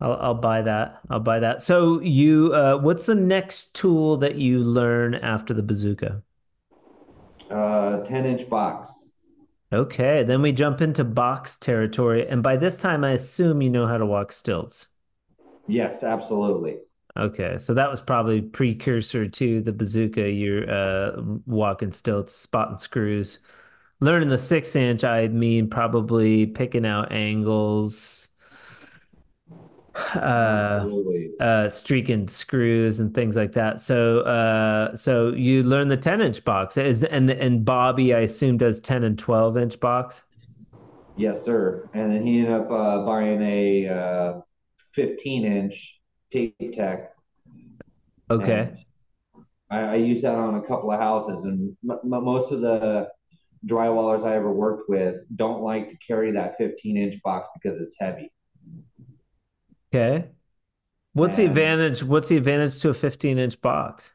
I'll 0.00 0.14
I'll 0.14 0.34
buy 0.34 0.62
that. 0.62 1.00
I'll 1.10 1.20
buy 1.20 1.40
that. 1.40 1.62
So 1.62 2.00
you 2.00 2.52
uh 2.54 2.78
what's 2.78 3.06
the 3.06 3.14
next 3.16 3.76
tool 3.76 4.16
that 4.18 4.36
you 4.36 4.60
learn 4.60 5.14
after 5.16 5.54
the 5.54 5.62
bazooka? 5.62 6.22
Uh, 7.50 8.02
ten 8.04 8.26
inch 8.26 8.48
box. 8.48 9.03
Okay, 9.72 10.22
then 10.22 10.40
we 10.40 10.52
jump 10.52 10.80
into 10.80 11.04
box 11.04 11.58
territory, 11.58 12.26
and 12.26 12.42
by 12.42 12.56
this 12.56 12.78
time 12.78 13.04
I 13.04 13.10
assume 13.10 13.60
you 13.60 13.68
know 13.70 13.86
how 13.86 13.98
to 13.98 14.06
walk 14.06 14.32
stilts. 14.32 14.88
Yes, 15.66 16.02
absolutely. 16.02 16.80
Okay, 17.16 17.58
so 17.58 17.74
that 17.74 17.88
was 17.90 18.02
probably 18.02 18.42
precursor 18.42 19.28
to 19.28 19.60
the 19.60 19.72
bazooka. 19.72 20.30
You're 20.30 20.68
uh 20.70 21.22
walking 21.46 21.92
stilts, 21.92 22.32
spotting 22.34 22.78
screws. 22.78 23.38
Learning 24.00 24.28
the 24.30 24.38
six 24.38 24.76
inch, 24.76 25.04
I 25.04 25.28
mean 25.28 25.70
probably 25.70 26.46
picking 26.46 26.86
out 26.86 27.12
angles, 27.12 28.32
uh 30.14 30.88
uh 31.40 31.68
streaking 31.68 32.28
screws 32.28 33.00
and 33.00 33.14
things 33.14 33.36
like 33.36 33.52
that. 33.52 33.80
So 33.80 34.20
uh 34.20 34.94
so 34.94 35.32
you 35.32 35.62
learn 35.62 35.88
the 35.88 35.96
10 35.96 36.20
inch 36.20 36.44
box. 36.44 36.76
Is 36.76 37.04
and 37.04 37.30
and 37.30 37.64
Bobby 37.64 38.14
I 38.14 38.20
assume 38.20 38.58
does 38.58 38.80
10 38.80 39.04
and 39.04 39.18
12 39.18 39.56
inch 39.56 39.80
box. 39.80 40.24
Yes, 41.16 41.44
sir. 41.44 41.88
And 41.94 42.12
then 42.12 42.26
he 42.26 42.40
ended 42.40 42.54
up 42.54 42.70
uh, 42.70 43.04
buying 43.04 43.40
a 43.42 43.88
uh, 43.88 44.40
15 44.94 45.44
inch 45.44 46.00
tape 46.30 46.72
tech. 46.72 47.12
Okay. 48.30 48.74
I, 49.70 49.80
I 49.80 49.94
used 49.96 50.24
that 50.24 50.34
on 50.34 50.56
a 50.56 50.62
couple 50.62 50.90
of 50.90 50.98
houses, 50.98 51.44
and 51.44 51.76
m- 51.88 52.00
m- 52.02 52.24
most 52.24 52.52
of 52.52 52.60
the 52.60 53.08
drywallers 53.66 54.24
I 54.24 54.34
ever 54.34 54.52
worked 54.52 54.88
with 54.88 55.24
don't 55.36 55.62
like 55.62 55.88
to 55.88 55.96
carry 55.98 56.32
that 56.32 56.58
15 56.58 56.96
inch 56.96 57.22
box 57.22 57.48
because 57.54 57.80
it's 57.80 57.96
heavy. 57.98 58.32
Okay. 59.94 60.28
What's 61.12 61.36
the 61.36 61.44
advantage? 61.46 62.02
What's 62.02 62.28
the 62.28 62.36
advantage 62.36 62.80
to 62.80 62.90
a 62.90 62.94
15 62.94 63.38
inch 63.38 63.60
box? 63.60 64.14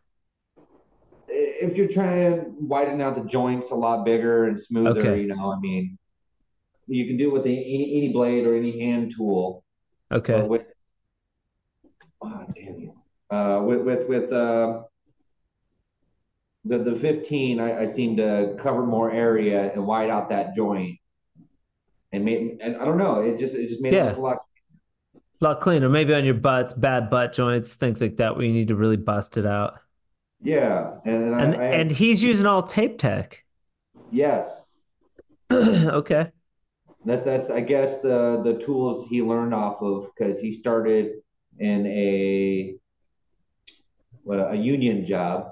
If 1.30 1.78
you're 1.78 1.88
trying 1.88 2.34
to 2.34 2.46
widen 2.60 3.00
out 3.02 3.16
the 3.16 3.24
joints 3.24 3.72
a 3.72 3.76
lot 3.76 4.04
bigger 4.04 4.46
and 4.46 4.60
smoother, 4.60 5.00
Okay. 5.00 5.22
you 5.22 5.28
know, 5.28 5.54
I 5.54 5.60
mean, 5.60 5.98
you 6.88 7.06
can 7.06 7.16
do 7.16 7.30
it 7.30 7.34
with 7.34 7.46
any, 7.46 7.94
any 7.98 8.12
blade 8.12 8.46
or 8.46 8.56
any 8.56 8.82
hand 8.82 9.14
tool. 9.16 9.64
Okay. 10.12 10.42
With, 10.42 10.66
oh, 12.22 12.46
damn 12.54 12.80
you. 12.80 12.94
Uh, 13.30 13.62
with 13.66 13.82
with 13.82 14.10
with 14.10 14.34
uh, 14.34 14.82
the 16.66 16.80
the 16.80 16.96
15, 16.96 17.60
I, 17.60 17.84
I 17.84 17.86
seem 17.86 18.18
to 18.18 18.56
cover 18.58 18.86
more 18.86 19.12
area 19.12 19.72
and 19.72 19.86
wide 19.86 20.10
out 20.10 20.30
that 20.32 20.56
joint, 20.56 20.98
and 22.12 22.26
made 22.26 22.58
and 22.60 22.76
I 22.78 22.86
don't 22.86 22.98
know, 22.98 23.22
it 23.22 23.38
just 23.38 23.54
it 23.54 23.68
just 23.68 23.82
made 23.82 23.94
Yeah. 23.94 24.10
it 24.10 24.18
a 24.18 24.22
lot. 24.22 24.39
A 25.42 25.46
lot 25.46 25.62
cleaner. 25.62 25.90
Maybe 25.90 26.14
on 26.14 26.26
your 26.26 26.34
butts, 26.34 26.74
bad 26.74 27.10
butt 27.10 27.34
joints, 27.34 27.76
things 27.76 28.02
like 28.02 28.18
that, 28.18 28.36
where 28.36 28.46
you 28.46 28.52
need 28.54 28.68
to 28.70 28.76
really 28.76 28.98
bust 28.98 29.38
it 29.38 29.46
out. 29.46 29.80
Yeah, 30.42 30.96
and, 31.06 31.24
and, 31.36 31.36
And 31.40 31.56
I, 31.56 31.64
I 31.64 31.66
and 31.68 31.92
he's 31.92 32.24
using 32.24 32.46
all 32.46 32.62
tape 32.64 32.98
tech. 32.98 33.46
yes, 34.12 34.78
okay. 35.52 36.32
that's 37.06 37.24
that's 37.24 37.50
I 37.50 37.62
guess 37.62 38.02
the 38.02 38.42
the 38.44 38.60
tools 38.60 39.08
he 39.10 39.22
learned 39.22 39.54
off 39.54 39.82
of 39.82 40.10
because 40.16 40.40
he 40.40 40.52
started 40.52 41.22
in 41.58 41.86
a 41.88 42.76
what 44.24 44.52
a 44.52 44.56
union 44.56 45.06
job 45.06 45.52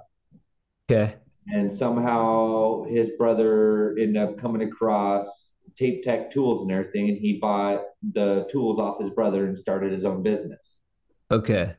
Okay. 0.90 1.16
and 1.48 1.72
somehow 1.74 2.84
his 2.86 3.12
brother 3.18 3.92
ended 3.98 4.18
up 4.18 4.38
coming 4.38 4.62
across 4.68 5.54
tape 5.78 6.04
tech 6.04 6.32
tools 6.32 6.62
and 6.62 6.72
everything 6.72 7.10
and 7.10 7.18
he 7.18 7.38
bought 7.40 7.82
the 8.14 8.48
tools 8.52 8.80
off 8.80 9.00
his 9.00 9.12
brother 9.12 9.46
and 9.46 9.58
started 9.58 9.92
his 9.92 10.04
own 10.06 10.22
business 10.24 10.80
Okay. 11.32 11.76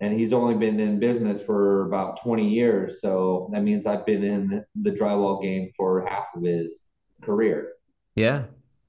and 0.00 0.18
he's 0.18 0.32
only 0.32 0.54
been 0.54 0.80
in 0.80 0.98
business 0.98 1.40
for 1.42 1.86
about 1.86 2.20
20 2.22 2.48
years 2.48 3.00
so 3.00 3.48
that 3.52 3.62
means 3.62 3.86
i've 3.86 4.04
been 4.06 4.24
in 4.24 4.64
the 4.82 4.90
drywall 4.90 5.42
game 5.42 5.70
for 5.76 6.04
half 6.08 6.26
of 6.34 6.42
his 6.42 6.88
career 7.22 7.72
Yeah. 8.16 8.44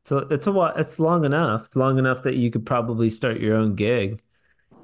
So 0.06 0.18
it's 0.30 0.48
a 0.48 0.52
while, 0.52 0.74
it's 0.76 1.00
long 1.00 1.24
enough. 1.24 1.62
It's 1.62 1.78
long 1.78 1.98
enough 1.98 2.24
that 2.24 2.36
you 2.36 2.52
could 2.52 2.66
probably 2.66 3.10
start 3.10 3.40
your 3.40 3.56
own 3.56 3.76
gig, 3.76 4.22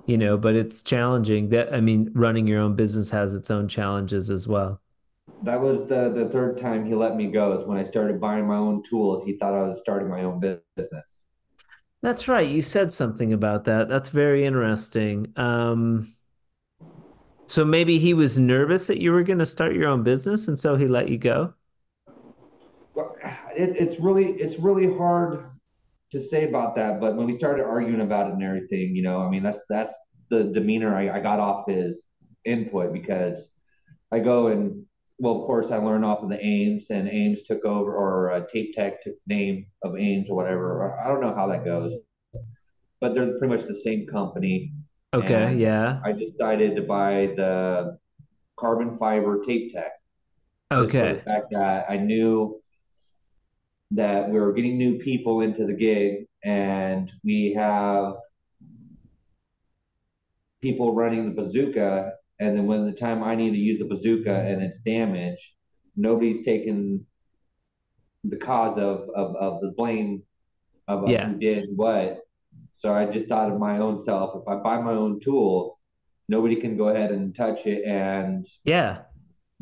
you 0.05 0.17
know, 0.17 0.37
but 0.37 0.55
it's 0.55 0.81
challenging. 0.81 1.49
That 1.49 1.73
I 1.73 1.81
mean, 1.81 2.09
running 2.13 2.47
your 2.47 2.61
own 2.61 2.73
business 2.77 3.09
has 3.11 3.33
its 3.33 3.51
own 3.51 3.67
challenges 3.67 4.29
as 4.29 4.47
well. 4.47 4.79
That 5.43 5.59
was 5.59 5.87
the 5.87 6.09
the 6.09 6.29
third 6.29 6.57
time 6.57 6.85
he 6.85 6.93
let 6.93 7.15
me 7.15 7.27
go 7.27 7.53
is 7.53 7.65
when 7.65 7.77
i 7.77 7.83
started 7.83 8.19
buying 8.19 8.47
my 8.47 8.57
own 8.57 8.83
tools 8.83 9.23
he 9.23 9.37
thought 9.37 9.53
i 9.53 9.63
was 9.63 9.79
starting 9.79 10.09
my 10.09 10.23
own 10.23 10.39
business 10.39 11.23
That's 12.01 12.29
right. 12.29 12.47
You 12.47 12.61
said 12.61 12.93
something 12.93 13.33
about 13.33 13.65
that. 13.65 13.89
That's 13.89 14.09
very 14.09 14.45
interesting. 14.45 15.33
Um, 15.35 16.07
so 17.47 17.65
maybe 17.65 17.99
he 17.99 18.13
was 18.13 18.39
nervous 18.39 18.87
that 18.87 19.01
you 19.01 19.11
were 19.11 19.23
going 19.23 19.39
to 19.39 19.45
start 19.45 19.73
your 19.73 19.89
own 19.89 20.03
business, 20.03 20.47
and 20.47 20.57
so 20.57 20.75
he 20.75 20.87
let 20.87 21.09
you 21.09 21.17
go. 21.17 21.53
Well, 22.93 23.15
it, 23.55 23.75
it's 23.75 23.99
really 23.99 24.33
it's 24.33 24.59
really 24.59 24.95
hard 24.95 25.49
to 26.11 26.19
say 26.19 26.47
about 26.47 26.75
that. 26.75 27.01
But 27.01 27.15
when 27.15 27.27
we 27.27 27.37
started 27.37 27.65
arguing 27.65 28.01
about 28.01 28.27
it 28.27 28.33
and 28.33 28.43
everything, 28.43 28.95
you 28.95 29.01
know, 29.01 29.21
I 29.21 29.29
mean, 29.29 29.43
that's 29.43 29.61
that's 29.67 29.93
the 30.29 30.45
demeanor 30.45 30.95
I, 30.95 31.09
I 31.09 31.19
got 31.19 31.39
off 31.39 31.67
his 31.67 32.05
input 32.45 32.93
because 32.93 33.51
I 34.11 34.19
go 34.19 34.47
and 34.47 34.85
well, 35.19 35.39
of 35.39 35.45
course, 35.45 35.71
I 35.71 35.77
learned 35.77 36.05
off 36.05 36.23
of 36.23 36.29
the 36.29 36.43
Ames, 36.43 36.89
and 36.91 37.09
Ames 37.09 37.43
took 37.43 37.65
over, 37.65 37.93
or 37.93 38.31
uh, 38.31 38.45
Tape 38.47 38.73
Tech 38.73 39.01
took 39.01 39.15
the 39.27 39.35
name 39.35 39.65
of 39.83 39.97
Ames 39.97 40.29
or 40.29 40.35
whatever. 40.35 40.97
I 41.03 41.09
don't 41.09 41.21
know 41.21 41.35
how 41.35 41.47
that 41.47 41.65
goes, 41.65 41.97
but 43.01 43.13
they're 43.13 43.37
pretty 43.37 43.55
much 43.55 43.65
the 43.65 43.75
same 43.75 44.07
company. 44.07 44.71
Okay, 45.13 45.55
yeah. 45.55 45.99
I 46.05 46.13
decided 46.13 46.75
to 46.77 46.83
buy 46.83 47.33
the 47.35 47.97
carbon 48.57 48.95
fiber 48.95 49.43
Tape 49.43 49.73
Tech. 49.73 49.91
Okay. 50.71 51.13
the 51.13 51.19
fact 51.21 51.47
that 51.51 51.89
I 51.89 51.97
knew 51.97 52.61
that 53.91 54.29
we 54.29 54.39
were 54.39 54.53
getting 54.53 54.77
new 54.77 54.99
people 54.99 55.41
into 55.41 55.65
the 55.65 55.73
gig 55.73 56.27
and 56.43 57.11
we 57.23 57.53
have 57.53 58.13
people 60.61 60.93
running 60.93 61.25
the 61.25 61.41
bazooka 61.41 62.13
and 62.39 62.55
then 62.55 62.65
when 62.67 62.85
the 62.85 62.91
time 62.91 63.23
I 63.23 63.35
need 63.35 63.51
to 63.51 63.57
use 63.57 63.79
the 63.79 63.85
bazooka 63.87 64.33
and 64.33 64.61
it's 64.61 64.79
damaged, 64.79 65.53
nobody's 65.95 66.43
taken 66.43 67.05
the 68.23 68.37
cause 68.37 68.77
of 68.77 69.09
of, 69.15 69.35
of 69.35 69.61
the 69.61 69.71
blame 69.77 70.23
of, 70.87 71.03
of 71.03 71.09
Yeah. 71.09 71.27
who 71.27 71.37
did 71.37 71.69
what. 71.75 72.21
So 72.71 72.93
I 72.93 73.05
just 73.05 73.27
thought 73.27 73.51
of 73.51 73.59
my 73.59 73.79
own 73.79 74.03
self. 74.03 74.41
If 74.41 74.47
I 74.47 74.55
buy 74.57 74.81
my 74.81 74.91
own 74.91 75.19
tools, 75.19 75.77
nobody 76.27 76.55
can 76.55 76.77
go 76.77 76.89
ahead 76.89 77.11
and 77.11 77.35
touch 77.35 77.65
it 77.65 77.83
and 77.85 78.45
Yeah. 78.63 79.01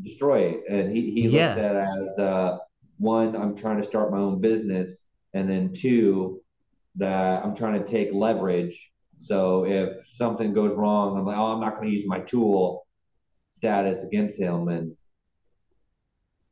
destroy 0.02 0.42
it. 0.52 0.64
And 0.70 0.96
he, 0.96 1.12
he 1.12 1.28
Yeah. 1.28 1.48
looks 1.50 1.60
at 1.60 1.76
it 1.76 1.88
as 2.12 2.20
uh, 2.20 2.58
one, 2.98 3.36
I'm 3.36 3.56
trying 3.56 3.78
to 3.78 3.84
start 3.84 4.12
my 4.12 4.20
own 4.20 4.42
business, 4.42 5.08
and 5.34 5.50
then 5.50 5.74
two, 5.74 6.42
that 6.96 7.44
I'm 7.44 7.56
trying 7.56 7.80
to 7.80 7.86
take 7.86 8.12
leverage. 8.12 8.92
So 9.18 9.66
if 9.66 10.08
something 10.14 10.54
goes 10.54 10.74
wrong, 10.76 11.18
I'm 11.18 11.26
like, 11.26 11.38
oh, 11.38 11.54
I'm 11.54 11.60
not 11.60 11.76
going 11.76 11.90
to 11.90 11.96
use 11.96 12.08
my 12.08 12.20
tool 12.20 12.86
status 13.50 14.04
against 14.04 14.40
him. 14.40 14.68
And 14.68 14.96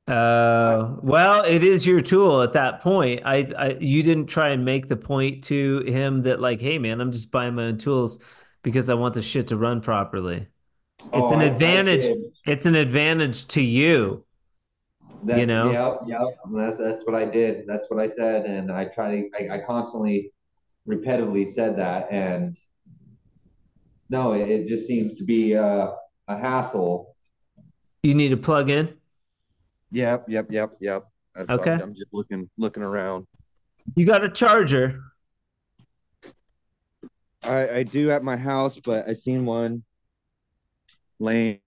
Uh, 0.07 0.95
well, 1.01 1.43
it 1.45 1.63
is 1.63 1.85
your 1.85 2.01
tool 2.01 2.41
at 2.41 2.53
that 2.53 2.81
point. 2.81 3.21
I, 3.25 3.51
I, 3.57 3.77
you 3.79 4.03
didn't 4.03 4.27
try 4.27 4.49
and 4.49 4.63
make 4.63 4.87
the 4.87 4.97
point 4.97 5.43
to 5.45 5.79
him 5.81 6.23
that 6.23 6.39
like, 6.39 6.61
hey 6.61 6.77
man, 6.77 7.01
I'm 7.01 7.11
just 7.11 7.31
buying 7.31 7.55
my 7.55 7.63
own 7.65 7.77
tools 7.77 8.19
because 8.61 8.89
I 8.89 8.93
want 8.95 9.13
the 9.13 9.21
shit 9.21 9.47
to 9.47 9.57
run 9.57 9.81
properly. 9.81 10.47
It's 10.99 11.31
Oh, 11.31 11.33
an 11.33 11.41
I- 11.41 11.45
I 11.45 11.47
advantage. 11.47 12.01
did. 12.05 12.17
It's 12.45 12.65
an 12.65 12.75
advantage 12.75 13.45
to 13.47 13.61
you. 13.61 14.25
That's, 15.23 15.47
know? 15.47 15.71
Yep, 15.71 16.01
yep. 16.07 16.37
That's 16.53 16.77
that's 16.77 17.03
what 17.03 17.15
I 17.15 17.25
did. 17.25 17.65
That's 17.67 17.89
what 17.89 17.99
I 17.99 18.05
said, 18.05 18.45
and 18.45 18.71
I 18.71 18.85
try 18.85 19.21
to. 19.21 19.29
I, 19.39 19.55
I 19.55 19.59
constantly, 19.59 20.31
repetitively 20.87 21.47
said 21.47 21.77
that, 21.77 22.07
and 22.11 22.57
no, 24.09 24.33
it, 24.33 24.49
it 24.49 24.67
just 24.67 24.87
seems 24.87 25.15
to 25.15 25.23
be 25.23 25.55
uh, 25.55 25.91
a 26.27 26.37
hassle. 26.37 27.15
You 28.03 28.13
need 28.13 28.29
to 28.29 28.37
plug 28.37 28.69
in. 28.69 28.95
Yep, 29.91 30.25
yep, 30.27 30.51
yep, 30.51 30.73
yep. 30.79 31.05
That's 31.33 31.49
Okay. 31.49 31.71
I'm, 31.71 31.81
I'm 31.81 31.93
just 31.93 32.13
looking 32.13 32.49
looking 32.57 32.83
around. 32.83 33.25
You 33.95 34.05
got 34.05 34.23
a 34.23 34.29
charger. 34.29 35.01
I 37.43 37.69
I 37.69 37.83
do 37.83 38.11
at 38.11 38.23
my 38.23 38.37
house, 38.37 38.79
but 38.79 39.07
I 39.07 39.13
seen 39.13 39.45
one 39.45 39.83
laying 41.19 41.59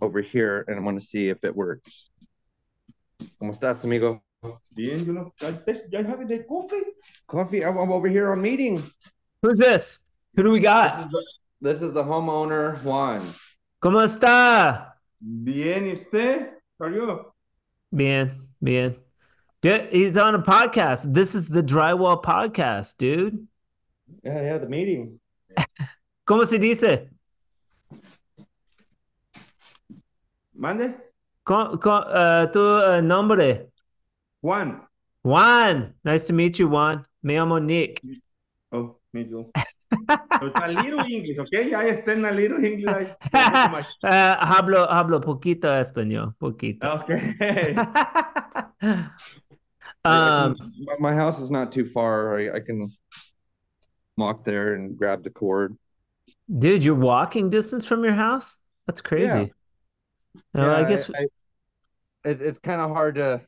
over 0.00 0.20
here, 0.20 0.64
and 0.68 0.78
I 0.78 0.82
want 0.82 0.98
to 1.00 1.04
see 1.04 1.28
if 1.28 1.44
it 1.44 1.54
works. 1.54 2.10
¿Cómo 3.40 3.52
estás, 3.52 3.84
amigo? 3.84 4.22
Bien, 4.74 5.04
you 5.06 5.12
know, 5.12 5.32
I 5.42 5.52
just, 5.66 5.86
I 5.94 6.02
have 6.02 6.26
the 6.28 6.44
coffee. 6.44 6.82
Coffee. 7.26 7.64
I'm, 7.64 7.76
I'm 7.78 7.90
over 7.90 8.08
here 8.08 8.30
on 8.32 8.40
meeting. 8.42 8.82
Who's 9.42 9.58
this? 9.58 9.98
Who 10.34 10.42
do 10.42 10.50
we 10.52 10.58
This 10.58 10.64
got? 10.64 11.00
is 11.04 11.10
the, 11.10 11.24
this 11.62 11.82
is 11.82 11.92
the 11.94 12.02
homeowner 12.04 12.76
Juan. 12.82 13.22
¿Cómo 13.82 14.02
está? 14.04 14.92
Bien, 15.20 15.84
¿y 15.86 15.92
usted? 15.94 16.50
How 16.78 16.86
are 16.86 16.94
you? 16.94 17.20
Bien, 17.94 18.32
bien. 18.62 18.96
Dude, 19.62 19.88
he's 19.90 20.18
on 20.18 20.34
a 20.34 20.42
podcast. 20.42 21.12
This 21.14 21.34
is 21.34 21.48
the 21.48 21.62
Drywall 21.62 22.22
Podcast, 22.22 22.98
dude. 22.98 23.46
Yeah, 24.22 24.42
yeah, 24.42 24.58
the 24.58 24.68
meeting. 24.68 25.18
¿Cómo 26.28 26.46
se 26.46 26.58
dice? 26.58 27.08
Mande? 30.54 30.94
Co- 31.44 31.76
co- 31.78 31.90
uh, 31.90 32.46
tu 32.52 32.60
uh, 32.60 33.00
nombre? 33.00 33.66
Juan. 34.42 34.80
Juan. 35.22 35.94
Nice 36.04 36.24
to 36.28 36.32
meet 36.32 36.58
you, 36.58 36.68
Juan. 36.68 37.04
Me 37.22 37.34
llamo 37.34 37.62
Nick. 37.62 38.00
Oh, 38.72 38.96
me 39.12 39.24
too. 39.24 39.50
But 40.06 40.70
a 40.70 40.72
little 40.72 41.00
English, 41.00 41.38
okay? 41.38 41.72
I 41.72 41.88
understand 41.88 42.26
a 42.26 42.32
little 42.32 42.62
English. 42.62 42.86
I- 42.88 43.16
not 43.32 43.66
too 43.66 43.72
much. 43.72 43.86
Uh, 44.02 44.36
hablo, 44.44 44.86
hablo 44.88 45.20
poquito 45.20 45.68
español, 45.80 46.34
poquito. 46.40 46.84
Okay. 47.02 47.74
um, 50.04 50.56
My- 50.80 50.96
my 51.00 51.14
house 51.14 51.40
is 51.40 51.50
not 51.50 51.72
too 51.72 51.86
far. 51.86 52.36
I, 52.38 52.56
I 52.56 52.60
can 52.60 52.88
walk 54.16 54.44
there 54.44 54.74
and 54.74 54.96
grab 54.96 55.22
the 55.24 55.30
cord. 55.30 55.76
dude, 56.58 56.82
you're 56.84 56.94
walking 56.94 57.48
distance 57.50 57.86
from 57.86 58.04
your 58.04 58.14
house? 58.14 58.58
That's 58.86 59.00
crazy. 59.00 59.52
No, 60.54 60.70
I 60.70 60.80
Yeah, 60.82 60.88
guess 60.88 61.10
I, 61.10 61.22
it, 62.28 62.40
it's 62.42 62.58
kind 62.58 62.80
of 62.80 62.90
hard 62.90 63.14
to 63.16 63.40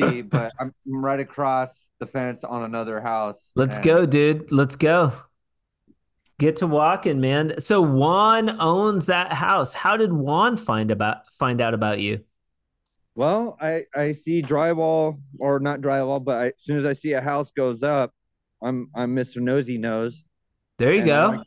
see, 0.00 0.22
but 0.22 0.52
I'm 0.58 0.72
right 0.86 1.20
across 1.20 1.90
the 1.98 2.06
fence 2.06 2.44
on 2.44 2.62
another 2.64 3.00
house. 3.00 3.52
let's 3.56 3.76
and- 3.76 3.84
go, 3.84 4.06
dude. 4.06 4.50
Let's 4.52 4.76
go. 4.76 5.12
Get 6.38 6.56
to 6.56 6.66
walking, 6.66 7.20
man. 7.20 7.60
So 7.60 7.80
Juan 7.80 8.60
owns 8.60 9.06
that 9.06 9.32
house. 9.32 9.72
How 9.72 9.96
did 9.96 10.12
Juan 10.12 10.56
find 10.56 10.90
about 10.90 11.32
find 11.32 11.60
out 11.60 11.74
about 11.74 12.00
you? 12.00 12.24
Well, 13.14 13.56
I 13.60 13.84
I 13.94 14.12
see 14.12 14.42
drywall 14.42 15.20
or 15.38 15.60
not 15.60 15.80
drywall, 15.80 16.24
but 16.24 16.36
I, 16.36 16.46
as 16.46 16.54
soon 16.58 16.78
as 16.78 16.86
I 16.86 16.92
see 16.92 17.12
a 17.12 17.20
house 17.20 17.52
goes 17.52 17.84
up, 17.84 18.12
I'm 18.60 18.90
I'm 18.96 19.14
Mr. 19.14 19.36
Nosy 19.40 19.78
Nose. 19.78 20.24
There 20.78 20.92
you 20.92 21.02
And 21.02 21.10
I 21.10 21.22
go. 21.30 21.36
like- 21.36 21.46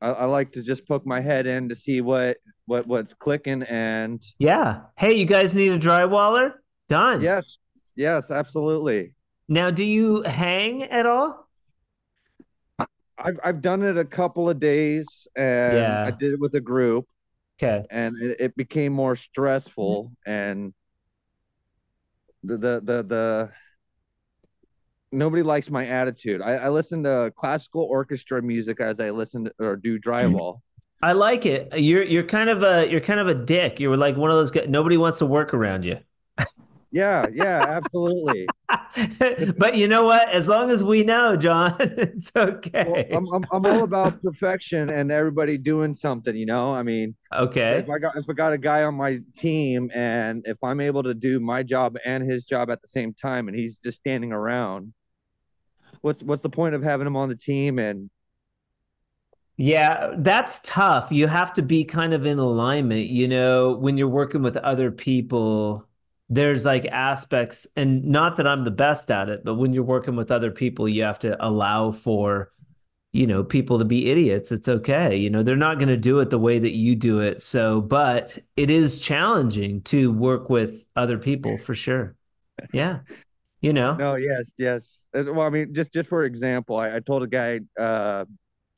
I, 0.00 0.10
I 0.10 0.24
like 0.26 0.52
to 0.52 0.62
just 0.62 0.86
poke 0.86 1.04
my 1.06 1.20
head 1.20 1.46
in 1.48 1.68
to 1.70 1.74
see 1.74 2.02
what 2.02 2.36
what 2.66 2.86
what's 2.86 3.14
clicking 3.14 3.62
and 3.64 4.22
yeah. 4.38 4.82
Hey, 4.96 5.14
you 5.14 5.24
guys 5.24 5.56
need 5.56 5.72
a 5.72 5.78
drywaller? 5.78 6.52
Done. 6.88 7.20
yes, 7.22 7.58
yes, 7.98 8.30
absolutely. 8.30 9.12
Now, 9.48 9.70
do 9.70 9.84
you 9.84 10.22
hang 10.22 10.84
at 10.84 11.04
all? 11.06 11.48
I've 13.18 13.38
I've 13.42 13.60
done 13.60 13.82
it 13.82 13.98
a 13.98 14.04
couple 14.04 14.48
of 14.48 14.58
days 14.58 15.26
and 15.36 15.76
Yeah. 15.76 16.04
I 16.06 16.10
did 16.12 16.34
it 16.34 16.40
with 16.40 16.54
a 16.54 16.60
group 16.60 17.06
Okay. 17.60 17.84
and 17.90 18.14
it, 18.22 18.36
it 18.40 18.56
became 18.56 18.92
more 18.92 19.16
stressful 19.16 20.04
mm-hmm. 20.04 20.30
and 20.30 20.74
the 22.44 22.56
the 22.56 22.80
the, 22.80 23.02
the 23.02 23.50
nobody 25.10 25.42
likes 25.42 25.70
my 25.70 25.86
attitude. 25.86 26.40
I, 26.42 26.54
I 26.54 26.68
listen 26.68 27.02
to 27.04 27.32
classical 27.36 27.82
orchestra 27.82 28.40
music 28.40 28.80
as 28.80 29.00
I 29.00 29.10
listen 29.10 29.46
to, 29.46 29.52
or 29.58 29.76
do 29.76 29.98
drywall. 29.98 30.54
Mm-hmm. 30.54 31.08
I 31.08 31.12
like 31.12 31.46
it. 31.46 31.76
You're 31.76 32.04
you're 32.04 32.22
kind 32.24 32.50
of 32.50 32.62
a 32.62 32.88
you're 32.90 33.00
kind 33.00 33.20
of 33.20 33.26
a 33.28 33.34
dick. 33.34 33.80
You're 33.80 33.96
like 33.96 34.16
one 34.16 34.30
of 34.30 34.36
those 34.36 34.50
guys. 34.50 34.66
Nobody 34.68 34.96
wants 34.96 35.18
to 35.18 35.26
work 35.26 35.54
around 35.54 35.84
you. 35.84 35.98
Yeah, 36.90 37.26
yeah, 37.32 37.66
absolutely. 37.68 38.48
but 39.58 39.76
you 39.76 39.88
know 39.88 40.04
what? 40.04 40.28
As 40.30 40.48
long 40.48 40.70
as 40.70 40.82
we 40.82 41.04
know, 41.04 41.36
John, 41.36 41.74
it's 41.78 42.32
Well, 42.34 42.48
okay. 42.50 43.10
I'm, 43.12 43.26
I'm 43.32 43.44
I'm 43.52 43.66
all 43.66 43.82
about 43.84 44.22
perfection 44.22 44.88
and 44.88 45.12
everybody 45.12 45.58
doing 45.58 45.92
something, 45.92 46.34
you 46.34 46.46
know? 46.46 46.74
I 46.74 46.82
mean, 46.82 47.14
okay. 47.32 47.78
if 47.78 47.90
I 47.90 47.98
got 47.98 48.16
if 48.16 48.24
I 48.28 48.32
got 48.32 48.52
a 48.54 48.58
guy 48.58 48.84
on 48.84 48.94
my 48.94 49.20
team 49.36 49.90
and 49.94 50.46
if 50.46 50.56
I'm 50.62 50.80
able 50.80 51.02
to 51.02 51.14
do 51.14 51.40
my 51.40 51.62
job 51.62 51.98
and 52.04 52.24
his 52.24 52.44
job 52.46 52.70
at 52.70 52.80
the 52.80 52.88
same 52.88 53.12
time 53.12 53.48
and 53.48 53.56
he's 53.56 53.78
just 53.78 53.98
standing 53.98 54.32
around, 54.32 54.94
what's 56.02 56.22
what's 56.22 56.42
the 56.42 56.50
point 56.50 56.74
of 56.74 56.82
having 56.82 57.06
him 57.06 57.16
on 57.16 57.28
the 57.28 57.36
team 57.36 57.78
and 57.78 58.10
Yeah, 59.56 60.14
that's 60.18 60.60
tough. 60.64 61.10
You 61.10 61.26
have 61.26 61.52
to 61.54 61.62
be 61.62 61.84
kind 61.84 62.14
of 62.14 62.24
in 62.26 62.38
alignment, 62.38 63.08
you 63.08 63.26
know, 63.26 63.74
when 63.74 63.96
you're 63.98 64.08
working 64.08 64.42
with 64.42 64.56
other 64.56 64.90
people. 64.92 65.87
There's 66.30 66.64
like 66.64 66.84
aspects, 66.86 67.66
and 67.76 68.04
not 68.04 68.36
that 68.36 68.46
I'm 68.46 68.64
the 68.64 68.70
best 68.70 69.10
at 69.10 69.28
it, 69.28 69.44
but 69.44 69.54
when 69.54 69.72
you're 69.72 69.82
working 69.82 70.16
with 70.16 70.30
other 70.30 70.50
people, 70.50 70.88
you 70.88 71.02
have 71.02 71.18
to 71.20 71.42
allow 71.44 71.90
for, 71.90 72.52
you 73.12 73.26
know, 73.26 73.42
people 73.42 73.78
to 73.78 73.84
be 73.86 74.10
idiots. 74.10 74.52
It's 74.52 74.68
okay. 74.68 75.16
You 75.16 75.30
know, 75.30 75.42
they're 75.42 75.56
not 75.56 75.78
going 75.78 75.88
to 75.88 75.96
do 75.96 76.20
it 76.20 76.28
the 76.30 76.38
way 76.38 76.58
that 76.58 76.72
you 76.72 76.94
do 76.94 77.20
it. 77.20 77.40
So, 77.40 77.80
but 77.80 78.38
it 78.56 78.70
is 78.70 79.00
challenging 79.00 79.80
to 79.82 80.12
work 80.12 80.50
with 80.50 80.84
other 80.94 81.16
people 81.16 81.56
for 81.56 81.74
sure. 81.74 82.14
Yeah. 82.72 83.00
You 83.60 83.72
know, 83.72 83.94
No, 83.94 84.14
yes, 84.16 84.52
yes. 84.56 85.08
Uh, 85.14 85.24
Well, 85.26 85.40
I 85.40 85.50
mean, 85.50 85.74
just 85.74 85.92
just 85.92 86.08
for 86.08 86.24
example, 86.24 86.76
I, 86.76 86.96
I 86.96 87.00
told 87.00 87.22
a 87.22 87.26
guy 87.26 87.60
uh, 87.78 88.24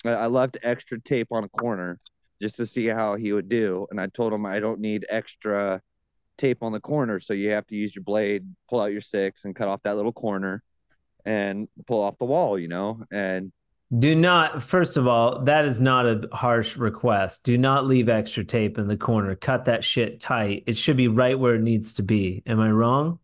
I 0.07 0.11
I 0.11 0.26
left 0.26 0.57
extra 0.62 1.01
tape 1.01 1.28
on 1.32 1.44
a 1.44 1.48
corner 1.48 1.98
just 2.40 2.57
to 2.57 2.66
see 2.66 2.86
how 2.86 3.16
he 3.16 3.32
would 3.34 3.48
do, 3.48 3.86
and 3.90 4.01
I 4.01 4.07
told 4.07 4.32
him 4.32 4.46
I 4.46 4.61
don't 4.61 4.80
need 4.80 5.05
extra 5.11 5.82
tape 6.41 6.62
on 6.62 6.72
the 6.72 6.80
corner, 6.80 7.20
so 7.20 7.34
you 7.34 7.51
have 7.51 7.66
to 7.68 7.76
use 7.76 7.95
your 7.95 8.05
blade, 8.05 8.45
pull 8.68 8.80
out 8.80 8.93
your 8.93 9.01
six, 9.03 9.45
and 9.45 9.55
cut 9.57 9.68
off 9.68 9.82
that 9.84 9.97
little 9.97 10.12
corner, 10.12 10.62
and 11.26 11.68
pull 11.86 12.03
off 12.03 12.18
the 12.18 12.26
wall, 12.26 12.59
you 12.59 12.68
know. 12.68 13.03
And 13.12 13.53
Do 13.97 14.14
not, 14.14 14.62
first 14.62 14.97
of 14.97 15.09
all, 15.09 15.43
that 15.45 15.64
is 15.64 15.80
not 15.80 16.07
a 16.07 16.28
harsh 16.32 16.76
request. 16.76 17.45
Do 17.45 17.59
not 17.59 17.86
leave 17.86 18.09
extra 18.09 18.45
tape 18.45 18.78
in 18.78 18.86
the 18.86 18.97
corner. 18.97 19.34
Cut 19.34 19.64
that 19.64 19.82
shit 19.84 20.20
tight. 20.20 20.62
It 20.66 20.76
should 20.76 20.97
be 20.97 21.09
right 21.09 21.38
where 21.38 21.57
it 21.57 21.62
needs 21.62 21.95
to 21.95 22.03
be. 22.05 22.43
Am 22.47 22.61
I 22.61 22.70
wrong? 22.70 23.18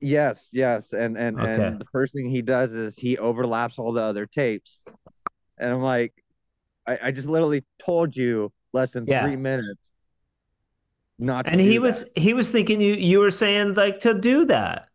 yes, 0.00 0.50
yes, 0.52 0.92
and 0.92 1.16
and 1.18 1.40
Okay. 1.40 1.44
and 1.44 1.78
the 1.78 1.84
first 1.92 2.14
thing 2.14 2.28
he 2.28 2.42
does 2.42 2.72
is 2.74 2.98
he 2.98 3.18
overlaps 3.18 3.78
all 3.78 3.92
the 3.92 4.02
other 4.02 4.26
tapes, 4.26 4.88
and 5.58 5.72
I'm 5.74 5.82
like, 5.82 6.14
I, 6.86 6.98
I 7.04 7.12
just 7.12 7.28
literally 7.28 7.64
told 7.78 8.16
you 8.16 8.52
less 8.72 8.92
than 8.92 9.06
Yeah. 9.06 9.22
three 9.22 9.36
minutes. 9.36 9.90
Not 11.18 11.46
to 11.46 11.52
And 11.52 11.60
he 11.60 11.78
was 11.78 12.04
that. 12.04 12.20
he 12.20 12.34
was 12.34 12.52
thinking 12.52 12.80
you 12.80 12.94
you 12.94 13.18
were 13.20 13.30
saying 13.30 13.74
like 13.74 14.00
to 14.00 14.14
do 14.18 14.44
that. 14.46 14.88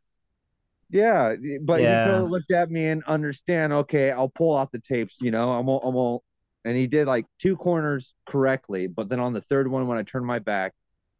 Yeah, 0.90 1.36
but 1.62 1.82
Yeah. 1.82 2.04
he 2.04 2.10
totally 2.10 2.30
looked 2.30 2.52
at 2.52 2.70
me 2.70 2.88
and 2.88 3.04
understand. 3.06 3.72
Okay, 3.74 4.12
I'll 4.12 4.30
pull 4.30 4.58
out 4.58 4.72
the 4.72 4.80
tapes. 4.80 5.18
You 5.22 5.32
know, 5.32 5.52
I 5.52 5.60
won't. 5.60 5.84
I 5.86 5.88
won't. 5.88 6.22
And 6.66 6.78
he 6.78 6.86
did 6.86 7.08
like 7.08 7.26
two 7.40 7.56
corners 7.56 8.14
correctly, 8.26 8.88
but 8.88 9.10
then 9.10 9.20
on 9.20 9.34
the 9.34 9.42
third 9.42 9.68
one, 9.68 9.88
when 9.88 9.98
I 9.98 10.04
turned 10.04 10.26
my 10.26 10.40
back, 10.40 10.74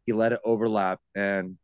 he 0.06 0.12
let 0.12 0.32
it 0.32 0.40
overlap, 0.44 1.00
and 1.16 1.56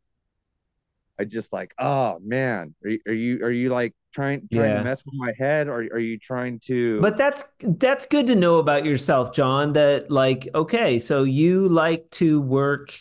I 1.19 1.25
just 1.25 1.53
like, 1.53 1.73
oh 1.77 2.19
man, 2.21 2.73
are 2.83 2.89
you 2.89 2.99
are 3.07 3.13
you, 3.13 3.43
are 3.45 3.51
you 3.51 3.69
like 3.69 3.93
trying 4.13 4.47
trying 4.51 4.71
Yeah. 4.71 4.77
to 4.79 4.83
mess 4.85 5.03
with 5.05 5.15
my 5.15 5.33
head, 5.37 5.67
or 5.67 5.79
are 5.79 5.99
you 5.99 6.17
trying 6.17 6.59
to? 6.65 6.99
But 7.01 7.17
that's 7.17 7.53
that's 7.61 8.05
good 8.05 8.27
to 8.27 8.35
know 8.35 8.57
about 8.57 8.85
yourself, 8.85 9.33
John, 9.33 9.73
that 9.73 10.09
like 10.09 10.47
okay, 10.55 10.97
so 10.97 11.23
you 11.23 11.67
like 11.69 12.09
to 12.11 12.41
work 12.41 12.97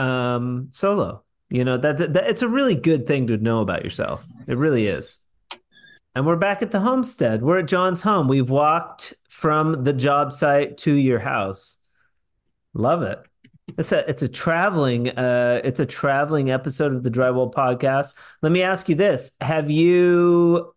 um 0.00 0.68
solo. 0.72 1.22
You 1.50 1.64
know, 1.64 1.76
that, 1.76 1.98
that 1.98 2.30
it's 2.30 2.42
a 2.42 2.48
really 2.48 2.76
good 2.76 3.06
thing 3.06 3.26
to 3.26 3.36
know 3.36 3.60
about 3.60 3.82
yourself. 3.82 4.24
It 4.46 4.56
really 4.56 4.86
is. 4.86 5.18
And 6.14 6.24
we're 6.24 6.36
back 6.36 6.62
at 6.62 6.70
the 6.70 6.80
homestead. 6.80 7.42
We're 7.42 7.58
at 7.58 7.68
John's 7.68 8.02
home. 8.02 8.28
We've 8.28 8.50
walked 8.50 9.14
from 9.28 9.84
the 9.84 9.92
job 9.92 10.32
site 10.32 10.76
to 10.78 10.92
your 10.92 11.18
house. 11.18 11.78
Love 12.72 13.02
it. 13.02 13.18
It's 13.78 13.92
a 13.92 14.08
it's 14.08 14.22
a 14.22 14.28
traveling 14.28 15.10
uh 15.10 15.60
it's 15.62 15.80
a 15.80 15.86
traveling 15.86 16.50
episode 16.50 16.92
of 16.92 17.02
the 17.02 17.10
Drywall 17.10 17.52
podcast. 17.52 18.14
Let 18.42 18.52
me 18.52 18.62
ask 18.62 18.88
you 18.88 18.94
this. 18.94 19.32
Have 19.40 19.70
you 19.70 20.74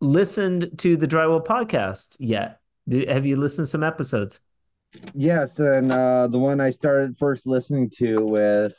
listened 0.00 0.78
to 0.78 0.96
the 0.96 1.08
Drywall 1.08 1.44
podcast 1.44 2.16
yet? 2.18 2.60
Have 3.08 3.24
you 3.26 3.36
listened 3.36 3.66
to 3.66 3.70
some 3.70 3.82
episodes? 3.84 4.40
Yes, 5.14 5.58
and 5.58 5.92
uh, 5.92 6.28
the 6.28 6.38
one 6.38 6.60
I 6.60 6.70
started 6.70 7.16
first 7.18 7.46
listening 7.46 7.90
to 7.98 8.24
with 8.24 8.74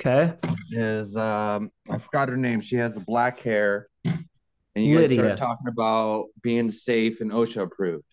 Okay. 0.00 0.32
is 0.70 1.16
um 1.16 1.70
I 1.88 1.98
forgot 1.98 2.28
her 2.28 2.36
name. 2.36 2.60
She 2.60 2.76
has 2.76 2.94
the 2.94 3.00
black 3.00 3.40
hair. 3.40 3.86
And 4.04 4.84
you 4.84 4.94
guys 4.96 5.02
Lydia. 5.10 5.18
started 5.20 5.36
talking 5.38 5.68
about 5.68 6.26
being 6.42 6.70
safe 6.70 7.20
and 7.20 7.30
OSHA 7.30 7.62
approved. 7.62 8.04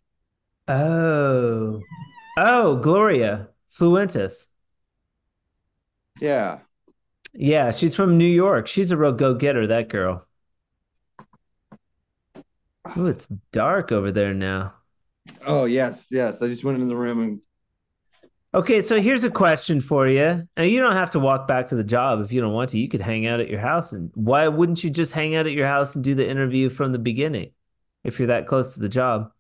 Oh. 0.68 1.82
Oh, 2.38 2.76
Gloria 2.78 3.50
Fluentis. 3.72 4.48
Yeah. 6.20 6.60
Yeah, 7.34 7.72
she's 7.72 7.96
from 7.96 8.18
New 8.20 8.26
York. 8.26 8.68
She's 8.68 8.92
a 8.92 8.98
real 8.98 9.12
go-getter, 9.14 9.66
that 9.68 9.90
girl. 9.90 10.28
Oh, 12.96 13.06
it's 13.08 13.28
dark 13.52 13.92
over 13.92 14.12
there 14.12 14.34
now. 14.34 14.76
Oh 15.46 15.66
yes, 15.66 16.08
yes. 16.12 16.42
I 16.42 16.48
just 16.48 16.64
went 16.64 16.82
in 16.82 16.88
the 16.88 16.96
room 16.96 17.22
and 17.22 17.46
Okay, 18.54 18.82
so 18.82 19.00
here's 19.00 19.24
a 19.24 19.32
question 19.32 19.80
for 19.80 20.08
you. 20.10 20.46
Now, 20.58 20.64
you 20.64 20.80
don't 20.80 20.92
have 20.98 21.12
to 21.12 21.20
walk 21.20 21.48
back 21.48 21.70
to 21.70 21.76
the 21.76 21.86
job 21.86 22.20
if 22.22 22.34
you 22.34 22.42
don't 22.42 22.52
want 22.54 22.72
to. 22.72 22.80
You 22.80 22.90
could 22.90 23.00
hang 23.02 23.26
out 23.26 23.40
at 23.40 23.50
your 23.50 23.62
house. 23.62 23.94
And 23.94 24.12
why 24.14 24.48
wouldn't 24.50 24.84
you 24.84 24.90
just 24.90 25.14
hang 25.14 25.36
out 25.36 25.46
at 25.48 25.54
your 25.54 25.68
house 25.68 25.96
and 25.96 26.04
do 26.04 26.16
the 26.16 26.28
interview 26.30 26.70
from 26.70 26.92
the 26.92 27.00
beginning 27.00 27.52
if 28.04 28.20
you're 28.20 28.28
that 28.28 28.48
close 28.48 28.74
to 28.74 28.82
the 28.82 28.90
job? 28.90 29.32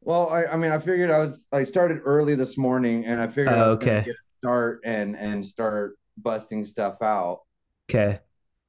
well, 0.00 0.28
I, 0.28 0.44
I 0.46 0.56
mean 0.56 0.72
I 0.72 0.78
figured 0.78 1.10
I 1.10 1.18
was 1.18 1.46
I 1.52 1.64
started 1.64 2.00
early 2.04 2.34
this 2.34 2.58
morning 2.58 3.04
and 3.06 3.20
I 3.20 3.28
figured 3.28 3.54
I 3.54 3.56
Oh, 3.56 3.72
was 3.78 3.78
okay. 3.78 4.04
get 4.04 4.14
a 4.14 4.38
start 4.38 4.80
and 4.84 5.16
and 5.16 5.46
start 5.46 5.96
busting 6.18 6.64
stuff 6.64 7.00
out. 7.02 7.40
Okay. 7.88 8.20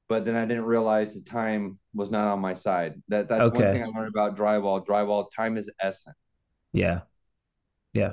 But 0.08 0.24
then 0.24 0.36
I 0.36 0.44
didn't 0.44 0.64
realize 0.64 1.14
the 1.14 1.22
time 1.22 1.78
was 1.94 2.10
not 2.10 2.26
on 2.26 2.40
my 2.40 2.52
side. 2.52 3.02
That 3.08 3.28
that's 3.28 3.40
Okay. 3.40 3.62
one 3.64 3.72
thing 3.72 3.82
I 3.82 3.86
learned 3.86 4.08
about 4.08 4.36
drywall. 4.36 4.84
Drywall 4.84 5.30
time 5.34 5.56
is 5.56 5.72
essence. 5.80 6.16
Yeah. 6.72 7.00
Yeah. 7.92 8.12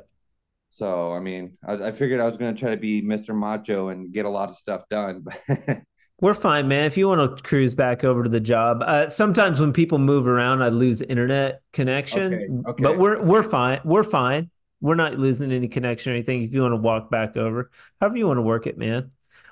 So 0.70 1.14
I 1.14 1.20
mean, 1.20 1.58
I, 1.68 1.74
I 1.74 1.92
figured 1.92 2.22
I 2.22 2.26
was 2.26 2.38
gonna 2.38 2.56
try 2.56 2.72
to 2.72 2.78
be 2.78 3.02
Mr. 3.02 3.36
Macho 3.36 3.90
and 3.90 4.14
get 4.14 4.26
a 4.26 4.30
lot 4.30 4.50
of 4.50 4.56
stuff 4.56 4.88
done. 4.90 5.26
We're 6.22 6.36
fine, 6.36 6.68
man. 6.68 6.86
If 6.86 6.98
you 6.98 7.08
want 7.08 7.36
to 7.36 7.44
cruise 7.44 7.74
back 7.74 8.04
over 8.04 8.24
to 8.24 8.30
the 8.30 8.40
job, 8.40 8.84
uh, 8.86 9.08
sometimes 9.08 9.60
when 9.60 9.74
people 9.74 9.98
move 9.98 10.28
around, 10.28 10.62
I 10.62 10.70
lose 10.70 11.02
internet 11.02 11.62
connection. 11.74 12.34
Okay, 12.34 12.70
okay. 12.70 12.84
But 12.84 13.00
we're 13.00 13.22
we're 13.24 13.44
fine. 13.44 13.82
We're 13.84 14.04
fine. 14.04 14.52
We're 14.82 14.96
not 14.96 15.18
losing 15.18 15.52
any 15.52 15.68
connection 15.68 16.12
or 16.12 16.16
anything. 16.16 16.44
If 16.44 16.54
you 16.54 16.62
want 16.62 16.74
to 16.74 16.78
walk 16.78 17.10
back 17.10 17.38
over, 17.38 17.72
however 18.00 18.18
you 18.18 18.28
want 18.28 18.38
to 18.38 18.44
work 18.44 18.68
it, 18.68 18.78
man. 18.78 19.12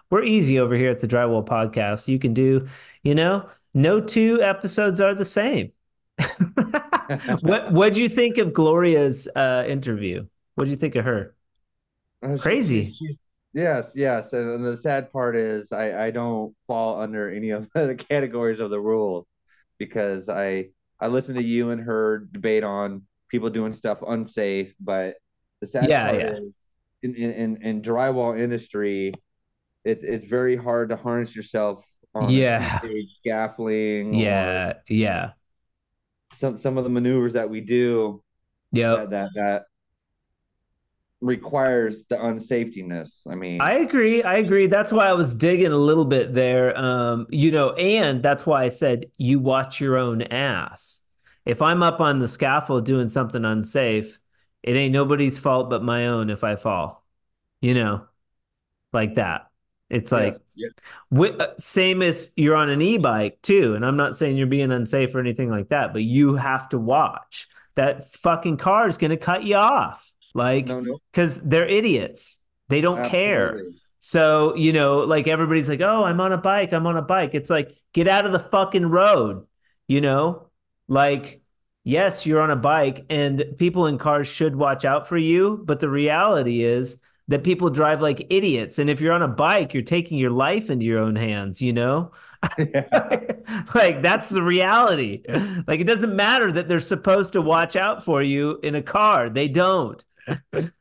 We're 0.10 0.24
easy 0.24 0.60
over 0.60 0.76
here 0.76 0.90
at 0.90 1.00
the 1.02 1.08
Drywall 1.08 1.46
Podcast. 1.46 2.08
You 2.08 2.18
can 2.20 2.34
do, 2.34 2.68
you 3.04 3.14
know, 3.16 3.48
no 3.74 4.02
two 4.02 4.42
episodes 4.42 5.00
are 5.00 5.14
the 5.14 5.26
same. 5.26 5.72
what 7.42 7.72
What'd 7.72 7.98
you 7.98 8.10
think 8.10 8.38
of 8.38 8.54
Gloria's 8.54 9.28
uh, 9.36 9.64
interview? 9.68 10.28
What'd 10.56 10.72
you 10.72 10.78
think 10.78 10.96
of 10.96 11.06
her? 11.06 11.36
Uh, 12.22 12.38
Crazy. 12.38 12.98
yes, 13.54 13.94
yes. 13.96 14.34
And, 14.34 14.64
the 14.64 14.78
sad 14.78 15.12
part 15.12 15.36
is 15.36 15.72
I, 15.72 16.08
I 16.08 16.12
don't 16.12 16.56
fall 16.68 17.00
under 17.00 17.30
any 17.30 17.52
of 17.52 17.70
the 17.76 17.96
categories 17.96 18.60
of 18.60 18.70
the 18.70 18.80
rule 18.80 19.28
because 19.78 20.30
I 20.30 20.70
I 21.00 21.08
listen 21.08 21.36
to 21.36 21.44
you 21.44 21.72
and 21.72 21.82
her 21.82 22.28
debate 22.32 22.64
on 22.64 23.04
people 23.30 23.50
doing 23.50 23.74
stuff 23.74 24.02
unsafe, 24.06 24.74
but 24.80 25.16
the 25.62 25.68
sad 25.68 25.90
Yeah, 25.90 26.12
part 26.12 26.20
yeah. 26.20 26.34
is 26.34 26.54
in, 27.04 27.16
in, 27.16 27.62
in 27.64 27.82
drywall 27.82 28.38
industry, 28.38 29.14
it's 29.86 30.04
it's 30.04 30.26
very 30.26 30.56
hard 30.56 30.90
to 30.90 30.96
harness 30.96 31.36
yourself 31.36 31.86
on 32.16 32.30
Yeah. 32.30 32.80
stage 32.80 33.10
scaffolding. 33.20 34.14
Yeah, 34.14 34.74
yeah, 34.88 35.34
some 36.34 36.58
some 36.58 36.78
of 36.78 36.84
the 36.84 36.90
maneuvers 36.90 37.34
that 37.34 37.50
we 37.50 37.62
do 37.62 38.24
yeah 38.72 38.96
that 38.96 39.10
that 39.12 39.30
that 39.36 39.64
requires 41.22 42.06
the 42.06 42.16
unsafetyness. 42.16 43.30
I 43.30 43.36
mean, 43.36 43.60
I 43.60 43.74
agree. 43.76 44.24
I 44.24 44.36
agree. 44.36 44.68
That's 44.68 44.92
why 44.94 45.08
I 45.10 45.14
was 45.14 45.34
digging 45.34 45.72
a 45.72 45.78
little 45.78 46.06
bit 46.06 46.34
there. 46.34 46.78
Um, 46.78 47.28
you 47.30 47.52
know, 47.52 47.74
and 47.74 48.24
that's 48.24 48.46
why 48.46 48.64
I 48.64 48.70
said 48.70 49.08
you 49.18 49.40
watch 49.40 49.82
your 49.82 49.98
own 49.98 50.22
ass. 50.22 51.02
If 51.46 51.62
I'm 51.62 51.84
up 51.84 52.00
on 52.00 52.20
the 52.20 52.28
scaffold 52.28 52.86
doing 52.86 53.10
something 53.10 53.44
unsafe, 53.44 54.20
it 54.64 54.74
ain't 54.76 54.94
nobody's 54.94 55.40
fault 55.40 55.70
but 55.70 55.84
my 55.84 56.08
own 56.08 56.30
if 56.30 56.44
I 56.44 56.56
fall. 56.56 57.06
You 57.62 57.74
know, 57.76 58.06
like 58.94 59.16
that. 59.16 59.49
It's 59.90 60.12
like 60.12 60.34
yes, 60.34 60.42
yes. 60.56 60.72
wi- 61.12 61.38
uh, 61.38 61.54
same 61.58 62.02
as 62.02 62.32
you're 62.36 62.56
on 62.56 62.70
an 62.70 62.82
e-bike 62.82 63.40
too, 63.42 63.74
and 63.74 63.86
I'm 63.86 63.98
not 63.98 64.16
saying 64.16 64.38
you're 64.38 64.48
being 64.48 64.72
unsafe 64.72 65.16
or 65.16 65.20
anything 65.20 65.50
like 65.50 65.70
that, 65.70 65.94
but 65.94 66.04
you 66.04 66.36
have 66.36 66.70
to 66.70 66.80
watch. 66.80 67.48
That 67.76 68.10
fucking 68.12 68.58
car 68.58 68.88
is 68.88 68.98
going 68.98 69.12
to 69.12 69.18
cut 69.18 69.44
you 69.44 69.56
off. 69.56 70.12
Like 70.34 70.68
no, 70.68 70.80
no, 70.80 71.00
because 71.12 71.42
they're 71.42 71.68
idiots. 71.68 72.46
They 72.68 72.82
don't 72.82 73.04
care. 73.06 73.64
So, 74.00 74.56
you 74.56 74.74
know, 74.74 75.00
like 75.00 75.28
everybody's 75.28 75.68
like, 75.68 75.82
oh, 75.82 76.04
I'm 76.06 76.22
on 76.22 76.32
a 76.32 76.38
bike. 76.38 76.72
I'm 76.72 76.88
on 76.88 76.98
a 76.98 77.02
bike. 77.02 77.32
It's 77.34 77.50
like, 77.50 77.76
get 77.94 78.08
out 78.08 78.26
of 78.26 78.32
the 78.32 78.40
fucking 78.40 78.86
road, 78.86 79.46
you 79.88 80.02
know? 80.02 80.50
Like, 80.88 81.42
yes, 81.84 82.26
you're 82.26 82.42
on 82.42 82.52
a 82.52 82.56
bike 82.56 83.06
and 83.10 83.44
people 83.58 83.88
in 83.88 83.98
cars 83.98 84.28
should 84.28 84.56
watch 84.56 84.86
out 84.86 85.08
for 85.08 85.18
you. 85.18 85.62
But 85.66 85.80
the 85.80 85.90
reality 85.90 86.64
is 86.64 87.02
that 87.30 87.44
people 87.46 87.70
drive 87.70 88.02
like 88.02 88.28
idiots. 88.30 88.80
And 88.80 88.90
if 88.90 89.02
you're 89.02 89.14
on 89.14 89.22
a 89.24 89.28
bike, 89.30 89.74
you're 89.74 89.84
taking 89.84 90.18
your 90.18 90.32
life 90.32 90.70
into 90.70 90.86
your 90.86 91.00
own 91.00 91.16
hands, 91.16 91.62
you 91.62 91.74
know? 91.74 92.12
like, 93.74 94.02
that's 94.02 94.30
the 94.30 94.44
reality. 94.44 95.24
Like, 95.68 95.80
it 95.80 95.88
doesn't 95.88 96.16
matter 96.16 96.52
that 96.52 96.68
they're 96.68 96.80
supposed 96.82 97.34
to 97.34 97.42
watch 97.42 97.76
out 97.76 98.04
for 98.04 98.22
you 98.22 98.60
in 98.64 98.76
a 98.76 98.82
car, 98.82 99.30
they 99.30 99.48
don't. 99.48 100.04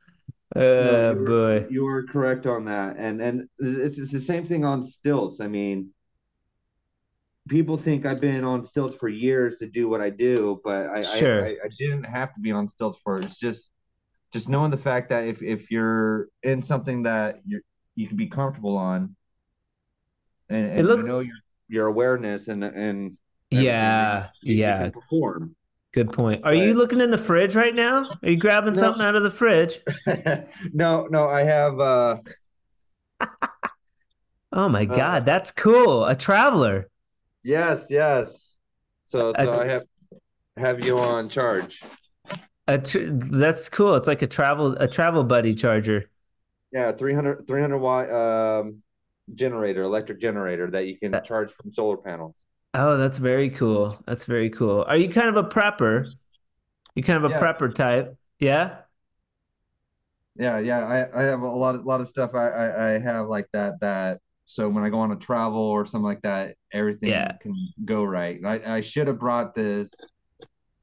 No, 0.57 0.63
Uh, 0.63 1.13
you 1.15 1.21
were- 1.21 1.27
boy. 1.27 1.67
You 1.71 1.87
are 1.87 2.03
correct 2.05 2.47
on 2.47 2.65
that, 2.65 2.97
and 2.97 3.21
and 3.21 3.49
it's, 3.59 3.99
it's 3.99 4.13
the 4.13 4.21
same 4.21 4.45
thing 4.45 4.65
on 4.65 4.83
stilts. 4.83 5.41
I 5.41 5.47
mean, 5.47 5.91
people 7.49 7.77
think 7.77 8.07
I've 8.07 8.21
been 8.21 8.45
on 8.45 8.65
stilts 8.65 8.97
for 8.97 9.09
years 9.09 9.59
to 9.59 9.67
do 9.69 9.89
what 9.89 10.01
I 10.01 10.11
do, 10.11 10.61
but 10.65 10.89
I 10.89 11.03
Sure. 11.03 11.45
I, 11.45 11.49
I, 11.51 11.53
I 11.65 11.69
didn't 11.79 12.05
have 12.05 12.35
to 12.35 12.41
be 12.41 12.51
on 12.53 12.67
stilts 12.67 12.99
for 13.05 13.19
it. 13.19 13.25
It's 13.25 13.39
just 13.39 13.71
just 14.33 14.49
knowing 14.49 14.70
the 14.70 14.76
fact 14.76 15.09
that 15.11 15.24
if 15.26 15.43
if 15.43 15.70
you're 15.70 16.29
in 16.43 16.61
something 16.62 17.03
that 17.05 17.41
you 17.47 17.61
you 17.95 18.07
can 18.07 18.16
be 18.16 18.26
comfortable 18.26 18.76
on, 18.76 19.14
and, 20.49 20.72
and 20.72 20.87
looks- 20.87 21.07
you 21.09 21.12
know 21.14 21.20
your 21.20 21.37
your 21.68 21.87
awareness 21.87 22.49
and 22.49 22.62
and 22.64 23.16
Yeah, 23.51 24.29
you- 24.43 24.55
yeah. 24.57 24.79
can 24.85 24.93
perform. 24.93 25.55
Good 25.95 26.12
point. 26.12 26.45
Are 26.45 26.53
you 26.55 26.74
looking 26.74 27.01
in 27.01 27.11
the 27.11 27.18
fridge 27.18 27.57
right 27.57 27.74
now? 27.74 28.05
Are 28.22 28.29
you 28.31 28.37
grabbing 28.37 28.74
No. 28.74 28.79
something 28.81 29.03
out 29.03 29.16
of 29.16 29.22
the 29.22 29.31
fridge? 29.31 29.81
no, 30.74 31.07
no, 31.11 31.26
I 31.29 31.43
have 31.45 31.81
uh 31.81 32.16
Oh 34.53 34.68
my 34.68 34.83
Uh, 34.83 34.97
God, 34.97 35.24
that's 35.24 35.51
cool. 35.51 36.05
A 36.07 36.14
traveler. 36.14 36.89
Yes, 37.43 37.87
yes. 37.91 38.59
So, 39.05 39.33
so 39.35 39.51
I- 39.53 39.62
I 39.64 39.68
have 39.68 39.83
have 40.57 40.85
you 40.85 40.99
on 40.99 41.29
charge. 41.29 41.83
A 42.69 42.79
tr- 42.79 43.09
that's 43.11 43.69
cool. 43.69 43.95
It's 43.97 44.07
like 44.09 44.23
a 44.23 44.27
travel 44.29 44.75
a 44.79 44.87
travel 44.89 45.25
buddy 45.25 45.55
charger. 45.55 46.09
Yeah, 46.73 46.93
300 46.93 47.47
300 47.47 47.79
watt 47.79 48.11
um 48.11 48.83
generator, 49.35 49.83
electric 49.83 50.21
generator 50.21 50.71
that 50.71 50.87
you 50.87 50.99
can 50.99 51.12
That- 51.12 51.25
charge 51.25 51.53
from 51.53 51.71
solar 51.73 51.97
panels. 51.97 52.45
Oh, 52.75 52.97
that's 52.99 53.19
very 53.19 53.51
cool. 53.51 53.99
That's 54.07 54.27
very 54.27 54.51
cool. 54.51 54.85
Are 54.87 54.97
you 54.97 55.09
kind 55.09 55.29
of 55.29 55.37
a 55.37 55.45
prepper? 55.49 56.12
You 56.95 57.03
kind 57.03 57.25
of 57.25 57.33
a 57.33 57.35
Yes. 57.35 57.41
prepper 57.41 57.75
type? 57.75 58.16
Yeah? 58.41 58.83
Yeah, 60.37 60.59
yeah. 60.59 60.87
I, 60.87 61.21
I 61.21 61.23
have 61.25 61.41
a 61.41 61.47
lot 61.49 61.75
of 61.75 61.85
lot 61.85 62.01
of 62.01 62.07
stuff. 62.09 62.35
I, 62.35 62.49
I 62.49 62.87
I 62.95 62.99
have 62.99 63.27
like 63.29 63.49
that 63.53 63.81
that. 63.81 64.21
So 64.45 64.69
when 64.69 64.85
I 64.85 64.89
go 64.91 64.99
on 65.01 65.12
a 65.12 65.16
travel 65.16 65.61
or 65.61 65.85
something 65.85 66.05
like 66.07 66.23
that, 66.23 66.57
everything 66.73 67.11
Yeah. 67.11 67.33
can 67.41 67.55
go 67.85 68.05
right. 68.05 68.41
I 68.45 68.77
I 68.77 68.81
should 68.81 69.09
have 69.09 69.19
brought 69.19 69.55
this 69.55 69.93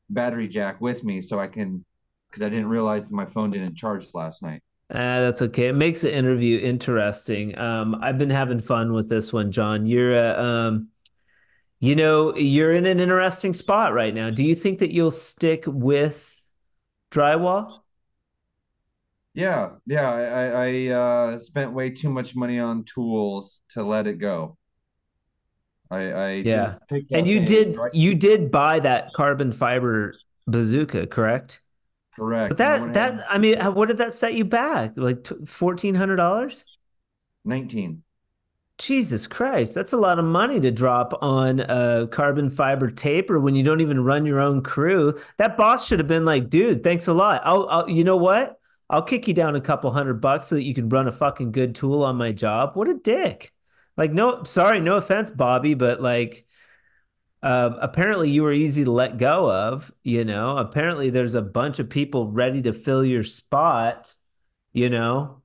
battery 0.09 0.47
jack 0.47 0.81
with 0.81 1.03
me 1.03 1.21
so 1.21 1.39
I 1.39 1.47
can, 1.47 1.83
because 2.29 2.43
I 2.43 2.49
didn't 2.49 2.67
realize 2.67 3.07
that 3.07 3.15
my 3.15 3.25
phone 3.25 3.51
didn't 3.51 3.75
charge 3.75 4.07
last 4.13 4.43
night. 4.43 4.61
Uh, 4.89 5.21
that's 5.21 5.41
okay. 5.41 5.67
It 5.67 5.73
makes 5.73 6.01
the 6.01 6.13
interview 6.13 6.59
interesting. 6.59 7.57
Um, 7.57 7.95
I've 8.01 8.19
been 8.19 8.29
having 8.29 8.59
fun 8.59 8.93
with 8.93 9.09
this 9.09 9.33
one, 9.33 9.51
John. 9.51 9.87
You're 9.87 10.15
uh, 10.15 10.41
um, 10.41 10.89
you 11.79 11.95
know, 11.95 12.35
you're 12.35 12.73
in 12.73 12.85
an 12.85 12.99
interesting 12.99 13.53
spot 13.53 13.93
right 13.93 14.13
now. 14.13 14.29
Do 14.29 14.43
you 14.43 14.55
think 14.55 14.79
that 14.79 14.91
you'll 14.93 15.11
stick 15.11 15.63
with 15.67 16.45
drywall? 17.11 17.79
Yeah, 19.33 19.71
yeah. 19.85 20.11
I 20.11 20.23
I, 20.23 20.67
I 20.67 20.87
uh, 20.93 21.39
spent 21.39 21.73
way 21.73 21.89
too 21.89 22.09
much 22.09 22.35
money 22.35 22.59
on 22.59 22.85
tools 22.85 23.63
to 23.71 23.83
let 23.83 24.07
it 24.07 24.19
go. 24.19 24.57
I 25.95 26.27
I 26.27 26.31
Yeah. 26.33 26.77
And 27.11 27.27
you 27.27 27.39
did 27.39 27.73
dry- 27.73 27.89
you 27.93 28.15
did 28.15 28.51
buy 28.51 28.79
that 28.79 29.13
carbon 29.13 29.51
fiber 29.51 30.15
bazooka, 30.47 31.07
correct? 31.07 31.61
correct. 32.15 32.49
But 32.49 32.57
that 32.57 32.93
that 32.93 33.25
I 33.29 33.37
mean, 33.37 33.59
what 33.73 33.87
did 33.87 33.97
that 33.97 34.13
set 34.13 34.33
you 34.33 34.45
back? 34.45 34.93
Like 34.95 35.25
fourteen 35.45 35.95
hundred 35.95 36.17
dollars? 36.17 36.65
19. 37.45 38.01
Jesus 38.77 39.25
Christ, 39.25 39.73
that's 39.73 39.93
a 39.93 39.97
lot 39.97 40.19
of 40.19 40.25
money 40.25 40.59
to 40.59 40.69
drop 40.69 41.13
on 41.21 41.61
a 41.61 42.07
carbon 42.11 42.49
fiber 42.49 42.91
taper 42.91 43.39
when 43.39 43.55
you 43.55 43.63
don't 43.63 43.79
even 43.79 44.03
run 44.03 44.25
your 44.25 44.41
own 44.41 44.61
crew. 44.61 45.17
That 45.37 45.55
boss 45.55 45.87
should 45.87 45.99
have 45.99 46.09
been 46.09 46.25
like, 46.25 46.49
dude, 46.49 46.83
thanks 46.83 47.07
a 47.07 47.13
lot. 47.13 47.41
I'll, 47.45 47.67
I'll 47.69 47.89
you 47.89 48.03
know 48.03 48.17
what? 48.17 48.59
I'll 48.89 49.01
kick 49.01 49.27
you 49.29 49.33
down 49.33 49.55
a 49.55 49.61
couple 49.61 49.91
hundred 49.91 50.15
bucks 50.15 50.47
so 50.47 50.55
that 50.55 50.63
you 50.63 50.73
can 50.73 50.89
run 50.89 51.07
a 51.07 51.11
fucking 51.11 51.53
good 51.53 51.73
tool 51.73 52.03
on 52.03 52.17
my 52.17 52.33
job. 52.33 52.71
What 52.75 52.89
a 52.89 52.95
dick. 52.95 53.53
Like, 53.97 54.11
no, 54.11 54.43
sorry, 54.43 54.79
no 54.79 54.97
offense, 54.97 55.31
Bobby, 55.31 55.73
but 55.73 56.01
like, 56.01 56.45
um, 57.41 57.77
apparently 57.79 58.29
you 58.31 58.43
were 58.43 58.51
easy 58.51 58.83
to 58.85 58.91
let 58.91 59.17
go 59.17 59.51
of. 59.51 59.91
You 60.03 60.25
know, 60.25 60.57
apparently 60.57 61.09
there's 61.09 61.35
a 61.35 61.41
bunch 61.41 61.79
of 61.79 61.89
people 61.89 62.31
ready 62.31 62.61
to 62.63 62.73
fill 62.73 63.05
your 63.05 63.23
spot. 63.23 64.15
You 64.73 64.89
know, 64.89 65.41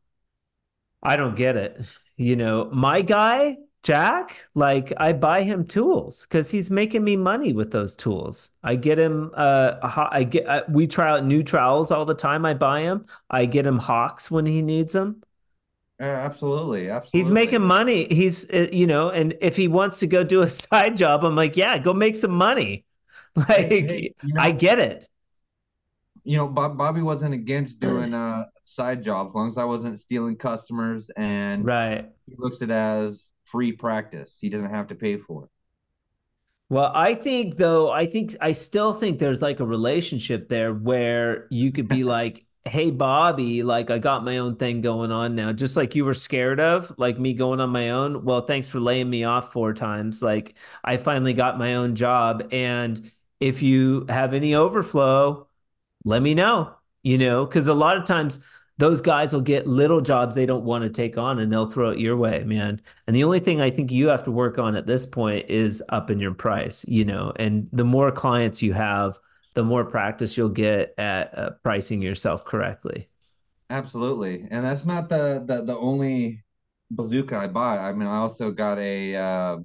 I 1.02 1.16
don't 1.16 1.36
get 1.36 1.56
it. 1.56 1.86
You 2.20 2.36
know, 2.36 2.68
my 2.70 3.00
guy, 3.00 3.56
Jack, 3.82 4.46
like 4.54 4.92
I 4.98 5.14
buy 5.14 5.42
him 5.42 5.66
tools 5.66 6.26
because 6.26 6.50
he's 6.50 6.70
making 6.70 7.02
me 7.02 7.16
money 7.16 7.54
with 7.54 7.70
those 7.70 7.96
tools. 7.96 8.50
I 8.62 8.74
get 8.76 8.98
him, 8.98 9.30
uh, 9.32 9.76
I 10.12 10.24
get, 10.24 10.46
uh, 10.46 10.64
we 10.68 10.86
try 10.86 11.08
out 11.12 11.24
new 11.24 11.42
trowels 11.42 11.90
all 11.90 12.04
the 12.04 12.14
time. 12.14 12.44
I 12.44 12.52
buy 12.52 12.82
him. 12.82 13.06
I 13.30 13.46
get 13.46 13.64
him 13.64 13.78
hawks 13.78 14.30
when 14.30 14.44
he 14.44 14.60
needs 14.60 14.92
them. 14.92 15.22
Yeah, 16.00 16.06
absolutely, 16.24 16.88
absolutely. 16.88 17.18
He's 17.20 17.30
making 17.30 17.62
money. 17.62 18.06
He's, 18.10 18.50
uh, 18.50 18.68
you 18.72 18.86
know, 18.86 19.10
and 19.10 19.36
if 19.42 19.54
he 19.56 19.68
wants 19.68 20.00
to 20.00 20.06
go 20.06 20.24
do 20.24 20.40
a 20.40 20.48
side 20.48 20.96
job, 20.96 21.24
I'm 21.24 21.36
like, 21.36 21.56
yeah, 21.56 21.78
go 21.78 21.92
make 21.92 22.16
some 22.16 22.32
money. 22.32 22.84
Like, 23.36 23.48
hey, 23.48 24.14
you 24.24 24.34
know- 24.34 24.40
I 24.40 24.50
get 24.50 24.80
it. 24.80 25.06
You 26.24 26.36
know, 26.36 26.48
Bob, 26.48 26.76
Bobby 26.76 27.00
wasn't 27.00 27.34
against 27.34 27.80
doing 27.80 28.12
uh 28.12 28.46
side 28.64 29.02
jobs 29.02 29.30
as 29.30 29.34
long 29.34 29.48
as 29.48 29.56
I 29.58 29.64
wasn't 29.64 29.98
stealing 30.00 30.36
customers 30.36 31.10
and 31.16 31.64
Right. 31.64 32.10
he 32.26 32.34
looks 32.36 32.56
at 32.58 32.70
it 32.70 32.72
as 32.72 33.32
free 33.44 33.72
practice. 33.72 34.38
He 34.40 34.48
doesn't 34.48 34.70
have 34.70 34.88
to 34.88 34.94
pay 34.94 35.16
for 35.16 35.44
it. 35.44 35.50
Well, 36.68 36.92
I 36.94 37.14
think 37.14 37.56
though, 37.56 37.90
I 37.90 38.06
think 38.06 38.36
I 38.40 38.52
still 38.52 38.92
think 38.92 39.18
there's 39.18 39.42
like 39.42 39.60
a 39.60 39.66
relationship 39.66 40.48
there 40.48 40.72
where 40.72 41.46
you 41.50 41.72
could 41.72 41.88
be 41.88 42.04
like, 42.16 42.46
"Hey, 42.64 42.90
Bobby, 42.90 43.62
like 43.62 43.90
I 43.90 43.98
got 43.98 44.24
my 44.24 44.38
own 44.38 44.56
thing 44.56 44.80
going 44.80 45.10
on 45.10 45.34
now, 45.34 45.52
just 45.52 45.76
like 45.76 45.94
you 45.94 46.04
were 46.04 46.14
scared 46.14 46.60
of, 46.60 46.92
like 46.98 47.18
me 47.18 47.32
going 47.34 47.60
on 47.60 47.70
my 47.70 47.90
own. 47.90 48.24
Well, 48.24 48.42
thanks 48.42 48.68
for 48.68 48.80
laying 48.80 49.08
me 49.10 49.24
off 49.24 49.52
four 49.52 49.72
times. 49.72 50.22
Like 50.22 50.54
I 50.84 50.96
finally 50.98 51.32
got 51.32 51.58
my 51.58 51.74
own 51.76 51.94
job, 51.94 52.48
and 52.52 53.00
if 53.40 53.62
you 53.62 54.06
have 54.08 54.34
any 54.34 54.54
overflow, 54.54 55.48
let 56.04 56.22
me 56.22 56.34
know. 56.34 56.74
You 57.02 57.18
know, 57.18 57.46
because 57.46 57.66
a 57.68 57.74
lot 57.74 57.96
of 57.96 58.04
times 58.04 58.40
those 58.78 59.00
guys 59.00 59.32
will 59.32 59.40
get 59.40 59.66
little 59.66 60.00
jobs 60.02 60.34
they 60.34 60.46
don't 60.46 60.64
want 60.64 60.84
to 60.84 60.90
take 60.90 61.16
on, 61.18 61.38
and 61.38 61.52
they'll 61.52 61.66
throw 61.66 61.90
it 61.90 61.98
your 61.98 62.16
way, 62.16 62.44
man. 62.44 62.80
And 63.06 63.16
the 63.16 63.24
only 63.24 63.40
thing 63.40 63.60
I 63.60 63.70
think 63.70 63.90
you 63.92 64.08
have 64.08 64.24
to 64.24 64.30
work 64.30 64.58
on 64.58 64.76
at 64.76 64.86
this 64.86 65.06
point 65.06 65.48
is 65.48 65.82
up 65.90 66.10
in 66.10 66.20
your 66.20 66.34
price, 66.34 66.84
you 66.88 67.04
know, 67.04 67.32
and 67.36 67.68
the 67.72 67.84
more 67.84 68.10
clients 68.12 68.62
you 68.62 68.72
have, 68.74 69.18
the 69.54 69.64
more 69.64 69.84
practice 69.84 70.36
you'll 70.36 70.48
get 70.48 70.94
at 70.98 71.36
uh, 71.36 71.50
pricing 71.62 72.02
yourself 72.02 72.44
correctly. 72.44 73.08
Absolutely. 73.68 74.46
And 74.50 74.64
that's 74.64 74.84
not 74.84 75.08
the 75.08 75.44
the, 75.46 75.62
the 75.62 75.76
only 75.76 76.44
bazooka 76.90 77.36
I 77.36 77.46
bought. 77.46 77.78
I 77.78 77.92
mean, 77.92 78.08
I 78.08 78.18
also 78.18 78.50
got 78.50 78.78
a 78.78 79.16
uh 79.16 79.58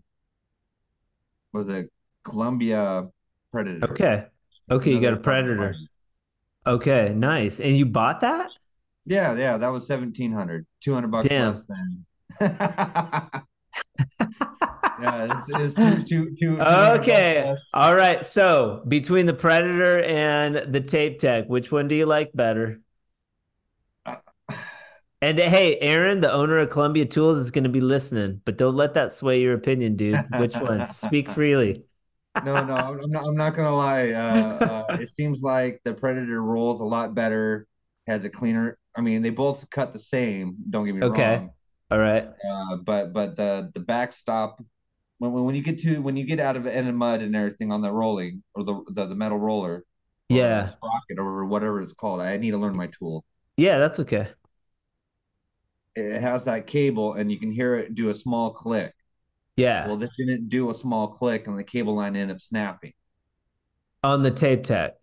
was 1.54 1.70
it 1.70 1.90
Columbia 2.24 3.08
Predator. 3.52 3.92
Okay. 3.92 4.26
Okay, 4.70 4.92
you 4.92 5.00
got 5.00 5.14
a 5.14 5.18
predator. 5.18 5.76
Okay, 6.66 7.14
nice. 7.16 7.60
And 7.60 7.78
you 7.78 7.86
bought 7.86 8.22
that? 8.22 8.50
Yeah, 9.06 9.36
yeah, 9.36 9.58
that 9.58 9.70
was 9.70 9.88
1700. 9.88 10.66
200 10.82 11.12
bucks 11.12 11.28
Damn. 11.28 11.54
less 11.54 11.66
than 11.66 12.06
yeah, 15.02 15.26
it's, 15.26 15.50
it's 15.50 15.76
too 15.76 16.04
too 16.04 16.36
too. 16.36 16.58
too 16.58 16.62
Okay. 16.64 17.56
All 17.74 17.96
right. 17.96 18.26
So 18.26 18.84
between 18.88 19.26
the 19.26 19.34
Predator 19.34 20.02
and 20.04 20.74
the 20.74 20.82
Tape 20.82 21.20
Tech, 21.20 21.48
which 21.48 21.72
one 21.72 21.88
do 21.88 21.96
you 21.96 22.06
like 22.06 22.32
better? 22.34 22.80
And 25.22 25.40
hey, 25.40 25.78
Aaron, 25.80 26.20
the 26.20 26.32
owner 26.32 26.60
of 26.60 26.70
Columbia 26.70 27.06
Tools, 27.06 27.40
is 27.40 27.50
going 27.50 27.64
to 27.64 27.70
be 27.70 27.82
listening, 27.82 28.42
but 28.46 28.58
don't 28.58 28.76
let 28.76 28.94
that 28.94 29.12
sway 29.12 29.42
your 29.42 29.54
opinion, 29.56 29.96
dude. 29.96 30.28
Which 30.38 30.56
one? 30.56 30.86
Speak 30.86 31.30
freely. 31.30 31.84
No, 32.44 32.64
no, 32.64 32.76
I'm 32.76 33.00
I'm 33.00 33.12
not. 33.12 33.26
I'm 33.26 33.36
not 33.36 33.56
gonna 33.56 33.76
lie. 33.76 34.12
Uh, 34.12 34.20
uh, 34.92 34.98
it 35.00 35.08
seems 35.08 35.42
like 35.42 35.82
the 35.84 35.94
Predator 35.94 36.44
rolls 36.44 36.82
a 36.82 36.86
lot 36.86 37.16
better. 37.16 37.66
Has 38.08 38.26
a 38.26 38.30
cleaner. 38.30 38.78
I 38.96 39.02
mean, 39.02 39.22
they 39.24 39.30
both 39.30 39.68
cut 39.70 39.94
the 39.94 40.00
same. 40.00 40.58
Don't 40.70 40.86
get 40.86 40.94
me 40.96 41.02
Okay. 41.02 41.36
wrong. 41.36 41.46
Okay. 41.46 41.54
All 41.92 42.00
right. 42.00 42.28
Uh, 42.48 42.76
but 42.78 43.14
but 43.14 43.36
the 43.36 43.72
the 43.74 43.80
backstop 43.80 44.62
when 45.20 45.32
when 45.32 45.46
when 45.46 45.56
you 45.56 45.62
get 45.62 45.78
to 45.80 46.02
when 46.02 46.18
you 46.18 46.26
get 46.26 46.40
out 46.40 46.56
of 46.58 46.66
in 46.68 46.86
the 46.86 46.94
mud 46.94 47.22
and 47.22 47.36
everything 47.36 47.72
on 47.72 47.82
the 47.82 47.92
rolling 47.92 48.44
or 48.54 48.64
the 48.64 48.82
the, 48.92 49.06
the 49.08 49.16
metal 49.16 49.38
roller, 49.40 49.84
Yeah. 50.30 50.68
sprocket 50.68 51.18
or 51.20 51.46
whatever 51.46 51.82
it's 51.82 51.94
called. 51.94 52.22
I 52.22 52.38
need 52.38 52.52
to 52.52 52.58
learn 52.58 52.76
my 52.76 52.88
tool. 52.88 53.24
Yeah, 53.58 53.78
that's 53.78 54.00
okay. 54.02 54.28
It 55.96 56.20
has 56.20 56.44
that 56.44 56.68
cable, 56.68 57.14
and 57.14 57.32
you 57.32 57.40
can 57.40 57.52
hear 57.52 57.76
it 57.76 57.96
do 57.96 58.10
a 58.10 58.14
small 58.14 58.52
click. 58.52 58.94
Yeah. 59.56 59.88
Well, 59.88 59.96
this 59.96 60.12
didn't 60.18 60.50
do 60.50 60.70
a 60.70 60.74
small 60.74 61.08
click, 61.08 61.48
and 61.48 61.58
the 61.58 61.64
cable 61.64 61.96
line 61.96 62.18
ended 62.18 62.36
up 62.36 62.42
snapping. 62.42 62.92
On 64.04 64.22
the 64.22 64.32
Tape 64.32 64.64
Tech. 64.64 64.96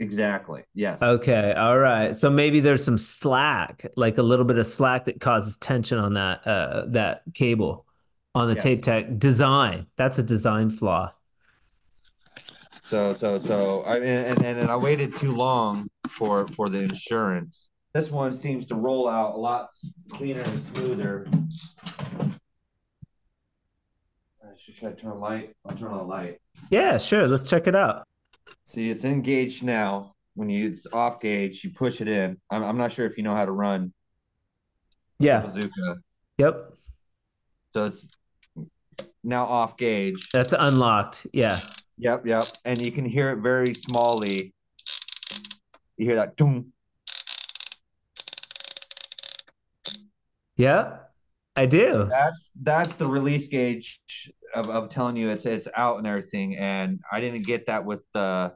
Exactly. 0.00 0.64
Yes. 0.74 1.02
Okay. 1.02 1.52
All 1.52 1.78
right. 1.78 2.16
So 2.16 2.30
maybe 2.30 2.60
there's 2.60 2.82
some 2.82 2.98
slack, 2.98 3.86
like 3.96 4.18
a 4.18 4.22
little 4.22 4.44
bit 4.46 4.58
of 4.58 4.66
slack 4.66 5.04
that 5.04 5.20
causes 5.20 5.56
tension 5.56 5.98
on 5.98 6.14
that 6.14 6.44
uh 6.46 6.86
that 6.88 7.22
cable 7.34 7.83
on 8.34 8.48
the 8.48 8.54
Yes. 8.54 8.62
Tape 8.62 8.82
Tech 8.82 9.18
design. 9.18 9.86
That's 9.96 10.18
a 10.18 10.22
design 10.22 10.70
flaw. 10.70 11.12
So 12.82 13.14
so 13.14 13.38
so 13.38 13.82
I 13.82 13.96
and 13.98 14.44
and, 14.44 14.58
and 14.58 14.70
I 14.70 14.76
waited 14.76 15.16
too 15.16 15.32
long 15.32 15.88
for 16.08 16.46
for 16.48 16.68
the 16.68 16.80
insurance. 16.82 17.70
This 17.94 18.10
one 18.10 18.32
seems 18.34 18.66
to 18.66 18.74
roll 18.74 19.08
out 19.08 19.34
a 19.34 19.38
lot 19.38 19.68
cleaner 20.12 20.40
and 20.40 20.62
smoother. 20.62 21.26
I 24.42 24.56
should 24.56 24.76
to 24.76 24.94
turn 24.94 25.12
a 25.12 25.14
light. 25.18 25.54
I'll 25.64 25.76
turn 25.76 25.92
on 25.92 26.00
a 26.00 26.04
light. 26.04 26.40
Yeah, 26.70 26.98
sure. 26.98 27.26
Let's 27.28 27.48
check 27.48 27.66
it 27.66 27.76
out. 27.76 28.06
See, 28.64 28.90
it's 28.90 29.04
engaged 29.04 29.62
now. 29.64 30.14
When 30.34 30.48
you 30.48 30.68
it's 30.68 30.86
off 30.92 31.20
gauge, 31.20 31.62
you 31.62 31.70
push 31.70 32.00
it 32.00 32.08
in. 32.08 32.36
I'm 32.50 32.62
I'm 32.64 32.76
not 32.76 32.92
sure 32.92 33.06
if 33.06 33.16
you 33.16 33.22
know 33.22 33.34
how 33.34 33.46
to 33.46 33.52
run 33.52 33.92
Yeah. 35.20 35.40
bazooka. 35.40 35.96
Yep. 36.38 36.72
So 37.70 37.86
it's 37.86 38.08
now 39.24 39.44
off 39.44 39.76
gauge. 39.76 40.28
That's 40.32 40.52
unlocked. 40.52 41.26
Yeah. 41.32 41.62
Yep, 41.98 42.26
yep. 42.26 42.44
And 42.64 42.80
you 42.80 42.92
can 42.92 43.04
hear 43.04 43.30
it 43.30 43.38
very 43.38 43.68
smallly. 43.68 44.52
You 45.96 46.06
hear 46.06 46.16
that 46.16 46.36
doom. 46.36 46.72
Yeah. 50.56 50.98
I 51.56 51.66
do. 51.66 52.06
That's 52.10 52.50
that's 52.60 52.92
the 52.94 53.06
release 53.06 53.46
gauge 53.46 54.00
of, 54.54 54.68
of 54.68 54.88
telling 54.88 55.16
you 55.16 55.28
it's 55.28 55.46
it's 55.46 55.68
out 55.76 55.98
and 55.98 56.06
everything. 56.06 56.56
And 56.56 57.00
I 57.10 57.20
didn't 57.20 57.46
get 57.46 57.66
that 57.66 57.84
with 57.84 58.02
the 58.12 58.54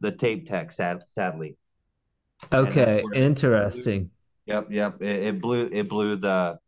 the 0.00 0.12
tape 0.12 0.46
tech 0.46 0.70
sad, 0.70 1.08
sadly. 1.08 1.56
Okay. 2.52 3.02
Interesting. 3.14 4.10
Yep, 4.46 4.68
yep. 4.70 4.96
It, 5.00 5.22
it 5.22 5.40
blew 5.40 5.68
it 5.72 5.88
blew 5.88 6.16
the 6.16 6.58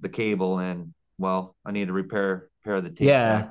the 0.00 0.08
cable 0.08 0.58
and 0.58 0.92
well, 1.18 1.56
I 1.64 1.72
need 1.72 1.88
to 1.88 1.92
repair 1.92 2.48
repair 2.64 2.80
the 2.80 2.90
tape 2.90 3.06
Yeah. 3.08 3.50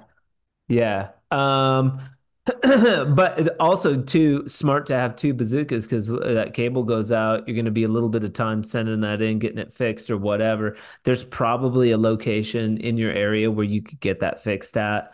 Yeah. 0.67 1.09
Um 1.31 2.01
but 2.63 3.57
also 3.59 4.01
too 4.01 4.47
smart 4.47 4.85
to 4.85 4.95
have 4.95 5.17
two 5.17 5.33
bazookas 5.33 5.85
because 5.85 6.07
that 6.07 6.53
cable 6.53 6.83
goes 6.83 7.11
out. 7.11 7.45
You're 7.47 7.55
going 7.55 7.65
to 7.65 7.71
be 7.71 7.83
a 7.83 7.89
little 7.89 8.07
bit 8.07 8.23
of 8.23 8.31
time 8.31 8.63
sending 8.63 9.01
that 9.01 9.21
in, 9.21 9.39
getting 9.39 9.57
it 9.57 9.73
fixed 9.73 10.09
or 10.09 10.17
whatever. 10.17 10.77
There's 11.03 11.25
probably 11.25 11.91
a 11.91 11.97
location 11.97 12.77
in 12.77 12.97
your 12.97 13.11
area 13.11 13.51
where 13.51 13.65
you 13.65 13.81
could 13.81 13.99
get 13.99 14.21
that 14.21 14.41
fixed 14.41 14.77
at. 14.77 15.13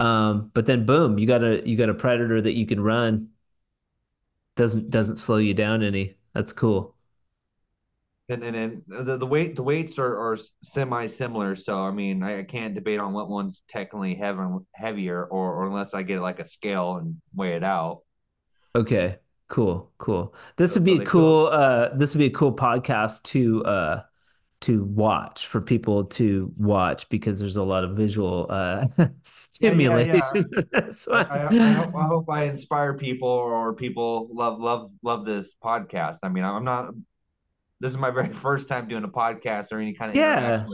Um, 0.00 0.50
but 0.54 0.66
then 0.66 0.84
boom, 0.84 1.18
you 1.18 1.26
got 1.28 1.44
a 1.44 1.66
you 1.68 1.76
got 1.76 1.88
a 1.88 1.94
predator 1.94 2.40
that 2.40 2.54
you 2.54 2.66
can 2.66 2.80
run. 2.80 3.28
Doesn't 4.56 4.90
doesn't 4.90 5.16
slow 5.16 5.36
you 5.36 5.54
down 5.54 5.82
any. 5.82 6.16
That's 6.34 6.52
cool. 6.52 6.96
And 8.32 8.42
and, 8.42 8.56
and 8.56 8.82
the, 9.06 9.16
the 9.16 9.26
weight 9.26 9.56
the 9.56 9.62
weights 9.62 9.98
are, 9.98 10.16
are 10.18 10.36
semi 10.62 11.06
similar, 11.06 11.54
so 11.54 11.78
I 11.78 11.90
mean 11.90 12.22
I, 12.22 12.40
I 12.40 12.42
can't 12.44 12.74
debate 12.74 12.98
on 12.98 13.12
what 13.12 13.28
one's 13.28 13.62
technically 13.68 14.14
heavy, 14.14 14.40
heavier 14.74 15.24
or, 15.24 15.54
or 15.54 15.66
unless 15.66 15.94
I 15.94 16.02
get 16.02 16.20
like 16.20 16.40
a 16.40 16.46
scale 16.46 16.96
and 16.96 17.16
weigh 17.34 17.54
it 17.54 17.62
out. 17.64 18.00
Okay, 18.74 19.18
cool, 19.48 19.92
cool. 19.98 20.34
This 20.56 20.74
So- 20.74 20.80
would 20.80 20.86
be 20.86 20.98
they 20.98 21.04
cool. 21.04 21.46
Uh, 21.48 21.90
this 21.94 22.14
would 22.14 22.20
be 22.20 22.26
a 22.26 22.30
cool 22.30 22.54
podcast 22.56 23.22
to 23.24 23.64
uh 23.64 24.02
to 24.62 24.84
watch 24.84 25.46
for 25.48 25.60
people 25.60 26.04
to 26.04 26.52
watch 26.56 27.08
because 27.08 27.40
there's 27.40 27.56
a 27.56 27.62
lot 27.64 27.82
of 27.82 27.96
visual 27.96 28.46
uh 28.48 28.86
stimulation. 29.24 30.46
So- 30.90 31.12
I, 31.12 31.22
I, 31.22 31.46
I, 31.48 31.72
hope, 31.72 31.94
I 31.96 32.02
hope 32.06 32.30
I 32.30 32.44
inspire 32.44 32.94
people 32.94 33.28
or 33.28 33.74
people 33.74 34.28
love 34.32 34.58
love 34.60 34.92
love 35.02 35.24
this 35.26 35.56
podcast. 35.62 36.18
I 36.22 36.28
mean 36.28 36.44
I'm 36.44 36.64
not 36.64 36.90
this 37.82 37.90
is 37.90 37.98
my 37.98 38.10
very 38.10 38.28
first 38.32 38.68
time 38.68 38.88
doing 38.88 39.04
a 39.04 39.08
podcast 39.08 39.72
or 39.72 39.78
any 39.78 39.92
kind 39.92 40.10
of 40.10 40.16
Yeah. 40.16 40.64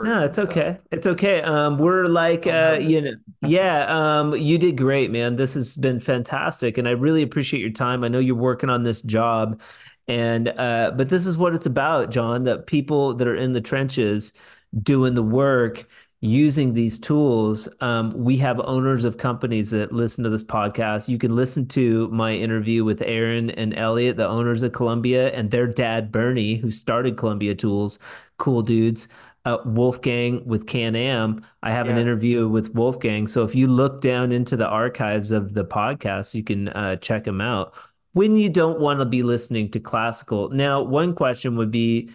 No, 0.00 0.24
it's 0.24 0.36
so- 0.36 0.44
okay. 0.44 0.78
It's 0.92 1.06
okay. 1.06 1.40
Um, 1.42 1.78
we're 1.78 2.04
like, 2.04 2.46
uh, 2.46 2.78
you 2.80 3.00
know, 3.00 3.12
yeah. 3.42 3.86
Um, 3.88 4.34
you 4.36 4.58
did 4.58 4.76
great, 4.76 5.10
man. 5.10 5.36
This 5.36 5.54
has 5.54 5.74
been 5.76 5.98
fantastic, 5.98 6.78
and 6.78 6.86
I 6.86 6.92
really 6.92 7.22
appreciate 7.22 7.60
your 7.60 7.70
time. 7.70 8.04
I 8.04 8.08
know 8.08 8.20
you're 8.20 8.36
working 8.36 8.70
on 8.70 8.84
this 8.84 9.02
job, 9.02 9.60
and 10.06 10.48
uh, 10.56 10.92
but 10.96 11.08
this 11.08 11.26
is 11.26 11.36
what 11.36 11.52
it's 11.52 11.66
about, 11.66 12.12
John. 12.12 12.44
That 12.44 12.66
people 12.68 13.14
that 13.14 13.26
are 13.26 13.34
in 13.34 13.54
the 13.54 13.60
trenches 13.60 14.32
doing 14.80 15.14
the 15.14 15.22
work, 15.22 15.88
using 16.20 16.72
these 16.72 16.98
tools. 16.98 17.68
Um, 17.80 18.10
we 18.10 18.36
have 18.38 18.60
owners 18.60 19.04
of 19.04 19.18
companies 19.18 19.70
that 19.70 19.92
listen 19.92 20.24
to 20.24 20.30
this 20.30 20.42
podcast. 20.42 21.08
You 21.08 21.18
can 21.18 21.36
listen 21.36 21.66
to 21.68 22.08
my 22.08 22.32
interview 22.32 22.84
with 22.84 23.02
Aaron 23.02 23.50
and 23.50 23.76
Elliot, 23.76 24.16
the 24.16 24.26
owners 24.26 24.62
of 24.62 24.72
Columbia, 24.72 25.30
and 25.30 25.50
their 25.50 25.66
dad 25.66 26.10
Bernie, 26.10 26.56
who 26.56 26.70
started 26.70 27.16
Columbia 27.16 27.54
Tools. 27.54 27.98
Cool 28.36 28.62
dudes 28.62 29.08
uh, 29.48 29.58
Wolfgang 29.64 30.44
with 30.44 30.66
Can 30.66 30.94
Am. 30.94 31.44
I 31.62 31.70
have 31.70 31.88
an 31.88 31.96
interview 31.96 32.48
with 32.48 32.74
Wolfgang. 32.74 33.26
So 33.26 33.44
if 33.44 33.54
you 33.54 33.66
look 33.66 34.00
down 34.00 34.30
into 34.30 34.56
the 34.56 34.68
archives 34.68 35.30
of 35.30 35.54
the 35.54 35.64
podcast, 35.64 36.34
you 36.34 36.44
can 36.44 36.68
uh, 36.68 36.96
check 36.96 37.24
them 37.24 37.40
out 37.40 37.74
when 38.12 38.36
you 38.36 38.50
don't 38.50 38.80
want 38.80 39.00
to 39.00 39.06
be 39.06 39.22
listening 39.22 39.70
to 39.70 39.80
classical. 39.80 40.50
Now, 40.50 40.82
one 40.82 41.14
question 41.14 41.56
would 41.56 41.70
be 41.70 42.10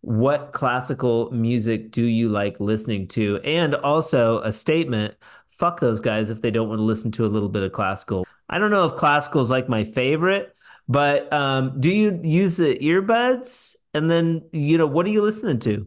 what 0.00 0.52
classical 0.52 1.30
music 1.30 1.90
do 1.90 2.02
you 2.04 2.28
like 2.28 2.60
listening 2.60 3.08
to? 3.08 3.40
And 3.44 3.74
also 3.74 4.40
a 4.42 4.52
statement 4.52 5.14
fuck 5.48 5.80
those 5.80 5.98
guys 6.00 6.30
if 6.30 6.40
they 6.40 6.52
don't 6.52 6.68
want 6.68 6.78
to 6.78 6.84
listen 6.84 7.10
to 7.10 7.26
a 7.26 7.28
little 7.28 7.48
bit 7.48 7.64
of 7.64 7.72
classical. 7.72 8.24
I 8.48 8.58
don't 8.58 8.70
know 8.70 8.86
if 8.86 8.94
classical 8.94 9.40
is 9.40 9.50
like 9.50 9.68
my 9.68 9.82
favorite, 9.84 10.54
but 10.88 11.30
um, 11.32 11.80
do 11.80 11.90
you 11.90 12.20
use 12.22 12.56
the 12.56 12.76
earbuds? 12.78 13.74
And 13.92 14.08
then, 14.08 14.42
you 14.52 14.78
know, 14.78 14.86
what 14.86 15.04
are 15.06 15.10
you 15.10 15.22
listening 15.22 15.58
to? 15.60 15.86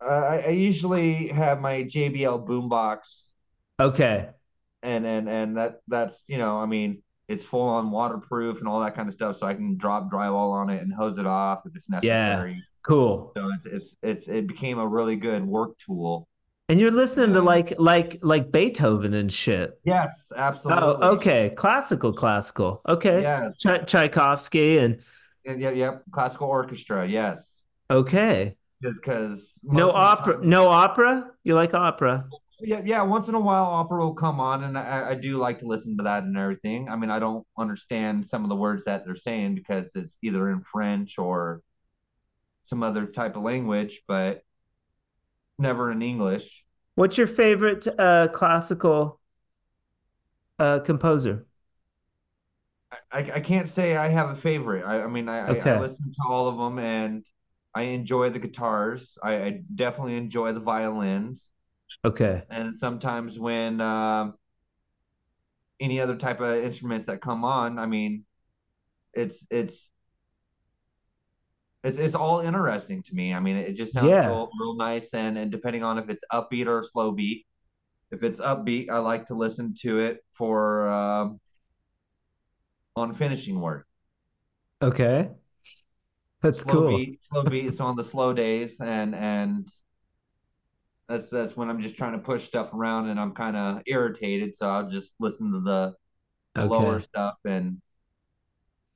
Uh, 0.00 0.04
I, 0.44 0.48
I 0.48 0.50
usually 0.50 1.28
have 1.28 1.60
my 1.60 1.84
JBL 1.84 2.44
boombox 2.44 3.32
Okay. 3.78 4.32
and 4.82 5.06
and 5.06 5.28
and 5.28 5.56
that 5.56 5.80
that's 5.88 6.24
you 6.28 6.38
know 6.38 6.58
I 6.58 6.66
mean 6.66 7.02
it's 7.28 7.44
full 7.44 7.62
on 7.68 7.90
waterproof 7.90 8.58
and 8.58 8.68
all 8.68 8.80
that 8.80 8.94
kind 8.94 9.08
of 9.08 9.14
stuff, 9.14 9.36
so 9.36 9.46
I 9.46 9.54
can 9.54 9.76
drop 9.76 10.10
drywall 10.10 10.52
on 10.52 10.68
it 10.70 10.82
and 10.82 10.92
hose 10.92 11.18
it 11.18 11.26
off 11.26 11.62
if 11.66 11.74
it's 11.74 11.88
necessary. 11.88 12.62
Cool. 12.82 13.32
So 13.36 13.48
it's 13.54 13.66
it's 13.66 13.96
it's 14.02 14.28
it 14.28 14.46
became 14.46 14.78
a 14.78 14.86
really 14.86 15.16
good 15.16 15.46
work 15.46 15.78
tool. 15.78 16.28
And 16.68 16.80
you're 16.80 16.90
listening 16.90 17.32
to 17.34 17.40
Um, 17.40 17.44
like 17.44 17.78
like 17.78 18.18
like 18.22 18.50
Beethoven 18.50 19.14
and 19.14 19.30
shit. 19.30 19.78
Yes, 19.84 20.32
absolutely. 20.34 20.84
Oh, 20.84 21.12
okay. 21.14 21.50
Classical, 21.50 22.12
classical. 22.12 22.80
Okay. 22.88 23.22
Yes, 23.22 23.58
Tch- 23.58 23.86
Tchaikovsky 23.86 24.78
and 24.78 25.02
yep, 25.44 25.74
yep. 25.76 26.02
Classical 26.12 26.48
orchestra. 26.48 27.06
Yes, 27.06 27.66
okay. 27.90 28.56
because 28.80 29.60
No 29.62 29.90
opera. 29.90 30.38
No 30.44 30.68
opera. 30.68 31.30
You 31.44 31.54
like 31.54 31.74
opera? 31.74 32.26
Yeah, 32.60 32.80
yeah. 32.84 33.02
Once 33.02 33.28
in 33.28 33.34
a 33.34 33.40
while, 33.40 33.64
opera 33.64 33.98
will 33.98 34.14
come 34.14 34.38
on, 34.40 34.64
and 34.64 34.78
I, 34.78 35.10
I 35.10 35.14
do 35.14 35.36
like 35.36 35.58
to 35.60 35.66
listen 35.66 35.96
to 35.98 36.04
that 36.04 36.22
and 36.22 36.36
everything. 36.38 36.88
I 36.88 36.96
mean, 36.96 37.10
I 37.10 37.18
don't 37.18 37.44
understand 37.58 38.24
some 38.26 38.44
of 38.44 38.50
the 38.50 38.56
words 38.56 38.84
that 38.84 39.04
they're 39.04 39.16
saying 39.16 39.56
because 39.56 39.94
it's 39.96 40.16
either 40.22 40.48
in 40.50 40.62
French 40.62 41.18
or 41.18 41.60
some 42.62 42.82
other 42.82 43.06
type 43.06 43.36
of 43.36 43.42
language, 43.42 44.02
but 44.06 44.42
never 45.58 45.90
in 45.90 46.02
English. 46.02 46.64
What's 46.94 47.18
your 47.18 47.26
favorite 47.26 47.86
uh, 47.98 48.28
classical 48.28 49.20
uh, 50.58 50.80
composer? 50.80 51.46
I, 53.10 53.20
I 53.34 53.40
can't 53.40 53.68
say 53.68 53.96
I 53.96 54.08
have 54.08 54.30
a 54.30 54.34
favorite. 54.34 54.84
I, 54.84 55.02
I 55.02 55.06
mean, 55.06 55.28
I, 55.28 55.38
I, 55.38 55.52
Okay. 55.52 55.70
I 55.70 55.74
listen 55.74 56.12
to 56.12 56.20
all 56.28 56.48
of 56.48 56.58
them, 56.58 56.78
and 56.78 57.24
I 57.74 57.82
enjoy 57.84 58.30
the 58.30 58.38
guitars. 58.38 59.18
I, 59.22 59.34
I 59.44 59.62
definitely 59.74 60.16
enjoy 60.16 60.52
the 60.52 60.60
violins. 60.60 61.52
Okay. 62.04 62.42
And 62.50 62.76
sometimes 62.76 63.38
when 63.38 63.80
um 63.80 64.34
any 65.80 66.00
other 66.00 66.16
type 66.16 66.40
of 66.40 66.56
instruments 66.58 67.06
that 67.06 67.20
come 67.20 67.44
on, 67.44 67.78
I 67.78 67.86
mean, 67.86 68.24
it's 69.14 69.46
it's 69.50 69.92
it's 71.84 71.98
it's 71.98 72.14
all 72.14 72.40
interesting 72.40 73.02
to 73.04 73.14
me. 73.14 73.34
I 73.34 73.40
mean, 73.40 73.56
it 73.56 73.74
just 73.74 73.92
sounds 73.94 74.18
Yeah. 74.18 74.24
real, 74.24 74.50
real 74.60 74.74
nice, 74.76 75.14
and 75.14 75.38
and 75.38 75.50
depending 75.50 75.82
on 75.82 75.98
if 75.98 76.08
it's 76.10 76.24
upbeat 76.32 76.66
or 76.66 76.82
slow 76.82 77.12
beat. 77.12 77.46
If 78.12 78.22
it's 78.24 78.40
upbeat, 78.40 78.90
I 78.90 78.98
like 78.98 79.26
to 79.26 79.34
listen 79.34 79.74
to 79.82 80.00
it 80.00 80.20
for 80.32 80.88
um, 80.88 81.40
on 82.96 83.12
finishing 83.14 83.60
work. 83.60 83.86
Okay. 84.82 85.30
That's 86.42 86.62
slow 86.62 86.82
cool. 86.82 86.82
beat, 86.82 87.22
slow 87.24 87.44
beat. 87.44 87.66
It's 87.66 87.80
on 87.80 87.96
the 87.96 88.02
slow 88.02 88.32
days, 88.32 88.80
and 88.80 89.14
and 89.14 89.66
that's 91.08 91.28
that's 91.30 91.56
when 91.56 91.68
I'm 91.68 91.80
just 91.80 91.96
trying 91.96 92.12
to 92.12 92.18
push 92.18 92.44
stuff 92.44 92.72
around, 92.72 93.08
and 93.08 93.20
I'm 93.20 93.32
kind 93.34 93.56
of 93.56 93.82
irritated. 93.86 94.56
So 94.56 94.68
I'll 94.68 94.88
just 94.90 95.14
listen 95.20 95.52
to 95.52 95.60
the 95.60 95.94
the 96.54 96.62
lower 96.62 97.00
stuff, 97.00 97.36
and 97.46 97.80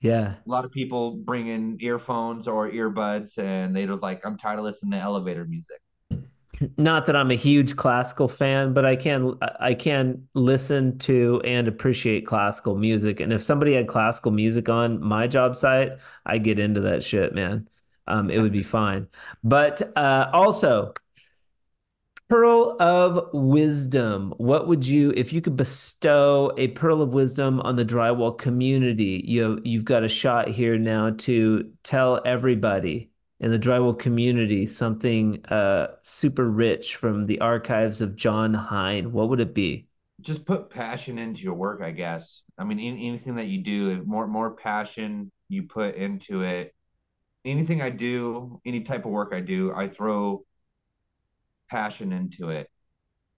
Yeah. 0.06 0.34
a 0.46 0.50
lot 0.50 0.64
of 0.64 0.72
people 0.72 1.16
bring 1.16 1.48
in 1.48 1.78
earphones 1.80 2.48
or 2.48 2.70
earbuds, 2.70 3.38
and 3.38 3.74
they're 3.76 3.96
like, 3.96 4.24
"I'm 4.24 4.36
tired 4.38 4.58
of 4.58 4.64
listening 4.64 4.92
to 4.92 4.98
elevator 4.98 5.44
music." 5.44 5.80
Not 6.78 7.04
that 7.06 7.16
I'm 7.16 7.30
a 7.30 7.34
huge 7.34 7.76
classical 7.76 8.28
fan, 8.28 8.72
but 8.72 8.86
I 8.86 8.96
can 8.96 9.34
I 9.60 9.74
can 9.74 10.26
listen 10.34 10.96
to 11.00 11.42
and 11.44 11.68
appreciate 11.68 12.24
classical 12.24 12.76
music. 12.76 13.20
And 13.20 13.30
if 13.32 13.42
somebody 13.42 13.74
had 13.74 13.88
classical 13.88 14.30
music 14.32 14.68
on 14.70 15.02
my 15.02 15.26
job 15.26 15.54
site, 15.54 15.92
I 16.24 16.38
get 16.38 16.58
into 16.58 16.80
that 16.82 17.02
shit, 17.02 17.34
man. 17.34 17.68
Um, 18.06 18.30
it 18.30 18.38
would 18.38 18.52
be 18.52 18.62
fine. 18.62 19.08
But 19.44 19.82
uh, 19.96 20.30
also, 20.32 20.94
pearl 22.28 22.76
of 22.80 23.28
wisdom. 23.32 24.34
What 24.36 24.66
would 24.66 24.86
you, 24.86 25.12
if 25.16 25.32
you 25.32 25.40
could 25.40 25.56
bestow 25.56 26.52
a 26.56 26.68
pearl 26.68 27.02
of 27.02 27.12
wisdom 27.12 27.60
on 27.60 27.76
the 27.76 27.84
drywall 27.84 28.36
community? 28.36 29.22
You 29.24 29.60
you've 29.64 29.84
got 29.84 30.04
a 30.04 30.08
shot 30.08 30.48
here 30.48 30.78
now 30.78 31.10
to 31.10 31.70
tell 31.82 32.20
everybody 32.24 33.10
in 33.38 33.50
the 33.50 33.58
drywall 33.58 33.98
community 33.98 34.66
something 34.66 35.44
uh, 35.46 35.88
super 36.02 36.48
rich 36.48 36.96
from 36.96 37.26
the 37.26 37.40
archives 37.40 38.00
of 38.00 38.16
John 38.16 38.54
Hein. 38.54 39.12
What 39.12 39.28
would 39.28 39.40
it 39.40 39.54
be? 39.54 39.86
Just 40.22 40.46
put 40.46 40.70
passion 40.70 41.18
into 41.18 41.42
your 41.42 41.54
work, 41.54 41.82
I 41.82 41.90
guess. 41.90 42.44
I 42.58 42.64
mean, 42.64 42.78
in, 42.78 42.96
anything 42.96 43.36
that 43.36 43.48
you 43.48 43.62
do, 43.62 44.02
more 44.04 44.26
more 44.26 44.54
passion 44.54 45.30
you 45.48 45.64
put 45.64 45.94
into 45.94 46.42
it. 46.42 46.74
Anything 47.44 47.80
I 47.80 47.90
do, 47.90 48.60
any 48.64 48.80
type 48.80 49.04
of 49.04 49.12
work 49.12 49.32
I 49.32 49.40
do, 49.40 49.72
I 49.72 49.86
throw 49.86 50.45
passion 51.68 52.12
into 52.12 52.50
it. 52.50 52.68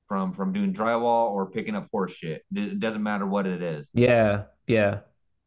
From 0.06 0.32
from 0.32 0.54
doing 0.54 0.72
drywall 0.72 1.32
or 1.32 1.50
picking 1.50 1.74
up 1.74 1.88
horse 1.92 2.14
shit, 2.14 2.42
it 2.54 2.80
doesn't 2.80 3.02
matter 3.02 3.26
what 3.26 3.46
it 3.46 3.62
is. 3.62 3.90
Yeah, 3.92 4.44
yeah, 4.66 5.00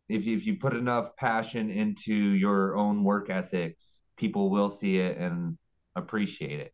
if 0.08 0.26
you, 0.26 0.38
if 0.38 0.46
you 0.46 0.58
put 0.58 0.76
enough 0.76 1.16
passion 1.16 1.72
into 1.72 2.14
your 2.14 2.76
own 2.76 3.04
work 3.04 3.32
ethics, 3.32 4.02
people 4.18 4.52
will 4.52 4.70
see 4.70 4.98
it 4.98 5.18
and 5.18 5.58
appreciate 5.96 6.60
it. 6.60 6.74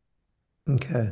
okay. 0.70 1.12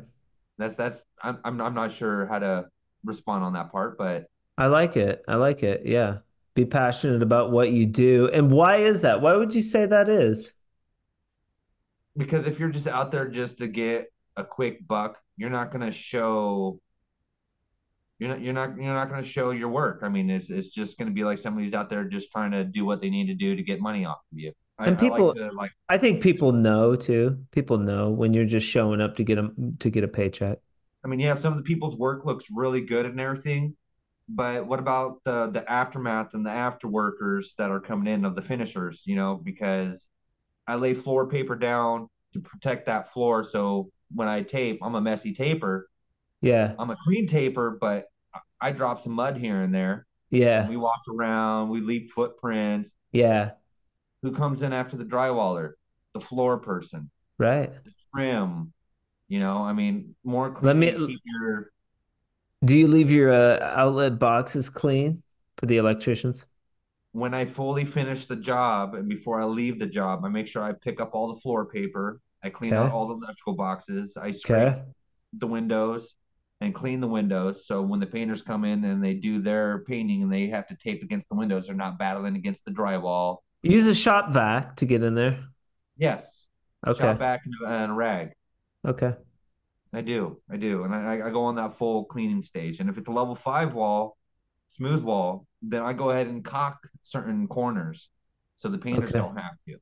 That's 0.58 0.76
that's 0.76 1.02
I'm 1.24 1.40
I'm, 1.46 1.62
I'm 1.62 1.74
not 1.74 1.94
sure 1.94 2.26
how 2.26 2.40
to 2.40 2.66
respond 3.06 3.46
on 3.46 3.54
that 3.54 3.72
part, 3.72 3.98
but 3.98 4.26
I 4.58 4.68
like 4.68 4.98
it. 4.98 5.24
I 5.28 5.36
like 5.36 5.64
it. 5.64 5.84
Yeah. 5.86 6.18
Be 6.56 6.66
passionate 6.66 7.22
about 7.22 7.52
what 7.52 7.72
you 7.72 7.86
do. 7.86 8.30
And 8.30 8.50
why 8.52 8.78
is 8.78 9.02
that? 9.02 9.22
Why 9.22 9.36
would 9.36 9.54
you 9.54 9.62
say 9.62 9.86
that 9.86 10.10
is? 10.10 10.54
because 12.18 12.48
if 12.48 12.60
you're 12.60 12.70
just 12.70 12.88
out 12.88 13.12
there 13.12 13.28
just 13.28 13.58
to 13.60 13.68
get 13.68 14.12
a 14.38 14.44
quick 14.44 14.88
buck, 14.88 15.22
you're 15.38 15.50
not 15.50 15.72
gonna 15.72 15.92
show 15.92 16.80
you're 18.20 18.30
not 18.30 18.42
you're 18.42 18.54
not 18.54 18.76
you're 18.78 18.94
not 18.94 19.10
gonna 19.10 19.24
show 19.24 19.52
your 19.52 19.70
work. 19.70 20.00
I 20.04 20.10
mean, 20.10 20.30
it's 20.30 20.50
it's 20.50 20.70
just 20.70 20.98
gonna 20.98 21.12
be 21.12 21.24
like 21.24 21.38
somebody's 21.38 21.74
out 21.74 21.90
there 21.90 22.06
just 22.06 22.32
trying 22.32 22.52
to 22.52 22.64
do 22.64 22.86
what 22.86 23.02
they 23.02 23.10
need 23.10 23.28
to 23.28 23.34
do 23.34 23.56
to 23.56 23.64
get 23.64 23.82
money 23.82 24.06
off 24.06 24.20
of 24.32 24.40
you. 24.40 24.54
I, 24.78 24.88
And 24.88 24.98
I 24.98 25.00
people- 25.00 25.28
like 25.28 25.36
to 25.38 25.52
like 25.52 25.72
I 25.90 25.98
think 25.98 26.22
people 26.22 26.52
know 26.52 26.96
too. 26.96 27.46
People 27.52 27.78
know 27.78 28.10
when 28.10 28.34
you're 28.34 28.46
just 28.46 28.68
showing 28.68 29.02
up 29.02 29.16
to 29.18 29.24
get 29.24 29.38
a 29.38 29.52
to 29.80 29.90
get 29.90 30.04
a 30.04 30.08
paycheck. 30.08 30.60
I 31.04 31.08
mean, 31.08 31.20
yeah, 31.20 31.36
some 31.36 31.54
of 31.54 31.58
the 31.58 31.64
people's 31.64 31.98
work 31.98 32.26
looks 32.26 32.46
really 32.52 32.82
good 32.84 33.06
and 33.06 33.20
everything, 33.20 33.76
but 34.28 34.66
what 34.66 34.80
about 34.80 35.24
the 35.24 35.48
the 35.48 35.70
aftermath 35.70 36.34
and 36.34 36.46
the 36.46 36.52
after 36.52 36.88
workers 36.88 37.54
that 37.58 37.70
are 37.70 37.80
coming 37.82 38.12
in 38.12 38.26
of 38.26 38.34
the 38.36 38.42
finishers? 38.42 39.04
You 39.06 39.16
know, 39.18 39.36
because 39.36 40.10
I 40.68 40.76
lay 40.76 40.94
floor 40.94 41.28
paper 41.28 41.56
down 41.56 42.08
to 42.34 42.40
protect 42.40 42.88
that 42.88 43.14
floor, 43.14 43.44
so 43.44 43.92
when 44.14 44.28
I 44.28 44.42
tape, 44.44 44.80
I'm 44.82 44.96
a 44.96 45.02
messy 45.02 45.34
taper. 45.34 45.90
Yeah. 46.42 46.74
I'm 46.78 46.90
a 46.90 46.96
clean 46.96 47.28
taper, 47.28 47.78
but 47.80 48.06
I 48.62 48.72
drop 48.72 49.02
some 49.02 49.14
mud 49.14 49.38
here 49.38 49.62
and 49.62 49.74
there. 49.74 50.06
Yeah. 50.30 50.68
We 50.68 50.78
walk 50.78 51.02
around, 51.14 51.70
we 51.70 51.82
leave 51.82 52.12
footprints. 52.12 52.96
Yeah. 53.12 53.52
Who 54.22 54.32
comes 54.32 54.62
in 54.62 54.74
after 54.74 54.98
the 54.98 55.06
drywaller? 55.06 55.74
The 56.14 56.22
floor 56.22 56.60
person, 56.60 57.10
Right. 57.38 57.72
the 57.84 57.92
trim. 58.14 58.72
You 59.28 59.40
know, 59.40 59.58
I 59.58 59.74
mean, 59.74 60.16
more 60.24 60.50
clean. 60.52 60.68
Let 60.68 60.76
me- 60.78 61.20
your 61.26 61.72
Do 62.64 62.78
you 62.78 62.88
leave 62.88 63.12
your 63.12 63.32
uh, 63.34 63.60
outlet 63.76 64.18
boxes 64.18 64.70
clean 64.70 65.24
for 65.58 65.66
the 65.66 65.78
electricians? 65.78 66.46
when 67.12 67.34
I 67.34 67.46
fully 67.46 67.86
finish 67.86 68.26
the 68.26 68.36
job 68.36 68.94
and 68.94 69.08
before 69.08 69.40
I 69.40 69.46
leave 69.46 69.80
the 69.80 69.88
job, 69.88 70.26
I 70.26 70.28
make 70.28 70.48
sure 70.48 70.62
I 70.62 70.74
pick 70.74 71.00
up 71.00 71.12
all 71.14 71.34
the 71.34 71.40
floor 71.40 71.66
paper. 71.66 72.20
I 72.46 72.50
clean 72.52 72.74
out 72.74 72.92
all 72.92 73.08
the 73.08 73.16
electrical 73.16 73.56
boxes. 73.56 74.18
I 74.18 74.32
scrape 74.32 74.74
Okay. 74.74 74.82
the 75.34 75.48
windows 75.48 76.18
and 76.62 76.74
clean 76.74 77.02
the 77.02 77.08
windows. 77.08 77.66
So 77.66 77.82
when 77.82 78.00
the 78.00 78.06
painters 78.06 78.44
come 78.44 78.66
in 78.66 78.86
and 78.86 79.04
they 79.04 79.16
do 79.16 79.40
their 79.40 79.84
painting 79.86 80.22
and 80.22 80.32
they 80.32 80.48
have 80.48 80.68
to 80.68 80.76
tape 80.76 81.02
against 81.02 81.28
the 81.28 81.36
windows, 81.36 81.68
they're 81.68 81.76
not 81.76 81.98
battling 81.98 82.36
against 82.36 82.64
the 82.64 82.72
drywall. 82.72 83.38
Use 83.64 83.88
a 83.88 83.96
shop 83.96 84.32
vac 84.32 84.76
to 84.78 84.86
get 84.86 85.02
in 85.02 85.16
there. 85.16 85.44
Yes. 85.98 86.48
Okay. 86.86 87.02
Shop 87.02 87.20
a, 87.20 87.40
and 87.68 87.92
a 87.92 87.96
rag. 87.96 88.34
Okay. 88.88 89.16
I 89.92 90.02
do. 90.02 90.40
I 90.50 90.58
do. 90.58 90.84
And 90.84 90.94
I, 90.94 91.28
I 91.28 91.32
go 91.32 91.46
on 91.46 91.56
that 91.56 91.74
full 91.74 92.06
cleaning 92.06 92.44
stage. 92.44 92.80
And 92.80 92.90
if 92.90 92.98
it's 93.00 93.08
a 93.08 93.12
level 93.12 93.34
five 93.34 93.74
wall, 93.74 94.18
smooth 94.68 95.04
wall, 95.04 95.48
then 95.64 95.82
I 95.82 95.94
go 95.94 96.12
ahead 96.12 96.28
and 96.28 96.44
caulk 96.44 96.78
certain 97.02 97.48
corners 97.48 98.10
so 98.56 98.70
the 98.70 98.78
painters 98.78 99.10
Okay. 99.10 99.20
don't 99.20 99.38
have 99.38 99.56
to. 99.68 99.78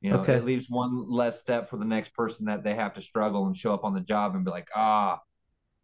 You 0.00 0.12
know, 0.12 0.20
Okay. 0.20 0.34
it 0.34 0.44
leaves 0.44 0.70
one 0.70 1.10
less 1.10 1.40
step 1.40 1.68
for 1.68 1.76
the 1.76 1.84
next 1.84 2.14
person 2.14 2.46
that 2.46 2.62
they 2.62 2.74
have 2.74 2.94
to 2.94 3.00
struggle 3.00 3.46
and 3.46 3.56
show 3.56 3.74
up 3.74 3.84
on 3.84 3.94
the 3.94 4.00
job 4.00 4.34
and 4.34 4.44
be 4.44 4.50
like, 4.50 4.68
ah, 4.74 5.20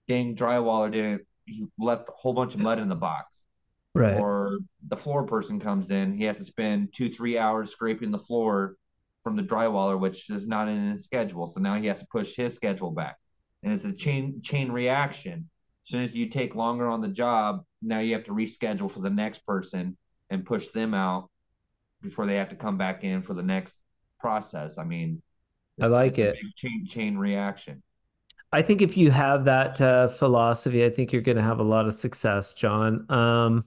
dang 0.07 0.37
drywaller 0.37 0.93
didn't 0.93 1.27
he 1.47 1.67
left 1.79 2.09
a 2.09 2.13
whole 2.13 2.33
bunch 2.33 2.55
of 2.55 2.61
mud 2.61 2.79
in 2.79 2.89
the 2.89 2.95
box. 2.95 3.47
Right. 3.95 4.17
Or 4.17 4.59
the 4.89 4.97
floor 4.97 5.25
person 5.25 5.61
comes 5.61 5.91
in, 5.91 6.15
he 6.15 6.25
has 6.25 6.39
to 6.39 6.45
spend 6.45 6.93
two, 6.93 7.09
three 7.09 7.39
hours 7.39 7.71
scraping 7.71 8.11
the 8.11 8.19
floor 8.19 8.77
from 9.23 9.37
the 9.37 9.43
drywaller, 9.43 9.99
which 9.99 10.31
is 10.31 10.49
not 10.49 10.69
in 10.69 10.91
his 10.91 11.05
schedule. 11.05 11.47
So 11.47 11.61
now 11.61 11.75
he 11.81 11.87
has 11.87 12.01
to 12.01 12.07
push 12.11 12.35
his 12.35 12.55
schedule 12.55 12.91
back. 12.91 13.17
And 13.63 13.73
it's 13.73 13.85
a 13.85 13.93
chain 13.93 14.41
chain 14.43 14.71
reaction. 14.71 15.49
As 15.85 15.91
soon 15.91 16.03
as 16.03 16.15
you 16.15 16.29
take 16.29 16.55
longer 16.55 16.89
on 16.89 17.01
the 17.01 17.09
job, 17.09 17.63
now 17.83 17.99
you 17.99 18.15
have 18.15 18.25
to 18.25 18.33
reschedule 18.33 18.91
for 18.91 19.01
the 19.01 19.11
next 19.11 19.47
person 19.47 19.97
and 20.31 20.47
push 20.47 20.69
them 20.69 20.95
out 20.95 21.31
before 22.03 22.27
they 22.27 22.37
have 22.37 22.51
to 22.51 22.57
come 22.57 22.79
back 22.79 23.05
in 23.05 23.23
for 23.23 23.35
the 23.35 23.43
next 23.43 23.85
process. 24.25 24.79
I 24.79 24.85
mean, 24.85 25.21
I 25.79 25.87
like 25.87 26.19
it. 26.19 26.39
chain 26.57 26.87
chain 26.87 27.19
reaction. 27.19 27.83
I 28.51 28.63
think 28.63 28.81
if 28.81 28.97
you 28.97 29.11
have 29.11 29.45
that 29.45 29.81
uh, 29.83 30.09
philosophy, 30.09 30.83
I 30.85 30.89
think 30.89 31.13
you're 31.13 31.21
going 31.21 31.37
to 31.37 31.43
have 31.43 31.59
a 31.59 31.65
lot 31.65 31.87
of 31.87 31.93
success, 31.95 32.55
John. 32.55 33.05
Um, 33.11 33.65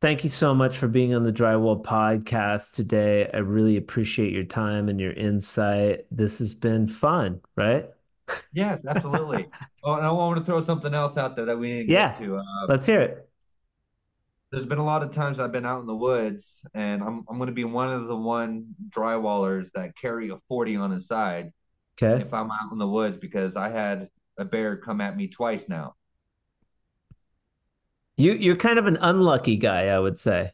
thank 0.00 0.24
you 0.24 0.30
so 0.30 0.52
much 0.52 0.76
for 0.78 0.88
being 0.88 1.14
on 1.14 1.22
the 1.22 1.32
Drywall 1.32 1.84
podcast 1.84 2.74
today. 2.74 3.30
I 3.32 3.38
really 3.38 3.76
appreciate 3.76 4.32
your 4.32 4.44
time 4.44 4.88
and 4.88 4.98
your 4.98 5.12
insight. 5.12 6.06
This 6.10 6.40
has 6.40 6.54
been 6.54 6.88
fun, 6.88 7.40
right? 7.54 7.88
Yes, 8.52 8.84
absolutely. 8.84 9.46
oh, 9.84 9.94
and 9.94 10.06
I 10.06 10.10
want 10.10 10.38
to 10.38 10.44
throw 10.44 10.60
something 10.60 10.92
else 10.94 11.16
out 11.16 11.36
there 11.36 11.44
that 11.44 11.58
we 11.58 11.68
didn't 11.68 11.90
Yeah. 11.90 12.12
get 12.18 12.18
to. 12.24 12.38
Uh, 12.38 12.42
Let's 12.68 12.86
hear 12.86 13.00
it. 13.00 13.28
There's 14.52 14.66
been 14.66 14.78
a 14.78 14.84
lot 14.84 15.02
of 15.02 15.10
times 15.10 15.40
I've 15.40 15.50
been 15.50 15.64
out 15.64 15.80
in 15.80 15.86
the 15.86 15.96
woods, 15.96 16.66
and 16.74 17.02
I'm 17.02 17.24
I'm 17.28 17.38
going 17.38 17.48
to 17.48 17.54
be 17.54 17.64
one 17.64 17.90
of 17.90 18.06
the 18.06 18.16
one 18.16 18.66
drywallers 18.90 19.72
that 19.72 19.96
carry 19.96 20.28
a 20.28 20.36
40 20.48 20.76
on 20.76 20.90
his 20.90 21.06
side 21.08 21.52
Okay. 22.00 22.22
if 22.22 22.32
I'm 22.34 22.50
out 22.50 22.70
in 22.70 22.78
the 22.78 22.88
woods 22.88 23.16
because 23.16 23.56
I 23.56 23.70
had 23.70 24.08
a 24.38 24.44
bear 24.44 24.76
come 24.76 25.00
at 25.00 25.16
me 25.16 25.28
twice 25.28 25.68
now. 25.68 25.94
You 28.18 28.34
you're 28.34 28.56
kind 28.56 28.78
of 28.78 28.86
an 28.86 28.98
unlucky 29.00 29.56
guy, 29.56 29.86
I 29.86 29.98
would 29.98 30.18
say. 30.18 30.52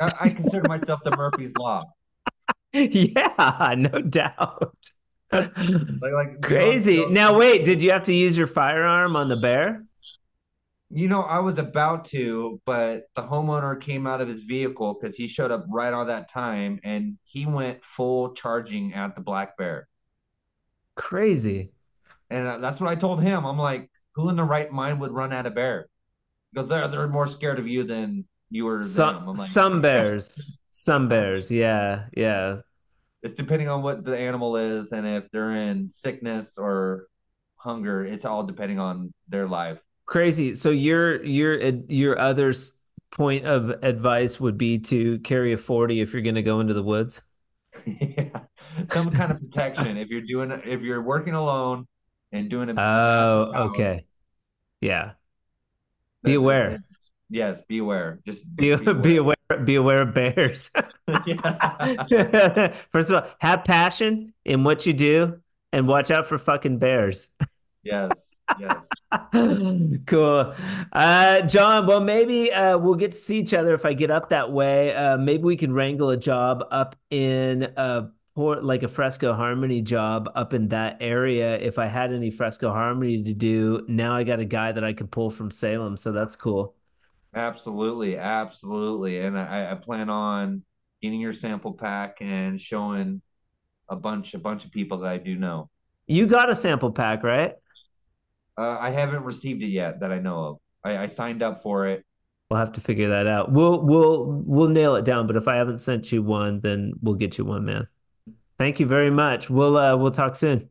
I, 0.00 0.12
I 0.20 0.28
consider 0.28 0.68
myself 0.68 1.00
the 1.02 1.16
Murphy's 1.16 1.54
Law. 1.58 1.84
Yeah, 2.72 3.74
no 3.78 4.02
doubt. 4.02 4.74
Like, 5.32 5.56
like 5.56 6.28
you 6.28 6.32
know, 6.34 6.38
Crazy. 6.42 7.06
Now 7.06 7.38
wait, 7.38 7.64
did 7.64 7.82
you 7.82 7.90
have 7.92 8.04
to 8.04 8.14
use 8.14 8.36
your 8.36 8.46
firearm 8.46 9.16
on 9.16 9.28
the 9.28 9.36
bear? 9.36 9.87
You 10.90 11.08
know, 11.08 11.20
I 11.22 11.40
was 11.40 11.58
about 11.58 12.06
to, 12.06 12.60
but 12.64 13.04
the 13.14 13.22
homeowner 13.22 13.78
came 13.80 14.06
out 14.06 14.20
of 14.22 14.28
his 14.28 14.42
vehicle 14.42 14.94
because 14.94 15.16
he 15.16 15.28
showed 15.28 15.50
up 15.50 15.66
right 15.68 15.92
on 15.92 16.06
that 16.06 16.30
time 16.30 16.80
and 16.82 17.18
he 17.24 17.44
went 17.46 17.84
full 17.84 18.32
charging 18.34 18.94
at 18.94 19.14
the 19.14 19.20
black 19.20 19.56
bear. 19.58 19.86
Crazy. 20.96 21.72
And 22.30 22.46
uh, 22.46 22.58
that's 22.58 22.80
what 22.80 22.90
I 22.90 22.94
told 22.94 23.22
him. 23.22 23.44
I'm 23.46 23.58
like, 23.58 23.90
who 24.14 24.28
in 24.28 24.36
the 24.36 24.44
right 24.44 24.70
mind 24.70 25.00
would 25.00 25.12
run 25.12 25.32
at 25.32 25.46
a 25.46 25.50
bear? 25.50 25.88
Because 26.52 26.68
they're 26.68 26.88
they're 26.88 27.08
more 27.08 27.26
scared 27.26 27.58
of 27.58 27.68
you 27.68 27.84
than 27.84 28.26
you 28.50 28.64
were 28.64 28.92
them. 28.92 29.28
I'm 29.28 29.34
Some 29.34 29.36
like, 29.36 29.36
some 29.36 29.80
bears. 29.80 30.60
Some 30.70 31.08
bears. 31.08 31.50
Yeah. 31.50 32.06
Yeah. 32.16 32.58
it's 33.22 33.34
depending 33.34 33.68
on 33.68 33.82
what 33.82 34.04
the 34.04 34.16
animal 34.16 34.56
is 34.56 34.92
and 34.92 35.06
if 35.06 35.30
they're 35.30 35.52
in 35.52 35.90
sickness 35.90 36.58
or 36.58 37.08
hunger. 37.56 38.04
It's 38.04 38.24
all 38.24 38.44
depending 38.44 38.78
on 38.78 39.12
their 39.28 39.46
life. 39.46 39.80
Crazy. 40.08 40.54
So 40.54 40.70
your 40.70 41.22
your 41.22 41.60
your 41.88 42.18
other 42.18 42.54
point 43.10 43.44
of 43.44 43.68
advice 43.82 44.40
would 44.40 44.56
be 44.56 44.78
to 44.78 45.18
carry 45.18 45.52
a 45.52 45.58
40 45.58 46.00
if 46.00 46.14
you're 46.14 46.22
going 46.22 46.34
to 46.36 46.42
go 46.42 46.60
into 46.60 46.72
the 46.72 46.82
woods. 46.82 47.20
yeah, 47.86 48.40
some 48.88 49.10
kind 49.10 49.30
of 49.30 49.38
protection 49.38 49.98
if 49.98 50.08
you're 50.08 50.22
doing 50.22 50.50
if 50.64 50.80
you're 50.80 51.02
working 51.02 51.34
alone 51.34 51.86
and 52.32 52.48
doing 52.48 52.70
it. 52.70 52.76
Oh, 52.78 53.52
house, 53.52 53.70
okay. 53.70 54.06
Yeah. 54.80 55.12
Be 56.22 56.34
aware. 56.34 56.68
it's- 56.70 56.90
Yes, 57.30 57.60
be 57.68 57.76
aware. 57.76 58.20
Just 58.24 58.56
Be, 58.56 58.74
be 58.74 59.16
aware 59.18 59.36
be 59.66 59.74
aware 59.74 60.00
of 60.00 60.14
bears. 60.14 60.70
First 62.90 63.10
of 63.10 63.12
all, 63.12 63.28
have 63.40 63.64
passion 63.64 64.32
in 64.46 64.64
what 64.64 64.86
you 64.86 64.94
do 64.94 65.42
and 65.70 65.86
watch 65.86 66.10
out 66.10 66.24
for 66.24 66.38
fucking 66.38 66.78
bears. 66.78 67.28
yes, 67.82 68.34
yes. 68.58 68.86
Cool. 70.06 70.54
Uh, 70.92 71.42
John, 71.42 71.86
well, 71.86 72.00
maybe 72.00 72.52
uh, 72.52 72.78
we'll 72.78 72.94
get 72.94 73.12
to 73.12 73.16
see 73.16 73.38
each 73.38 73.54
other 73.54 73.74
if 73.74 73.84
I 73.84 73.92
get 73.94 74.10
up 74.10 74.28
that 74.30 74.52
way. 74.52 74.94
Uh, 74.94 75.16
maybe 75.16 75.44
we 75.44 75.56
can 75.56 75.72
wrangle 75.72 76.10
a 76.10 76.16
job 76.16 76.64
up 76.70 76.96
in 77.10 77.64
uh, 77.76 78.08
Port, 78.34 78.64
like 78.64 78.82
a 78.82 78.88
Fresco 78.88 79.34
Harmony 79.34 79.82
job 79.82 80.30
up 80.34 80.54
in 80.54 80.68
that 80.68 80.98
area. 81.00 81.58
If 81.58 81.78
I 81.78 81.86
had 81.86 82.12
any 82.12 82.30
Fresco 82.30 82.70
Harmony 82.70 83.22
to 83.22 83.34
do, 83.34 83.84
now 83.88 84.14
I 84.14 84.24
got 84.24 84.40
a 84.40 84.44
guy 84.44 84.72
that 84.72 84.84
I 84.84 84.92
can 84.92 85.08
pull 85.08 85.30
from 85.30 85.50
Salem, 85.50 85.96
so 85.96 86.12
that's 86.12 86.36
cool. 86.36 86.74
Absolutely, 87.34 88.16
absolutely. 88.16 89.20
And 89.20 89.38
I, 89.38 89.72
I 89.72 89.74
plan 89.74 90.08
on 90.08 90.62
getting 91.02 91.20
your 91.20 91.32
sample 91.32 91.74
pack 91.74 92.18
and 92.20 92.60
showing 92.60 93.22
a 93.88 93.96
bunch 93.96 94.34
a 94.34 94.38
bunch 94.38 94.64
of 94.64 94.70
people 94.70 94.98
that 94.98 95.10
I 95.10 95.18
do 95.18 95.36
know. 95.36 95.70
You 96.06 96.26
got 96.26 96.50
a 96.50 96.56
sample 96.56 96.92
pack, 96.92 97.22
right? 97.22 97.54
Uh, 98.58 98.76
I 98.80 98.90
haven't 98.90 99.22
received 99.22 99.62
it 99.62 99.68
yet 99.68 100.00
that 100.00 100.10
I 100.10 100.18
know 100.18 100.44
of. 100.44 100.58
I, 100.82 101.04
I 101.04 101.06
signed 101.06 101.44
up 101.44 101.62
for 101.62 101.86
it. 101.86 102.04
We'll 102.50 102.58
have 102.58 102.72
to 102.72 102.80
figure 102.80 103.08
that 103.10 103.26
out. 103.26 103.52
We'll 103.52 103.80
we'll 103.82 104.42
we'll 104.44 104.68
nail 104.68 104.96
it 104.96 105.04
down, 105.04 105.26
but 105.26 105.36
if 105.36 105.46
I 105.46 105.56
haven't 105.56 105.78
sent 105.78 106.10
you 106.10 106.22
one, 106.22 106.60
then 106.60 106.94
we'll 107.00 107.14
get 107.14 107.38
you 107.38 107.44
one, 107.44 107.64
man. 107.64 107.86
Thank 108.58 108.80
you 108.80 108.86
very 108.86 109.10
much. 109.10 109.48
We'll 109.48 109.76
uh 109.76 109.96
we'll 109.96 110.10
talk 110.10 110.34
soon. 110.34 110.68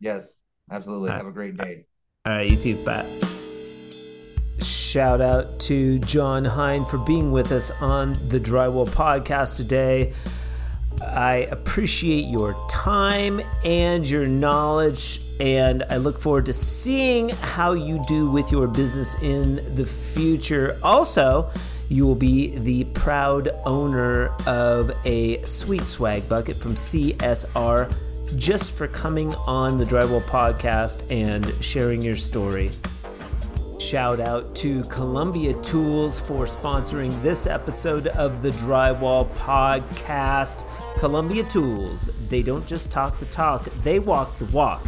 Yes, 0.00 0.42
absolutely. 0.70 1.10
All 1.10 1.14
right. 1.14 1.18
Have 1.18 1.28
a 1.28 1.32
great 1.32 1.56
day. 1.56 1.84
All 2.26 2.32
right, 2.32 2.50
you 2.50 2.56
too, 2.56 2.76
Pat. 2.84 3.06
Shout 4.60 5.20
out 5.20 5.60
to 5.60 5.98
John 6.00 6.44
Hein 6.44 6.84
for 6.86 6.98
being 6.98 7.30
with 7.30 7.52
us 7.52 7.70
on 7.80 8.14
the 8.28 8.40
Drywall 8.40 8.88
Podcast 8.88 9.56
today. 9.56 10.12
I 11.00 11.48
appreciate 11.50 12.26
your 12.26 12.54
time 12.68 13.40
and 13.64 14.08
your 14.08 14.26
knowledge, 14.26 15.20
and 15.42 15.82
I 15.90 15.96
look 15.96 16.20
forward 16.20 16.46
to 16.46 16.52
seeing 16.52 17.30
how 17.30 17.72
you 17.72 18.00
do 18.06 18.30
with 18.30 18.52
your 18.52 18.68
business 18.68 19.20
in 19.22 19.56
the 19.74 19.84
future. 19.84 20.78
Also, 20.84 21.50
you 21.88 22.06
will 22.06 22.14
be 22.14 22.56
the 22.58 22.84
proud 22.84 23.48
owner 23.66 24.28
of 24.46 24.92
a 25.04 25.42
sweet 25.42 25.82
swag 25.82 26.28
bucket 26.28 26.54
from 26.56 26.76
CSR 26.76 27.92
just 28.38 28.76
for 28.76 28.86
coming 28.86 29.34
on 29.48 29.78
the 29.78 29.84
Drywall 29.84 30.22
Podcast 30.22 31.10
and 31.10 31.44
sharing 31.62 32.02
your 32.02 32.14
story. 32.16 32.70
Shout 33.80 34.20
out 34.20 34.54
to 34.56 34.84
Columbia 34.84 35.60
Tools 35.60 36.20
for 36.20 36.46
sponsoring 36.46 37.20
this 37.20 37.48
episode 37.48 38.06
of 38.06 38.42
the 38.42 38.50
Drywall 38.50 39.28
Podcast. 39.34 40.64
Columbia 41.00 41.42
Tools, 41.42 42.28
they 42.28 42.42
don't 42.42 42.66
just 42.68 42.92
talk 42.92 43.18
the 43.18 43.26
talk, 43.26 43.64
they 43.82 43.98
walk 43.98 44.38
the 44.38 44.44
walk. 44.46 44.86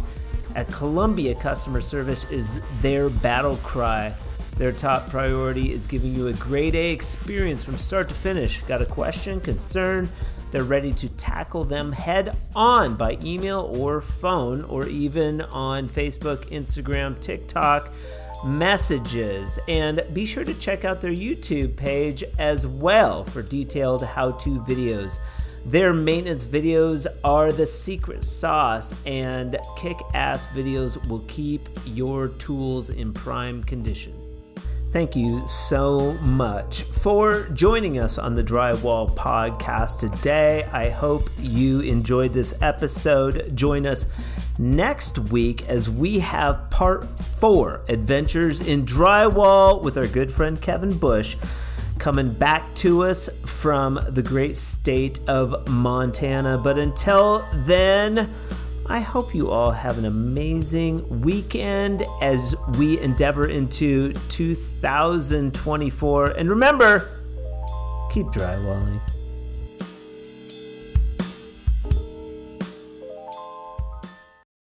At 0.55 0.71
Columbia, 0.71 1.35
customer 1.35 1.81
service 1.81 2.31
is 2.31 2.61
their 2.81 3.09
battle 3.09 3.57
cry. 3.57 4.13
Their 4.55 4.71
top 4.71 5.09
priority 5.09 5.73
is 5.73 5.85
giving 5.85 6.15
you 6.15 6.27
a 6.27 6.33
grade 6.33 6.75
A 6.75 6.91
experience 6.91 7.61
from 7.61 7.77
start 7.77 8.07
to 8.07 8.15
finish. 8.15 8.61
Got 8.61 8.81
a 8.81 8.85
question, 8.85 9.41
concern? 9.41 10.07
They're 10.51 10.63
ready 10.63 10.93
to 10.93 11.09
tackle 11.17 11.65
them 11.65 11.91
head 11.91 12.37
on 12.55 12.95
by 12.95 13.17
email 13.21 13.73
or 13.77 13.99
phone, 13.99 14.63
or 14.63 14.87
even 14.87 15.41
on 15.41 15.89
Facebook, 15.89 16.49
Instagram, 16.51 17.19
TikTok 17.19 17.91
messages. 18.45 19.59
And 19.67 20.05
be 20.13 20.25
sure 20.25 20.45
to 20.45 20.53
check 20.53 20.85
out 20.85 21.01
their 21.01 21.11
YouTube 21.11 21.75
page 21.75 22.23
as 22.39 22.65
well 22.65 23.25
for 23.25 23.41
detailed 23.41 24.05
how 24.05 24.31
to 24.31 24.61
videos. 24.61 25.19
Their 25.65 25.93
maintenance 25.93 26.45
videos 26.45 27.07
are 27.23 27.51
the 27.51 27.65
secret 27.65 28.23
sauce, 28.23 28.93
and 29.07 29.57
kick 29.75 29.97
ass 30.13 30.45
videos 30.47 31.03
will 31.07 31.23
keep 31.27 31.67
your 31.85 32.27
tools 32.27 32.91
in 32.91 33.11
prime 33.11 33.63
condition. 33.63 34.13
Thank 34.91 35.15
you 35.15 35.45
so 35.47 36.13
much 36.21 36.83
for 36.83 37.49
joining 37.49 37.97
us 37.97 38.19
on 38.19 38.35
the 38.35 38.43
Drywall 38.43 39.13
Podcast 39.15 39.99
today. 39.99 40.65
I 40.71 40.89
hope 40.89 41.29
you 41.39 41.81
enjoyed 41.81 42.31
this 42.31 42.53
episode. 42.61 43.57
Join 43.57 43.87
us 43.87 44.13
next 44.59 45.17
week 45.17 45.67
as 45.67 45.89
we 45.89 46.19
have 46.19 46.69
part 46.69 47.05
four 47.05 47.81
Adventures 47.89 48.61
in 48.61 48.85
Drywall 48.85 49.81
with 49.81 49.97
our 49.97 50.07
good 50.07 50.31
friend 50.31 50.61
Kevin 50.61 50.95
Bush 50.97 51.35
coming 51.99 52.31
back 52.31 52.73
to 52.75 53.03
us 53.03 53.29
from 53.45 53.99
the 54.07 54.21
great 54.21 54.57
state 54.57 55.19
of 55.27 55.67
Montana. 55.69 56.57
But 56.57 56.77
until 56.77 57.45
then, 57.53 58.29
I 58.87 58.99
hope 58.99 59.33
you 59.33 59.49
all 59.49 59.71
have 59.71 59.97
an 59.97 60.05
amazing 60.05 61.21
weekend 61.21 62.03
as 62.21 62.55
we 62.77 62.99
endeavor 62.99 63.47
into 63.47 64.13
2024. 64.29 66.27
And 66.27 66.49
remember, 66.49 67.09
keep 68.11 68.27
drywalling. 68.27 68.99